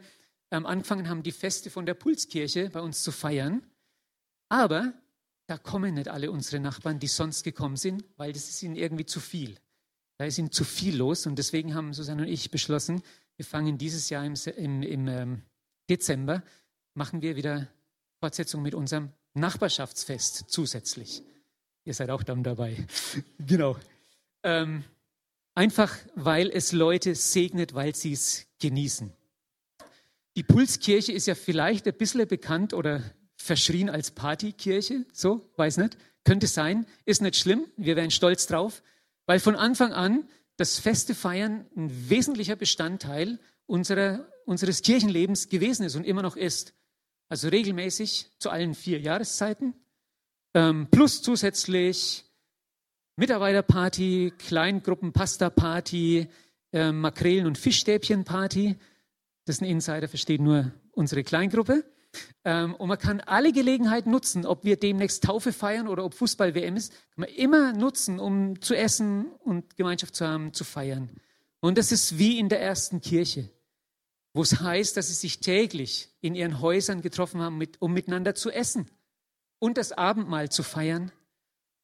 ähm, 0.51 0.67
angefangen 0.67 1.09
haben, 1.09 1.23
die 1.23 1.31
Feste 1.31 1.71
von 1.71 1.87
der 1.87 1.95
Pulskirche 1.95 2.69
bei 2.69 2.81
uns 2.81 3.01
zu 3.01 3.11
feiern. 3.11 3.63
Aber 4.47 4.93
da 5.47 5.57
kommen 5.57 5.95
nicht 5.95 6.07
alle 6.07 6.29
unsere 6.29 6.61
Nachbarn, 6.61 6.99
die 6.99 7.07
sonst 7.07 7.41
gekommen 7.41 7.77
sind, 7.77 8.03
weil 8.15 8.31
das 8.31 8.47
ist 8.47 8.61
ihnen 8.61 8.75
irgendwie 8.75 9.07
zu 9.07 9.19
viel. 9.19 9.57
Da 10.19 10.25
ist 10.25 10.37
ihnen 10.37 10.51
zu 10.51 10.65
viel 10.65 10.95
los 10.95 11.25
und 11.25 11.39
deswegen 11.39 11.73
haben 11.73 11.95
Susanne 11.95 12.21
und 12.21 12.27
ich 12.27 12.51
beschlossen, 12.51 13.01
wir 13.35 13.45
fangen 13.45 13.79
dieses 13.79 14.11
Jahr 14.11 14.23
im, 14.23 14.35
im, 14.55 14.83
im 14.83 15.07
ähm, 15.07 15.41
Dezember, 15.89 16.43
machen 16.93 17.23
wir 17.23 17.37
wieder 17.37 17.67
Fortsetzung 18.19 18.61
mit 18.61 18.75
unserem 18.75 19.09
Nachbarschaftsfest 19.33 20.45
zusätzlich. 20.47 21.23
Ihr 21.85 21.95
seid 21.95 22.11
auch 22.11 22.21
dann 22.21 22.43
dabei. 22.43 22.85
genau. 23.39 23.77
Ähm, 24.43 24.83
einfach, 25.59 25.97
weil 26.15 26.49
es 26.49 26.71
Leute 26.71 27.15
segnet, 27.15 27.73
weil 27.73 27.93
sie 27.93 28.13
es 28.13 28.47
genießen. 28.61 29.11
Die 30.37 30.43
Pulskirche 30.43 31.11
ist 31.11 31.27
ja 31.27 31.35
vielleicht 31.35 31.85
ein 31.85 31.97
bisschen 31.97 32.25
bekannt 32.29 32.73
oder 32.73 33.03
verschrien 33.35 33.89
als 33.89 34.11
Partykirche, 34.11 35.05
so, 35.11 35.51
weiß 35.57 35.75
nicht. 35.77 35.97
Könnte 36.23 36.47
sein, 36.47 36.85
ist 37.03 37.21
nicht 37.21 37.35
schlimm, 37.35 37.65
wir 37.75 37.97
wären 37.97 38.09
stolz 38.09 38.47
drauf, 38.47 38.81
weil 39.25 39.41
von 39.41 39.57
Anfang 39.57 39.91
an 39.91 40.29
das 40.55 40.79
feste 40.79 41.13
Feiern 41.13 41.65
ein 41.75 42.09
wesentlicher 42.09 42.55
Bestandteil 42.55 43.37
unserer, 43.65 44.31
unseres 44.45 44.81
Kirchenlebens 44.81 45.49
gewesen 45.49 45.83
ist 45.83 45.97
und 45.97 46.05
immer 46.05 46.21
noch 46.21 46.37
ist. 46.37 46.73
Also 47.27 47.49
regelmäßig 47.49 48.31
zu 48.39 48.49
allen 48.49 48.75
vier 48.75 49.01
Jahreszeiten. 49.01 49.73
Ähm, 50.53 50.87
plus 50.89 51.21
zusätzlich 51.21 52.23
Mitarbeiterparty, 53.19 54.31
Kleingruppen, 54.37 55.11
Pasta-Party, 55.11 56.29
äh, 56.71 56.91
Makrelen- 56.93 57.47
und 57.47 57.57
Fischstäbchen-Party. 57.57 58.77
Das 59.43 59.57
ist 59.57 59.61
ein 59.61 59.65
Insider, 59.65 60.07
versteht 60.07 60.39
nur 60.39 60.71
unsere 60.93 61.25
Kleingruppe. 61.25 61.83
Ähm, 62.45 62.75
und 62.75 62.87
man 62.87 62.97
kann 62.97 63.19
alle 63.19 63.51
Gelegenheiten 63.51 64.09
nutzen, 64.09 64.45
ob 64.45 64.63
wir 64.63 64.77
demnächst 64.77 65.25
Taufe 65.25 65.51
feiern 65.51 65.89
oder 65.89 66.05
ob 66.05 66.13
Fußball-WM 66.13 66.77
ist, 66.77 66.93
kann 66.93 67.25
man 67.25 67.29
immer 67.31 67.73
nutzen, 67.73 68.21
um 68.21 68.61
zu 68.61 68.73
essen 68.73 69.25
und 69.43 69.75
Gemeinschaft 69.75 70.15
zu 70.15 70.25
haben, 70.25 70.53
zu 70.53 70.63
feiern. 70.63 71.09
Und 71.59 71.77
das 71.77 71.91
ist 71.91 72.17
wie 72.19 72.39
in 72.39 72.47
der 72.47 72.61
ersten 72.61 73.01
Kirche, 73.01 73.49
wo 74.33 74.43
es 74.43 74.61
heißt, 74.61 74.95
dass 74.95 75.09
sie 75.09 75.13
sich 75.13 75.41
täglich 75.41 76.09
in 76.21 76.35
ihren 76.35 76.61
Häusern 76.61 77.01
getroffen 77.01 77.41
haben, 77.41 77.61
um 77.79 77.91
miteinander 77.91 78.33
zu 78.33 78.49
essen 78.49 78.89
und 79.59 79.77
das 79.77 79.91
Abendmahl 79.91 80.47
zu 80.47 80.63
feiern 80.63 81.11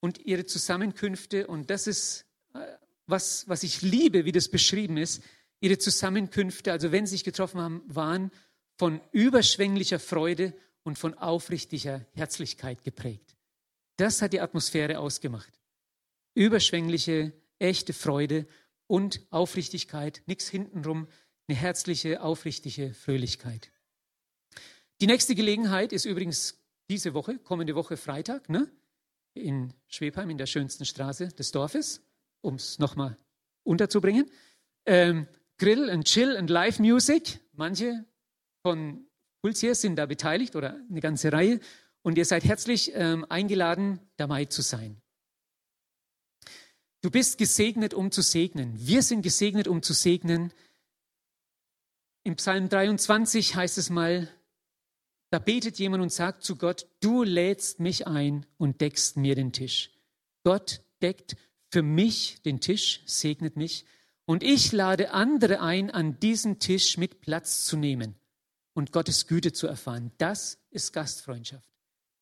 und 0.05 0.23
ihre 0.23 0.45
Zusammenkünfte. 0.45 1.47
Und 1.47 1.71
das 1.71 1.87
ist, 1.87 2.25
äh, 2.53 2.59
was, 3.07 3.49
was 3.49 3.63
ich 3.63 3.81
liebe, 3.81 4.25
wie 4.25 4.31
das 4.31 4.49
beschrieben 4.49 4.97
ist. 4.97 5.23
Ihre 5.61 5.79
Zusammenkünfte, 5.79 6.71
also 6.71 6.91
wenn 6.91 7.07
sie 7.07 7.15
sich 7.15 7.23
getroffen 7.23 7.59
haben, 7.59 7.81
waren 7.87 8.29
von 8.77 9.01
überschwänglicher 9.11 9.97
Freude 9.97 10.53
und 10.83 10.99
von 10.99 11.15
aufrichtiger 11.15 12.05
Herzlichkeit 12.13 12.83
geprägt. 12.83 13.35
Das 13.97 14.21
hat 14.21 14.33
die 14.33 14.41
Atmosphäre 14.41 14.99
ausgemacht. 14.99 15.59
Überschwängliche, 16.35 17.33
echte 17.57 17.93
Freude 17.93 18.45
und 18.85 19.21
Aufrichtigkeit, 19.31 20.21
nichts 20.27 20.49
hintenrum, 20.49 21.07
eine 21.47 21.57
herzliche, 21.57 22.21
aufrichtige 22.21 22.93
Fröhlichkeit. 22.93 23.71
Die 25.01 25.07
nächste 25.07 25.33
Gelegenheit 25.33 25.91
ist 25.93 26.05
übrigens 26.05 26.59
diese 26.91 27.15
Woche, 27.15 27.39
kommende 27.39 27.73
Woche 27.73 27.97
Freitag, 27.97 28.49
ne? 28.49 28.69
In 29.35 29.73
Schwebheim, 29.87 30.29
in 30.29 30.37
der 30.37 30.45
schönsten 30.47 30.85
Straße 30.85 31.29
des 31.29 31.51
Dorfes, 31.51 32.01
um 32.41 32.55
es 32.55 32.79
nochmal 32.79 33.17
unterzubringen. 33.63 34.31
Ähm, 34.85 35.27
Grill 35.57 35.89
und 35.89 36.05
Chill 36.05 36.35
und 36.35 36.49
Live 36.49 36.79
Music. 36.79 37.39
Manche 37.53 38.05
von 38.61 39.07
Puls 39.41 39.59
hier 39.59 39.75
sind 39.75 39.95
da 39.97 40.05
beteiligt 40.05 40.55
oder 40.55 40.79
eine 40.89 41.01
ganze 41.01 41.31
Reihe. 41.31 41.59
Und 42.01 42.17
ihr 42.17 42.25
seid 42.25 42.43
herzlich 42.43 42.91
ähm, 42.93 43.25
eingeladen, 43.29 43.99
dabei 44.17 44.45
zu 44.45 44.61
sein. 44.61 45.01
Du 47.01 47.11
bist 47.11 47.37
gesegnet, 47.37 47.93
um 47.93 48.11
zu 48.11 48.21
segnen. 48.21 48.73
Wir 48.77 49.03
sind 49.03 49.21
gesegnet, 49.21 49.67
um 49.67 49.83
zu 49.83 49.93
segnen. 49.93 50.51
Im 52.23 52.35
Psalm 52.35 52.69
23 52.69 53.55
heißt 53.55 53.77
es 53.77 53.89
mal, 53.89 54.29
da 55.29 55.39
betet 55.39 55.79
jemand 55.79 56.03
und 56.03 56.11
sagt 56.11 56.43
zu 56.43 56.55
Gott, 56.55 56.87
du 57.01 57.23
lädst 57.23 57.79
mich 57.79 58.07
ein 58.07 58.45
und 58.57 58.81
deckst 58.81 59.17
mir 59.17 59.35
den 59.35 59.51
Tisch. 59.51 59.91
Gott 60.43 60.81
deckt 61.01 61.35
für 61.69 61.81
mich 61.81 62.41
den 62.43 62.61
Tisch, 62.61 63.01
segnet 63.05 63.57
mich 63.57 63.85
und 64.25 64.43
ich 64.43 64.71
lade 64.71 65.11
andere 65.11 65.61
ein, 65.61 65.91
an 65.91 66.19
diesen 66.19 66.59
Tisch 66.59 66.97
mit 66.97 67.21
Platz 67.21 67.65
zu 67.65 67.77
nehmen 67.77 68.15
und 68.73 68.91
Gottes 68.91 69.27
Güte 69.27 69.53
zu 69.53 69.67
erfahren. 69.67 70.11
Das 70.17 70.59
ist 70.69 70.93
Gastfreundschaft. 70.93 71.67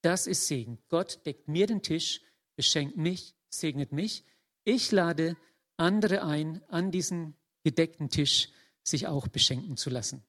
Das 0.01 0.27
ist 0.27 0.47
Segen. 0.47 0.79
Gott 0.89 1.25
deckt 1.25 1.47
mir 1.47 1.67
den 1.67 1.81
Tisch, 1.81 2.21
beschenkt 2.55 2.97
mich, 2.97 3.35
segnet 3.49 3.91
mich. 3.91 4.23
Ich 4.63 4.91
lade 4.91 5.37
andere 5.77 6.23
ein, 6.23 6.61
an 6.69 6.91
diesen 6.91 7.35
gedeckten 7.63 8.09
Tisch 8.09 8.49
sich 8.83 9.07
auch 9.07 9.27
beschenken 9.27 9.77
zu 9.77 9.89
lassen. 9.89 10.23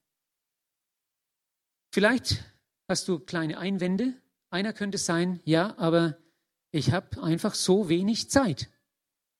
Vielleicht 1.91 2.43
hast 2.87 3.07
du 3.07 3.19
kleine 3.19 3.57
Einwände. 3.57 4.13
Einer 4.49 4.73
könnte 4.73 4.97
sein, 4.97 5.39
ja, 5.43 5.77
aber 5.77 6.17
ich 6.71 6.91
habe 6.91 7.21
einfach 7.21 7.55
so 7.55 7.89
wenig 7.89 8.29
Zeit. 8.29 8.69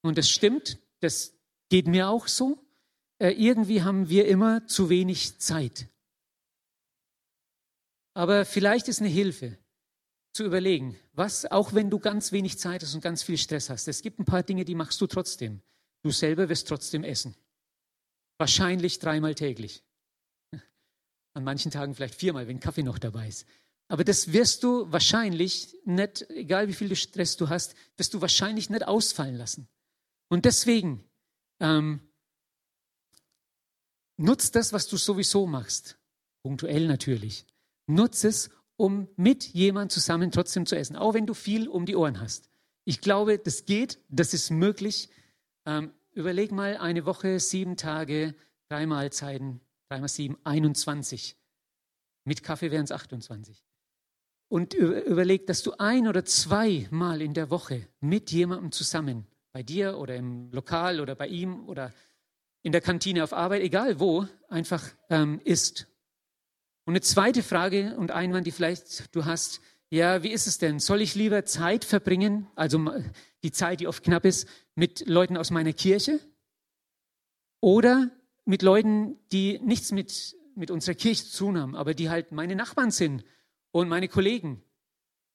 Und 0.02 0.18
das 0.18 0.30
stimmt, 0.30 0.80
das 1.00 1.34
geht 1.70 1.88
mir 1.88 2.10
auch 2.10 2.28
so. 2.28 2.66
Äh, 3.20 3.32
irgendwie 3.32 3.84
haben 3.84 4.10
wir 4.10 4.28
immer 4.28 4.68
zu 4.68 4.90
wenig 4.90 5.40
Zeit. 5.40 5.88
Aber 8.14 8.46
vielleicht 8.46 8.88
ist 8.88 9.02
eine 9.02 9.10
Hilfe 9.10 9.58
zu 10.34 10.44
überlegen, 10.44 10.98
was, 11.14 11.46
auch 11.46 11.74
wenn 11.74 11.90
du 11.90 12.00
ganz 12.00 12.32
wenig 12.32 12.58
Zeit 12.60 12.82
hast 12.82 12.94
und 12.94 13.02
ganz 13.02 13.24
viel 13.24 13.38
Stress 13.38 13.70
hast, 13.70 13.88
es 13.88 14.02
gibt 14.02 14.20
ein 14.20 14.26
paar 14.26 14.44
Dinge, 14.44 14.66
die 14.66 14.76
machst 14.76 15.00
du 15.02 15.08
trotzdem. 15.08 15.62
Du 16.02 16.12
selber 16.12 16.50
wirst 16.50 16.68
trotzdem 16.68 17.04
essen. 17.04 17.36
Wahrscheinlich 18.38 19.00
dreimal 19.00 19.34
täglich. 19.34 19.84
An 21.36 21.44
manchen 21.44 21.70
Tagen 21.70 21.94
vielleicht 21.94 22.16
viermal, 22.16 22.48
wenn 22.48 22.60
Kaffee 22.60 22.82
noch 22.82 22.98
dabei 22.98 23.28
ist. 23.28 23.46
Aber 23.88 24.04
das 24.04 24.34
wirst 24.34 24.64
du 24.64 24.92
wahrscheinlich 24.92 25.78
nicht, 25.86 26.28
egal 26.32 26.68
wie 26.68 26.74
viel 26.74 26.96
Stress 26.96 27.38
du 27.38 27.50
hast, 27.50 27.76
wirst 27.98 28.14
du 28.16 28.22
wahrscheinlich 28.22 28.70
nicht 28.72 28.88
ausfallen 28.88 29.36
lassen. 29.36 29.68
Und 30.28 30.46
deswegen 30.46 31.04
ähm, 31.60 32.00
nutz 34.18 34.50
das, 34.50 34.74
was 34.74 34.88
du 34.88 34.98
sowieso 34.98 35.46
machst. 35.46 36.00
Punktuell 36.42 36.88
natürlich. 36.88 37.46
Nutz 37.86 38.24
es, 38.24 38.50
um 38.78 39.08
mit 39.18 39.44
jemand 39.54 39.92
zusammen 39.92 40.32
trotzdem 40.32 40.66
zu 40.66 40.76
essen, 40.76 40.96
auch 40.96 41.14
wenn 41.14 41.28
du 41.28 41.34
viel 41.34 41.68
um 41.68 41.86
die 41.86 41.96
Ohren 41.96 42.20
hast. 42.20 42.50
Ich 42.86 43.02
glaube, 43.02 43.38
das 43.38 43.66
geht, 43.66 44.00
das 44.10 44.34
ist 44.34 44.52
möglich. 44.52 45.10
Ähm, 45.66 45.92
überleg 46.14 46.52
mal 46.52 46.78
eine 46.78 47.06
Woche, 47.06 47.40
sieben 47.40 47.78
Tage, 47.78 48.36
drei 48.70 48.86
Mahlzeiten, 48.86 49.62
dreimal 49.90 50.10
sieben, 50.10 50.38
21. 50.44 51.36
Mit 52.24 52.44
Kaffee 52.44 52.72
wären 52.72 52.86
es 52.86 52.92
28. 52.92 53.64
Und 54.48 54.74
überleg, 54.74 55.48
dass 55.48 55.64
du 55.64 55.74
ein 55.78 56.08
oder 56.08 56.24
zwei 56.26 56.88
Mal 56.92 57.22
in 57.22 57.34
der 57.34 57.50
Woche 57.50 57.88
mit 58.00 58.32
jemandem 58.32 58.72
zusammen, 58.72 59.26
bei 59.52 59.64
dir 59.64 59.98
oder 59.98 60.16
im 60.16 60.52
Lokal 60.52 61.00
oder 61.00 61.16
bei 61.16 61.28
ihm 61.28 61.68
oder 61.68 61.94
in 62.62 62.72
der 62.72 62.82
Kantine 62.82 63.24
auf 63.24 63.34
Arbeit, 63.34 63.62
egal 63.62 64.00
wo, 64.00 64.28
einfach 64.50 64.84
ähm, 65.10 65.40
isst 65.44 65.88
und 66.86 66.94
eine 66.94 67.02
zweite 67.02 67.42
Frage 67.42 67.96
und 67.98 68.12
Einwand, 68.12 68.46
die 68.46 68.52
vielleicht 68.52 69.16
du 69.16 69.26
hast, 69.26 69.60
ja, 69.90 70.24
wie 70.24 70.32
ist 70.32 70.46
es 70.46 70.60
denn? 70.60 70.80
Soll 70.80 71.02
ich 71.02 71.16
lieber 71.16 71.46
Zeit 71.46 71.84
verbringen, 71.84 72.48
also 72.56 72.92
die 73.44 73.52
Zeit, 73.52 73.80
die 73.80 73.88
oft 73.88 74.04
knapp 74.04 74.26
ist, 74.26 74.48
mit 74.76 75.08
Leuten 75.08 75.38
aus 75.38 75.50
meiner 75.52 75.74
Kirche? 75.74 76.20
Oder 77.60 78.12
mit 78.46 78.62
Leuten, 78.62 79.18
die 79.32 79.60
nichts 79.60 79.92
mit, 79.92 80.36
mit 80.56 80.72
unserer 80.72 80.96
Kirche 80.96 81.26
zu 81.26 81.46
tun 81.46 81.60
haben, 81.60 81.76
aber 81.76 81.94
die 81.94 82.10
halt 82.10 82.32
meine 82.32 82.56
Nachbarn 82.56 82.92
sind 82.92 83.26
und 83.72 83.90
meine 83.90 84.08
Kollegen, 84.08 84.64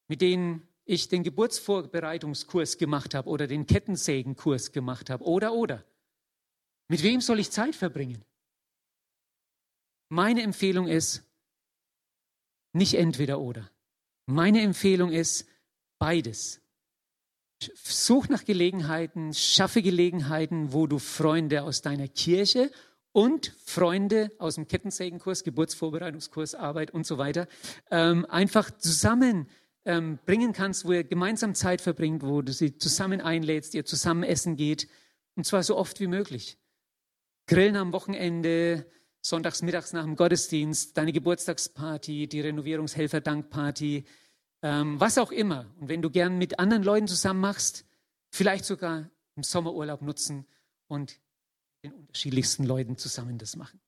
mit 0.09 0.21
denen 0.21 0.67
ich 0.85 1.09
den 1.09 1.23
Geburtsvorbereitungskurs 1.23 2.79
gemacht 2.79 3.15
habe 3.15 3.29
oder 3.29 3.47
den 3.47 3.67
Kettensägenkurs 3.67 4.73
gemacht 4.73 5.11
habe 5.11 5.25
oder 5.25 5.53
oder. 5.53 5.85
Mit 6.89 7.03
wem 7.03 7.21
soll 7.21 7.39
ich 7.39 7.51
Zeit 7.51 7.77
verbringen? 7.77 8.25
Meine 10.09 10.43
Empfehlung 10.43 10.89
ist, 10.89 11.23
nicht 12.73 12.95
entweder 12.95 13.41
oder. 13.41 13.71
Meine 14.27 14.63
Empfehlung 14.63 15.13
ist 15.13 15.47
beides. 15.99 16.61
Such 17.61 18.29
nach 18.29 18.45
Gelegenheiten, 18.45 19.35
schaffe 19.35 19.83
Gelegenheiten, 19.83 20.73
wo 20.73 20.87
du 20.87 20.99
Freunde 20.99 21.63
aus 21.63 21.83
deiner 21.83 22.09
Kirche 22.09 22.73
und 23.13 23.55
Freunde 23.65 24.31
aus 24.39 24.55
dem 24.55 24.69
Kettensägenkurs, 24.69 25.45
Geburtsvorbereitungskurs, 25.45 26.55
Arbeit 26.55 26.93
und 26.93 27.07
so 27.07 27.19
weiter 27.19 27.49
ähm, 27.91 28.25
einfach 28.27 28.71
zusammen 28.71 29.49
ähm, 29.85 30.19
bringen 30.27 30.53
kannst, 30.53 30.85
wo 30.85 30.93
ihr 30.93 31.05
gemeinsam 31.05 31.55
Zeit 31.55 31.81
verbringt, 31.81 32.23
wo 32.23 32.43
du 32.43 32.53
sie 32.53 32.77
zusammen 32.79 33.21
einlädst, 33.21 33.75
ihr 33.75 33.85
zusammen 33.85 34.23
essen 34.23 34.57
geht 34.57 34.89
und 35.35 35.45
zwar 35.45 35.63
so 35.63 35.77
oft 35.77 36.01
wie 36.01 36.07
möglich. 36.07 36.59
Grillen 37.47 37.77
am 37.77 37.93
Wochenende, 37.93 38.87
sonntags 39.23 39.63
mittags 39.63 39.93
nach 39.93 40.05
dem 40.05 40.17
Gottesdienst, 40.17 40.97
deine 40.97 41.13
Geburtstagsparty, 41.13 42.29
die 42.29 42.41
Renovierungshelfer-Dankparty, 42.41 44.05
ähm, 44.63 45.01
was 45.01 45.19
auch 45.19 45.33
immer. 45.33 45.67
Und 45.81 45.89
wenn 45.89 46.03
du 46.03 46.11
gern 46.11 46.39
mit 46.39 46.59
anderen 46.59 46.83
Leuten 46.83 47.09
zusammen 47.09 47.41
machst, 47.41 47.85
vielleicht 48.31 48.65
sogar 48.65 49.11
im 49.35 49.43
Sommerurlaub 49.43 50.03
nutzen 50.03 50.47
und 50.87 51.19
den 51.83 51.93
unterschiedlichsten 51.93 52.65
Leuten 52.65 52.97
zusammen 52.97 53.39
das 53.39 53.57
machen. 53.57 53.81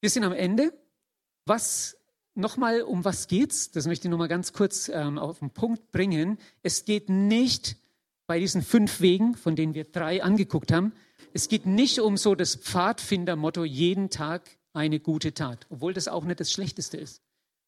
Wir 0.00 0.10
sind 0.10 0.24
am 0.24 0.32
Ende. 0.32 0.72
Was 1.46 1.96
nochmal, 2.34 2.82
um 2.82 3.04
was 3.04 3.26
geht's? 3.26 3.70
Das 3.70 3.86
möchte 3.86 4.06
ich 4.06 4.10
nochmal 4.10 4.28
ganz 4.28 4.52
kurz 4.52 4.88
ähm, 4.88 5.18
auf 5.18 5.40
den 5.40 5.50
Punkt 5.50 5.90
bringen. 5.90 6.38
Es 6.62 6.84
geht 6.84 7.08
nicht 7.08 7.76
bei 8.26 8.38
diesen 8.38 8.62
fünf 8.62 9.00
Wegen, 9.00 9.34
von 9.34 9.56
denen 9.56 9.74
wir 9.74 9.84
drei 9.84 10.22
angeguckt 10.22 10.70
haben, 10.70 10.92
es 11.32 11.48
geht 11.48 11.66
nicht 11.66 11.98
um 12.00 12.16
so 12.16 12.34
das 12.34 12.56
Pfadfinder-Motto, 12.56 13.64
jeden 13.64 14.10
Tag 14.10 14.48
eine 14.72 15.00
gute 15.00 15.34
Tat, 15.34 15.66
obwohl 15.70 15.94
das 15.94 16.08
auch 16.08 16.24
nicht 16.24 16.40
das 16.40 16.52
Schlechteste 16.52 16.96
ist. 16.96 17.22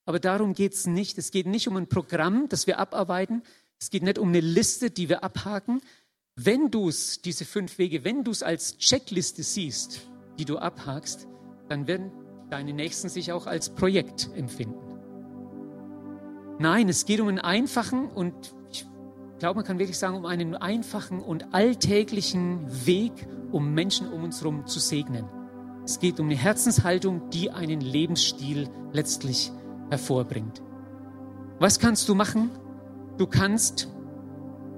Aber 0.06 0.20
darum 0.20 0.54
geht 0.54 0.74
es 0.74 0.86
nicht. 0.86 1.18
Es 1.18 1.30
geht 1.30 1.46
nicht 1.46 1.68
um 1.68 1.76
ein 1.76 1.88
Programm, 1.88 2.48
das 2.48 2.66
wir 2.66 2.78
abarbeiten. 2.78 3.42
Es 3.80 3.90
geht 3.90 4.02
nicht 4.02 4.18
um 4.18 4.28
eine 4.28 4.40
Liste, 4.40 4.90
die 4.90 5.08
wir 5.08 5.24
abhaken. 5.24 5.80
Wenn 6.36 6.70
du 6.70 6.88
es, 6.88 7.20
diese 7.20 7.44
fünf 7.44 7.78
Wege, 7.78 8.04
wenn 8.04 8.24
du 8.24 8.30
es 8.30 8.42
als 8.42 8.78
Checkliste 8.78 9.42
siehst, 9.42 10.08
die 10.38 10.44
du 10.44 10.58
abhakst, 10.58 11.28
dann 11.68 11.86
werden 11.86 12.12
deine 12.50 12.72
Nächsten 12.72 13.08
sich 13.08 13.32
auch 13.32 13.46
als 13.46 13.70
Projekt 13.70 14.30
empfinden. 14.34 14.80
Nein, 16.58 16.88
es 16.88 17.04
geht 17.04 17.20
um 17.20 17.28
einen 17.28 17.38
einfachen 17.38 18.08
und 18.08 18.54
ich 18.70 18.86
glaube, 19.38 19.56
man 19.56 19.64
kann 19.64 19.78
wirklich 19.78 19.98
sagen, 19.98 20.16
um 20.16 20.26
einen 20.26 20.54
einfachen 20.54 21.20
und 21.20 21.54
alltäglichen 21.54 22.86
Weg, 22.86 23.12
um 23.52 23.72
Menschen 23.72 24.08
um 24.12 24.24
uns 24.24 24.40
herum 24.40 24.66
zu 24.66 24.78
segnen. 24.78 25.26
Es 25.84 25.98
geht 25.98 26.20
um 26.20 26.26
eine 26.26 26.36
Herzenshaltung, 26.36 27.30
die 27.30 27.50
einen 27.50 27.80
Lebensstil 27.80 28.68
letztlich 28.92 29.50
hervorbringt. 29.88 30.62
Was 31.58 31.78
kannst 31.78 32.08
du 32.08 32.14
machen? 32.14 32.50
Du 33.16 33.26
kannst 33.26 33.88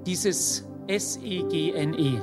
dieses 0.05 0.65
S-E-G-N-E, 0.87 2.17
-E, 2.17 2.21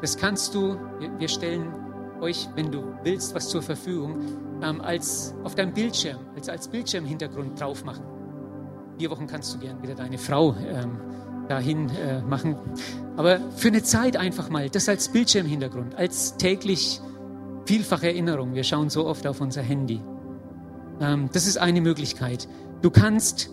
das 0.00 0.16
kannst 0.16 0.54
du, 0.54 0.76
wir 1.18 1.28
stellen 1.28 1.72
euch, 2.20 2.48
wenn 2.54 2.70
du 2.70 2.94
willst, 3.02 3.34
was 3.34 3.48
zur 3.48 3.62
Verfügung, 3.62 4.20
ähm, 4.62 4.80
als 4.80 5.34
auf 5.44 5.54
deinem 5.54 5.72
Bildschirm, 5.72 6.18
als, 6.36 6.48
als 6.48 6.68
Bildschirmhintergrund 6.68 7.60
drauf 7.60 7.84
machen. 7.84 8.04
Vier 8.98 9.10
Wochen 9.10 9.26
kannst 9.26 9.54
du 9.54 9.58
gern 9.58 9.82
wieder 9.82 9.94
deine 9.94 10.18
Frau 10.18 10.54
ähm, 10.68 11.00
dahin 11.48 11.88
äh, 11.90 12.22
machen. 12.22 12.56
Aber 13.16 13.40
für 13.56 13.68
eine 13.68 13.82
Zeit 13.82 14.16
einfach 14.16 14.48
mal, 14.48 14.68
das 14.70 14.88
als 14.88 15.08
Bildschirmhintergrund, 15.08 15.94
als 15.96 16.36
täglich 16.36 17.00
vielfache 17.66 18.08
Erinnerung. 18.08 18.54
Wir 18.54 18.64
schauen 18.64 18.90
so 18.90 19.06
oft 19.06 19.26
auf 19.26 19.40
unser 19.40 19.62
Handy. 19.62 20.00
Ähm, 21.00 21.28
das 21.32 21.46
ist 21.46 21.58
eine 21.58 21.80
Möglichkeit. 21.80 22.48
Du 22.82 22.90
kannst 22.90 23.50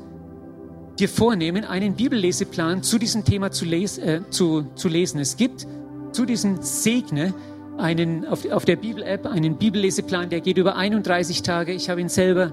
dir 1.00 1.10
vornehmen, 1.10 1.66
einen 1.66 1.96
Bibelleseplan 1.96 2.84
zu 2.84 2.98
diesem 2.98 3.26
Thema 3.26 3.52
zu, 3.52 3.66
les 3.66 3.98
äh, 3.98 4.22
zu, 4.30 4.68
zu 4.76 4.88
lesen. 4.88 5.20
Es 5.20 5.38
gibt 5.38 5.68
zu 6.12 6.26
diesem 6.26 6.62
Segne 6.62 7.34
einen, 7.78 8.26
auf, 8.26 8.50
auf 8.52 8.66
der 8.66 8.76
Bibel-App 8.76 9.26
einen 9.26 9.58
Bibelleseplan, 9.58 10.30
der 10.30 10.42
geht 10.42 10.58
über 10.58 10.76
31 10.76 11.42
Tage. 11.42 11.72
Ich 11.74 11.90
habe 11.90 12.02
ihn 12.02 12.10
selber 12.10 12.52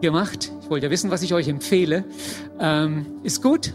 gemacht. 0.00 0.52
Ich 0.62 0.70
wollte 0.70 0.86
ja 0.86 0.90
wissen, 0.90 1.10
was 1.10 1.22
ich 1.22 1.34
euch 1.34 1.48
empfehle. 1.48 2.04
Ähm, 2.58 3.06
ist 3.22 3.42
gut. 3.42 3.74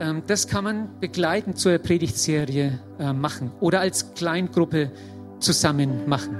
Ähm, 0.00 0.22
das 0.26 0.48
kann 0.48 0.64
man 0.64 0.88
begleitend 1.00 1.58
zur 1.58 1.78
Predigtserie 1.78 2.78
äh, 2.98 3.12
machen 3.12 3.50
oder 3.60 3.80
als 3.80 4.14
Kleingruppe 4.14 4.90
zusammen 5.40 6.08
machen. 6.08 6.38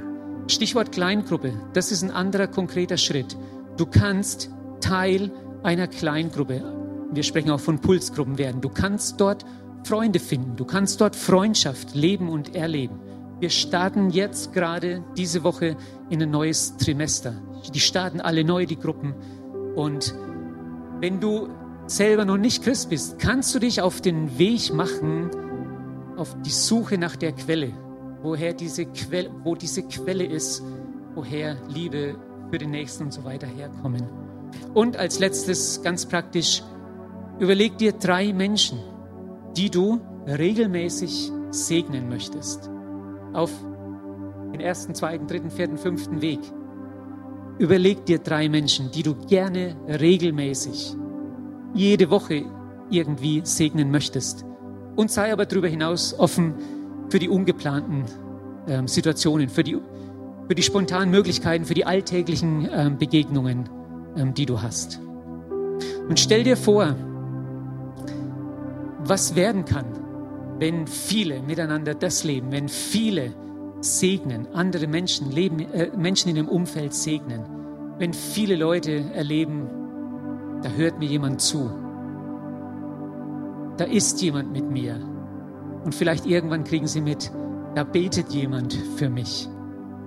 Stichwort 0.49 0.93
Kleingruppe, 0.93 1.53
das 1.73 1.91
ist 1.91 2.03
ein 2.03 2.11
anderer 2.11 2.47
konkreter 2.47 2.97
Schritt. 2.97 3.37
Du 3.77 3.87
kannst 3.87 4.51
Teil 4.81 5.33
einer 5.63 5.89
Kleingruppe, 5.89 6.76
wir 7.13 7.23
sprechen 7.23 7.51
auch 7.51 7.61
von 7.61 7.79
Pulsgruppen 7.81 8.39
werden, 8.39 8.61
du 8.61 8.69
kannst 8.69 9.21
dort 9.21 9.45
Freunde 9.85 10.19
finden, 10.19 10.57
du 10.57 10.65
kannst 10.65 11.01
dort 11.01 11.15
Freundschaft 11.15 11.95
leben 11.95 12.29
und 12.29 12.55
erleben. 12.55 12.99
Wir 13.39 13.51
starten 13.51 14.11
jetzt 14.11 14.53
gerade 14.53 15.05
diese 15.17 15.45
Woche 15.45 15.77
in 16.09 16.23
ein 16.23 16.31
neues 16.31 16.77
Trimester. 16.79 17.35
Die 17.75 17.81
starten 17.81 18.21
alle 18.21 18.45
neu, 18.45 18.65
die 18.65 18.79
Gruppen. 18.79 19.15
Und 19.75 20.15
wenn 21.01 21.21
du 21.21 21.49
selber 21.87 22.25
noch 22.25 22.39
nicht 22.39 22.65
Christ 22.65 22.91
bist, 22.91 23.19
kannst 23.19 23.55
du 23.55 23.59
dich 23.59 23.83
auf 23.83 24.01
den 24.01 24.39
Weg 24.39 24.73
machen, 24.73 25.31
auf 26.17 26.35
die 26.43 26.51
Suche 26.51 26.97
nach 26.99 27.15
der 27.15 27.33
Quelle, 27.33 27.73
woher 28.23 28.55
diese 28.55 28.87
Quelle, 28.87 29.31
wo 29.45 29.55
diese 29.55 29.83
Quelle 29.83 30.25
ist, 30.25 30.63
woher 31.15 31.57
Liebe 31.69 32.17
für 32.51 32.59
den 32.59 32.71
Nächsten 32.71 33.05
und 33.05 33.13
so 33.13 33.23
weiter 33.25 33.47
herkommen. 33.47 34.03
Und 34.73 34.97
als 34.97 35.19
letztes, 35.19 35.83
ganz 35.83 36.07
praktisch, 36.07 36.63
überleg 37.39 37.79
dir 37.79 37.93
drei 37.93 38.33
Menschen, 38.33 38.79
die 39.57 39.71
du 39.71 40.01
regelmäßig 40.27 41.31
segnen 41.51 42.09
möchtest 42.09 42.71
auf 43.33 43.51
den 44.53 44.61
ersten, 44.61 44.95
zweiten, 44.95 45.27
dritten, 45.27 45.51
vierten, 45.51 45.77
fünften 45.77 46.23
Weg. 46.23 46.41
Überleg 47.59 48.05
dir 48.07 48.19
drei 48.19 48.49
Menschen, 48.49 48.91
die 48.91 49.03
du 49.03 49.15
gerne 49.15 49.77
regelmäßig, 49.89 50.95
jede 51.75 52.11
Woche 52.11 52.45
irgendwie 52.91 53.43
segnen 53.45 53.91
möchtest. 53.91 54.45
Und 54.95 55.11
sei 55.11 55.33
aber 55.33 55.47
darüber 55.47 55.69
hinaus 55.69 56.19
offen 56.19 56.55
für 57.09 57.19
die 57.19 57.29
ungeplanten 57.29 58.05
ähm, 58.67 58.89
Situationen, 58.89 59.49
für 59.49 59.63
die, 59.63 59.79
für 60.49 60.55
die 60.55 60.63
spontanen 60.63 61.11
Möglichkeiten, 61.11 61.65
für 61.65 61.75
die 61.75 61.85
alltäglichen 61.85 62.69
ähm, 62.73 62.99
Begegnungen, 62.99 63.69
ähm, 64.17 64.35
die 64.35 64.47
du 64.47 64.63
hast. 64.63 65.01
Und 66.09 66.19
stell 66.19 66.45
dir 66.45 66.57
vor, 66.57 66.95
was 69.09 69.35
werden 69.37 69.65
kann, 69.65 69.87
wenn 70.59 70.87
viele 70.87 71.43
miteinander 71.43 71.95
das 71.95 72.25
leben, 72.25 72.51
wenn 72.51 72.69
viele 72.69 73.35
segnen, 73.81 74.47
andere 74.55 74.87
Menschen, 74.87 75.31
leben, 75.31 75.61
äh, 75.73 75.91
Menschen 75.97 76.31
in 76.31 76.37
dem 76.37 76.49
Umfeld 76.49 76.95
segnen, 76.95 77.45
wenn 77.99 78.13
viele 78.13 78.57
Leute 78.57 79.05
erleben, 79.15 79.69
da 80.63 80.71
hört 80.71 80.99
mir 80.99 81.07
jemand 81.07 81.41
zu, 81.41 81.71
da 83.77 83.85
ist 83.85 84.23
jemand 84.23 84.53
mit 84.53 84.71
mir 84.71 84.99
und 85.85 85.95
vielleicht 85.95 86.27
irgendwann 86.27 86.65
kriegen 86.65 86.87
sie 86.87 87.01
mit, 87.01 87.31
da 87.75 87.85
betet 87.85 88.31
jemand 88.31 88.75
für 88.97 89.11
mich. 89.11 89.49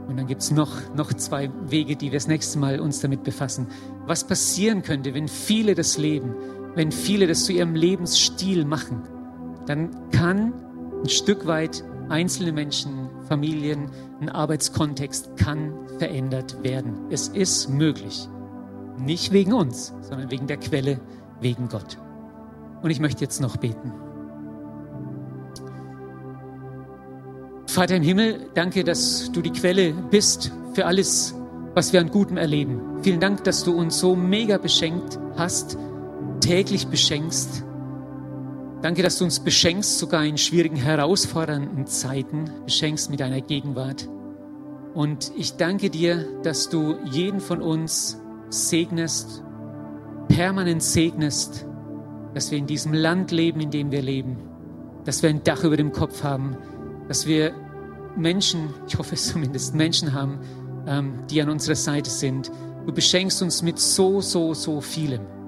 Und 0.08 0.18
dann 0.18 0.26
gibt 0.26 0.42
es 0.42 0.50
noch, 0.50 0.72
noch 0.96 1.14
zwei 1.14 1.52
Wege, 1.68 1.96
die 1.96 2.08
wir 2.08 2.18
das 2.18 2.28
nächste 2.28 2.58
Mal 2.58 2.80
uns 2.80 3.00
damit 3.00 3.24
befassen. 3.24 3.68
Was 4.08 4.24
passieren 4.26 4.82
könnte, 4.82 5.14
wenn 5.14 5.28
viele 5.28 5.76
das 5.76 6.00
leben, 6.00 6.34
wenn 6.76 6.92
viele 6.92 7.28
das 7.28 7.46
zu 7.46 7.54
ihrem 7.54 7.76
Lebensstil 7.76 8.66
machen 8.66 9.04
dann 9.70 9.92
kann 10.10 10.52
ein 11.04 11.10
Stück 11.10 11.46
weit 11.46 11.84
einzelne 12.10 12.52
Menschen, 12.52 13.08
Familien, 13.28 13.92
ein 14.20 14.28
Arbeitskontext 14.28 15.38
kann 15.38 15.74
verändert 16.00 16.64
werden. 16.64 16.96
Es 17.12 17.28
ist 17.28 17.70
möglich. 17.70 18.28
Nicht 18.98 19.32
wegen 19.32 19.54
uns, 19.54 19.94
sondern 20.02 20.32
wegen 20.32 20.48
der 20.48 20.58
Quelle, 20.58 21.00
wegen 21.40 21.70
Gott. 21.70 22.00
Und 22.82 22.90
ich 22.90 23.00
möchte 23.00 23.22
jetzt 23.22 23.40
noch 23.42 23.58
beten. 23.58 23.94
Vater 27.68 27.98
im 27.98 28.04
Himmel, 28.04 28.48
danke, 28.56 28.84
dass 28.84 29.32
du 29.32 29.44
die 29.44 29.52
Quelle 29.52 29.94
bist 29.94 30.52
für 30.74 30.88
alles, 30.88 31.36
was 31.76 31.94
wir 31.94 32.00
an 32.00 32.10
Gutem 32.10 32.38
erleben. 32.38 32.82
Vielen 33.04 33.20
Dank, 33.20 33.44
dass 33.44 33.64
du 33.64 33.74
uns 33.74 34.00
so 34.00 34.16
mega 34.16 34.58
beschenkt 34.58 35.20
hast, 35.38 35.78
täglich 36.40 36.88
beschenkst 36.88 37.64
Danke, 38.82 39.04
dass 39.04 39.18
du 39.18 39.26
uns 39.26 39.42
beschenkst, 39.42 40.00
sogar 40.00 40.24
in 40.24 40.38
schwierigen, 40.38 40.78
herausfordernden 40.78 41.86
Zeiten, 41.86 42.50
beschenkst 42.64 43.10
mit 43.10 43.20
deiner 43.20 43.42
Gegenwart. 43.42 44.08
Und 44.94 45.34
ich 45.36 45.58
danke 45.58 45.90
dir, 45.90 46.26
dass 46.44 46.70
du 46.70 46.96
jeden 47.04 47.42
von 47.42 47.62
uns 47.62 48.22
segnest, 48.50 49.44
permanent 50.30 50.82
segnest, 50.82 51.68
dass 52.34 52.52
wir 52.52 52.58
in 52.58 52.68
diesem 52.68 52.94
Land 52.94 53.32
leben, 53.32 53.60
in 53.60 53.70
dem 53.70 53.92
wir 53.92 54.02
leben, 54.02 54.38
dass 55.04 55.24
wir 55.24 55.30
ein 55.30 55.44
Dach 55.44 55.66
über 55.66 55.76
dem 55.76 55.92
Kopf 55.92 56.24
haben, 56.24 56.56
dass 57.10 57.28
wir 57.28 57.54
Menschen, 58.16 58.74
ich 58.88 58.98
hoffe 58.98 59.16
es 59.16 59.28
zumindest, 59.28 59.76
Menschen 59.76 60.14
haben, 60.14 60.40
ähm, 60.88 61.26
die 61.30 61.42
an 61.42 61.50
unserer 61.50 61.76
Seite 61.76 62.10
sind. 62.10 62.50
Du 62.86 62.94
beschenkst 62.94 63.42
uns 63.42 63.62
mit 63.62 63.78
so, 63.78 64.22
so, 64.22 64.54
so 64.54 64.80
vielem. 64.80 65.39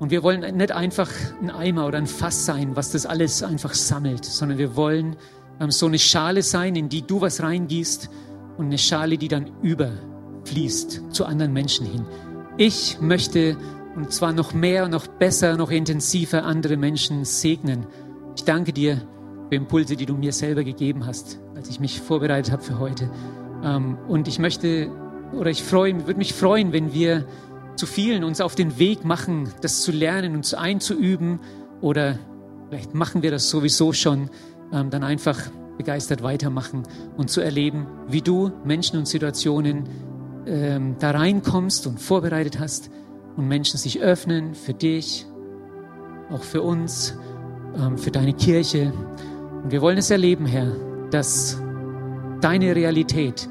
Und 0.00 0.10
wir 0.10 0.22
wollen 0.22 0.56
nicht 0.56 0.72
einfach 0.72 1.10
ein 1.42 1.50
Eimer 1.50 1.86
oder 1.86 1.98
ein 1.98 2.06
Fass 2.06 2.46
sein, 2.46 2.74
was 2.74 2.90
das 2.90 3.04
alles 3.04 3.42
einfach 3.42 3.74
sammelt, 3.74 4.24
sondern 4.24 4.56
wir 4.56 4.74
wollen 4.74 5.14
ähm, 5.60 5.70
so 5.70 5.86
eine 5.86 5.98
Schale 5.98 6.42
sein, 6.42 6.74
in 6.74 6.88
die 6.88 7.06
du 7.06 7.20
was 7.20 7.42
reingießt 7.42 8.08
und 8.56 8.66
eine 8.66 8.78
Schale, 8.78 9.18
die 9.18 9.28
dann 9.28 9.50
überfließt 9.62 11.02
zu 11.10 11.26
anderen 11.26 11.52
Menschen 11.52 11.86
hin. 11.86 12.06
Ich 12.56 12.98
möchte 13.00 13.56
und 13.94 14.12
zwar 14.12 14.32
noch 14.32 14.54
mehr, 14.54 14.88
noch 14.88 15.06
besser, 15.06 15.56
noch 15.56 15.70
intensiver 15.70 16.44
andere 16.44 16.76
Menschen 16.76 17.24
segnen. 17.24 17.86
Ich 18.36 18.44
danke 18.44 18.72
dir 18.72 19.02
für 19.48 19.56
Impulse, 19.56 19.96
die 19.96 20.06
du 20.06 20.16
mir 20.16 20.32
selber 20.32 20.64
gegeben 20.64 21.04
hast, 21.06 21.40
als 21.54 21.68
ich 21.68 21.78
mich 21.78 22.00
vorbereitet 22.00 22.52
habe 22.52 22.62
für 22.62 22.78
heute. 22.78 23.10
Ähm, 23.62 23.98
und 24.08 24.28
ich 24.28 24.38
möchte 24.38 24.90
oder 25.32 25.50
ich 25.50 25.62
freue, 25.62 25.94
würde 26.06 26.18
mich 26.18 26.32
freuen, 26.32 26.72
wenn 26.72 26.92
wir 26.92 27.26
zu 27.80 27.86
vielen 27.86 28.24
uns 28.24 28.42
auf 28.42 28.54
den 28.54 28.78
Weg 28.78 29.06
machen, 29.06 29.48
das 29.62 29.80
zu 29.80 29.90
lernen 29.90 30.36
und 30.36 30.54
einzuüben 30.54 31.40
oder 31.80 32.18
vielleicht 32.68 32.92
machen 32.92 33.22
wir 33.22 33.30
das 33.30 33.48
sowieso 33.48 33.94
schon, 33.94 34.28
ähm, 34.70 34.90
dann 34.90 35.02
einfach 35.02 35.38
begeistert 35.78 36.22
weitermachen 36.22 36.82
und 37.16 37.30
zu 37.30 37.40
erleben, 37.40 37.86
wie 38.06 38.20
du 38.20 38.52
Menschen 38.66 38.98
und 38.98 39.08
Situationen 39.08 39.88
ähm, 40.46 40.96
da 40.98 41.12
reinkommst 41.12 41.86
und 41.86 41.98
vorbereitet 41.98 42.60
hast 42.60 42.90
und 43.38 43.48
Menschen 43.48 43.78
sich 43.78 44.02
öffnen 44.02 44.54
für 44.54 44.74
dich, 44.74 45.24
auch 46.30 46.42
für 46.42 46.60
uns, 46.60 47.16
ähm, 47.78 47.96
für 47.96 48.10
deine 48.10 48.34
Kirche. 48.34 48.92
Und 49.64 49.72
wir 49.72 49.80
wollen 49.80 49.96
es 49.96 50.10
erleben, 50.10 50.44
Herr, 50.44 50.70
dass 51.10 51.58
deine 52.42 52.76
Realität, 52.76 53.48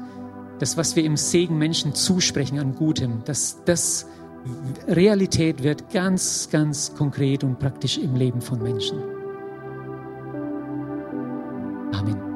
das, 0.60 0.76
was 0.76 0.94
wir 0.94 1.02
im 1.02 1.16
Segen 1.16 1.58
Menschen 1.58 1.96
zusprechen 1.96 2.60
an 2.60 2.76
Gutem, 2.76 3.24
dass 3.24 3.64
das 3.64 4.06
Realität 4.88 5.62
wird 5.62 5.90
ganz, 5.90 6.48
ganz 6.50 6.94
konkret 6.94 7.44
und 7.44 7.58
praktisch 7.58 7.98
im 7.98 8.14
Leben 8.14 8.40
von 8.40 8.62
Menschen. 8.62 8.98
Amen. 11.92 12.30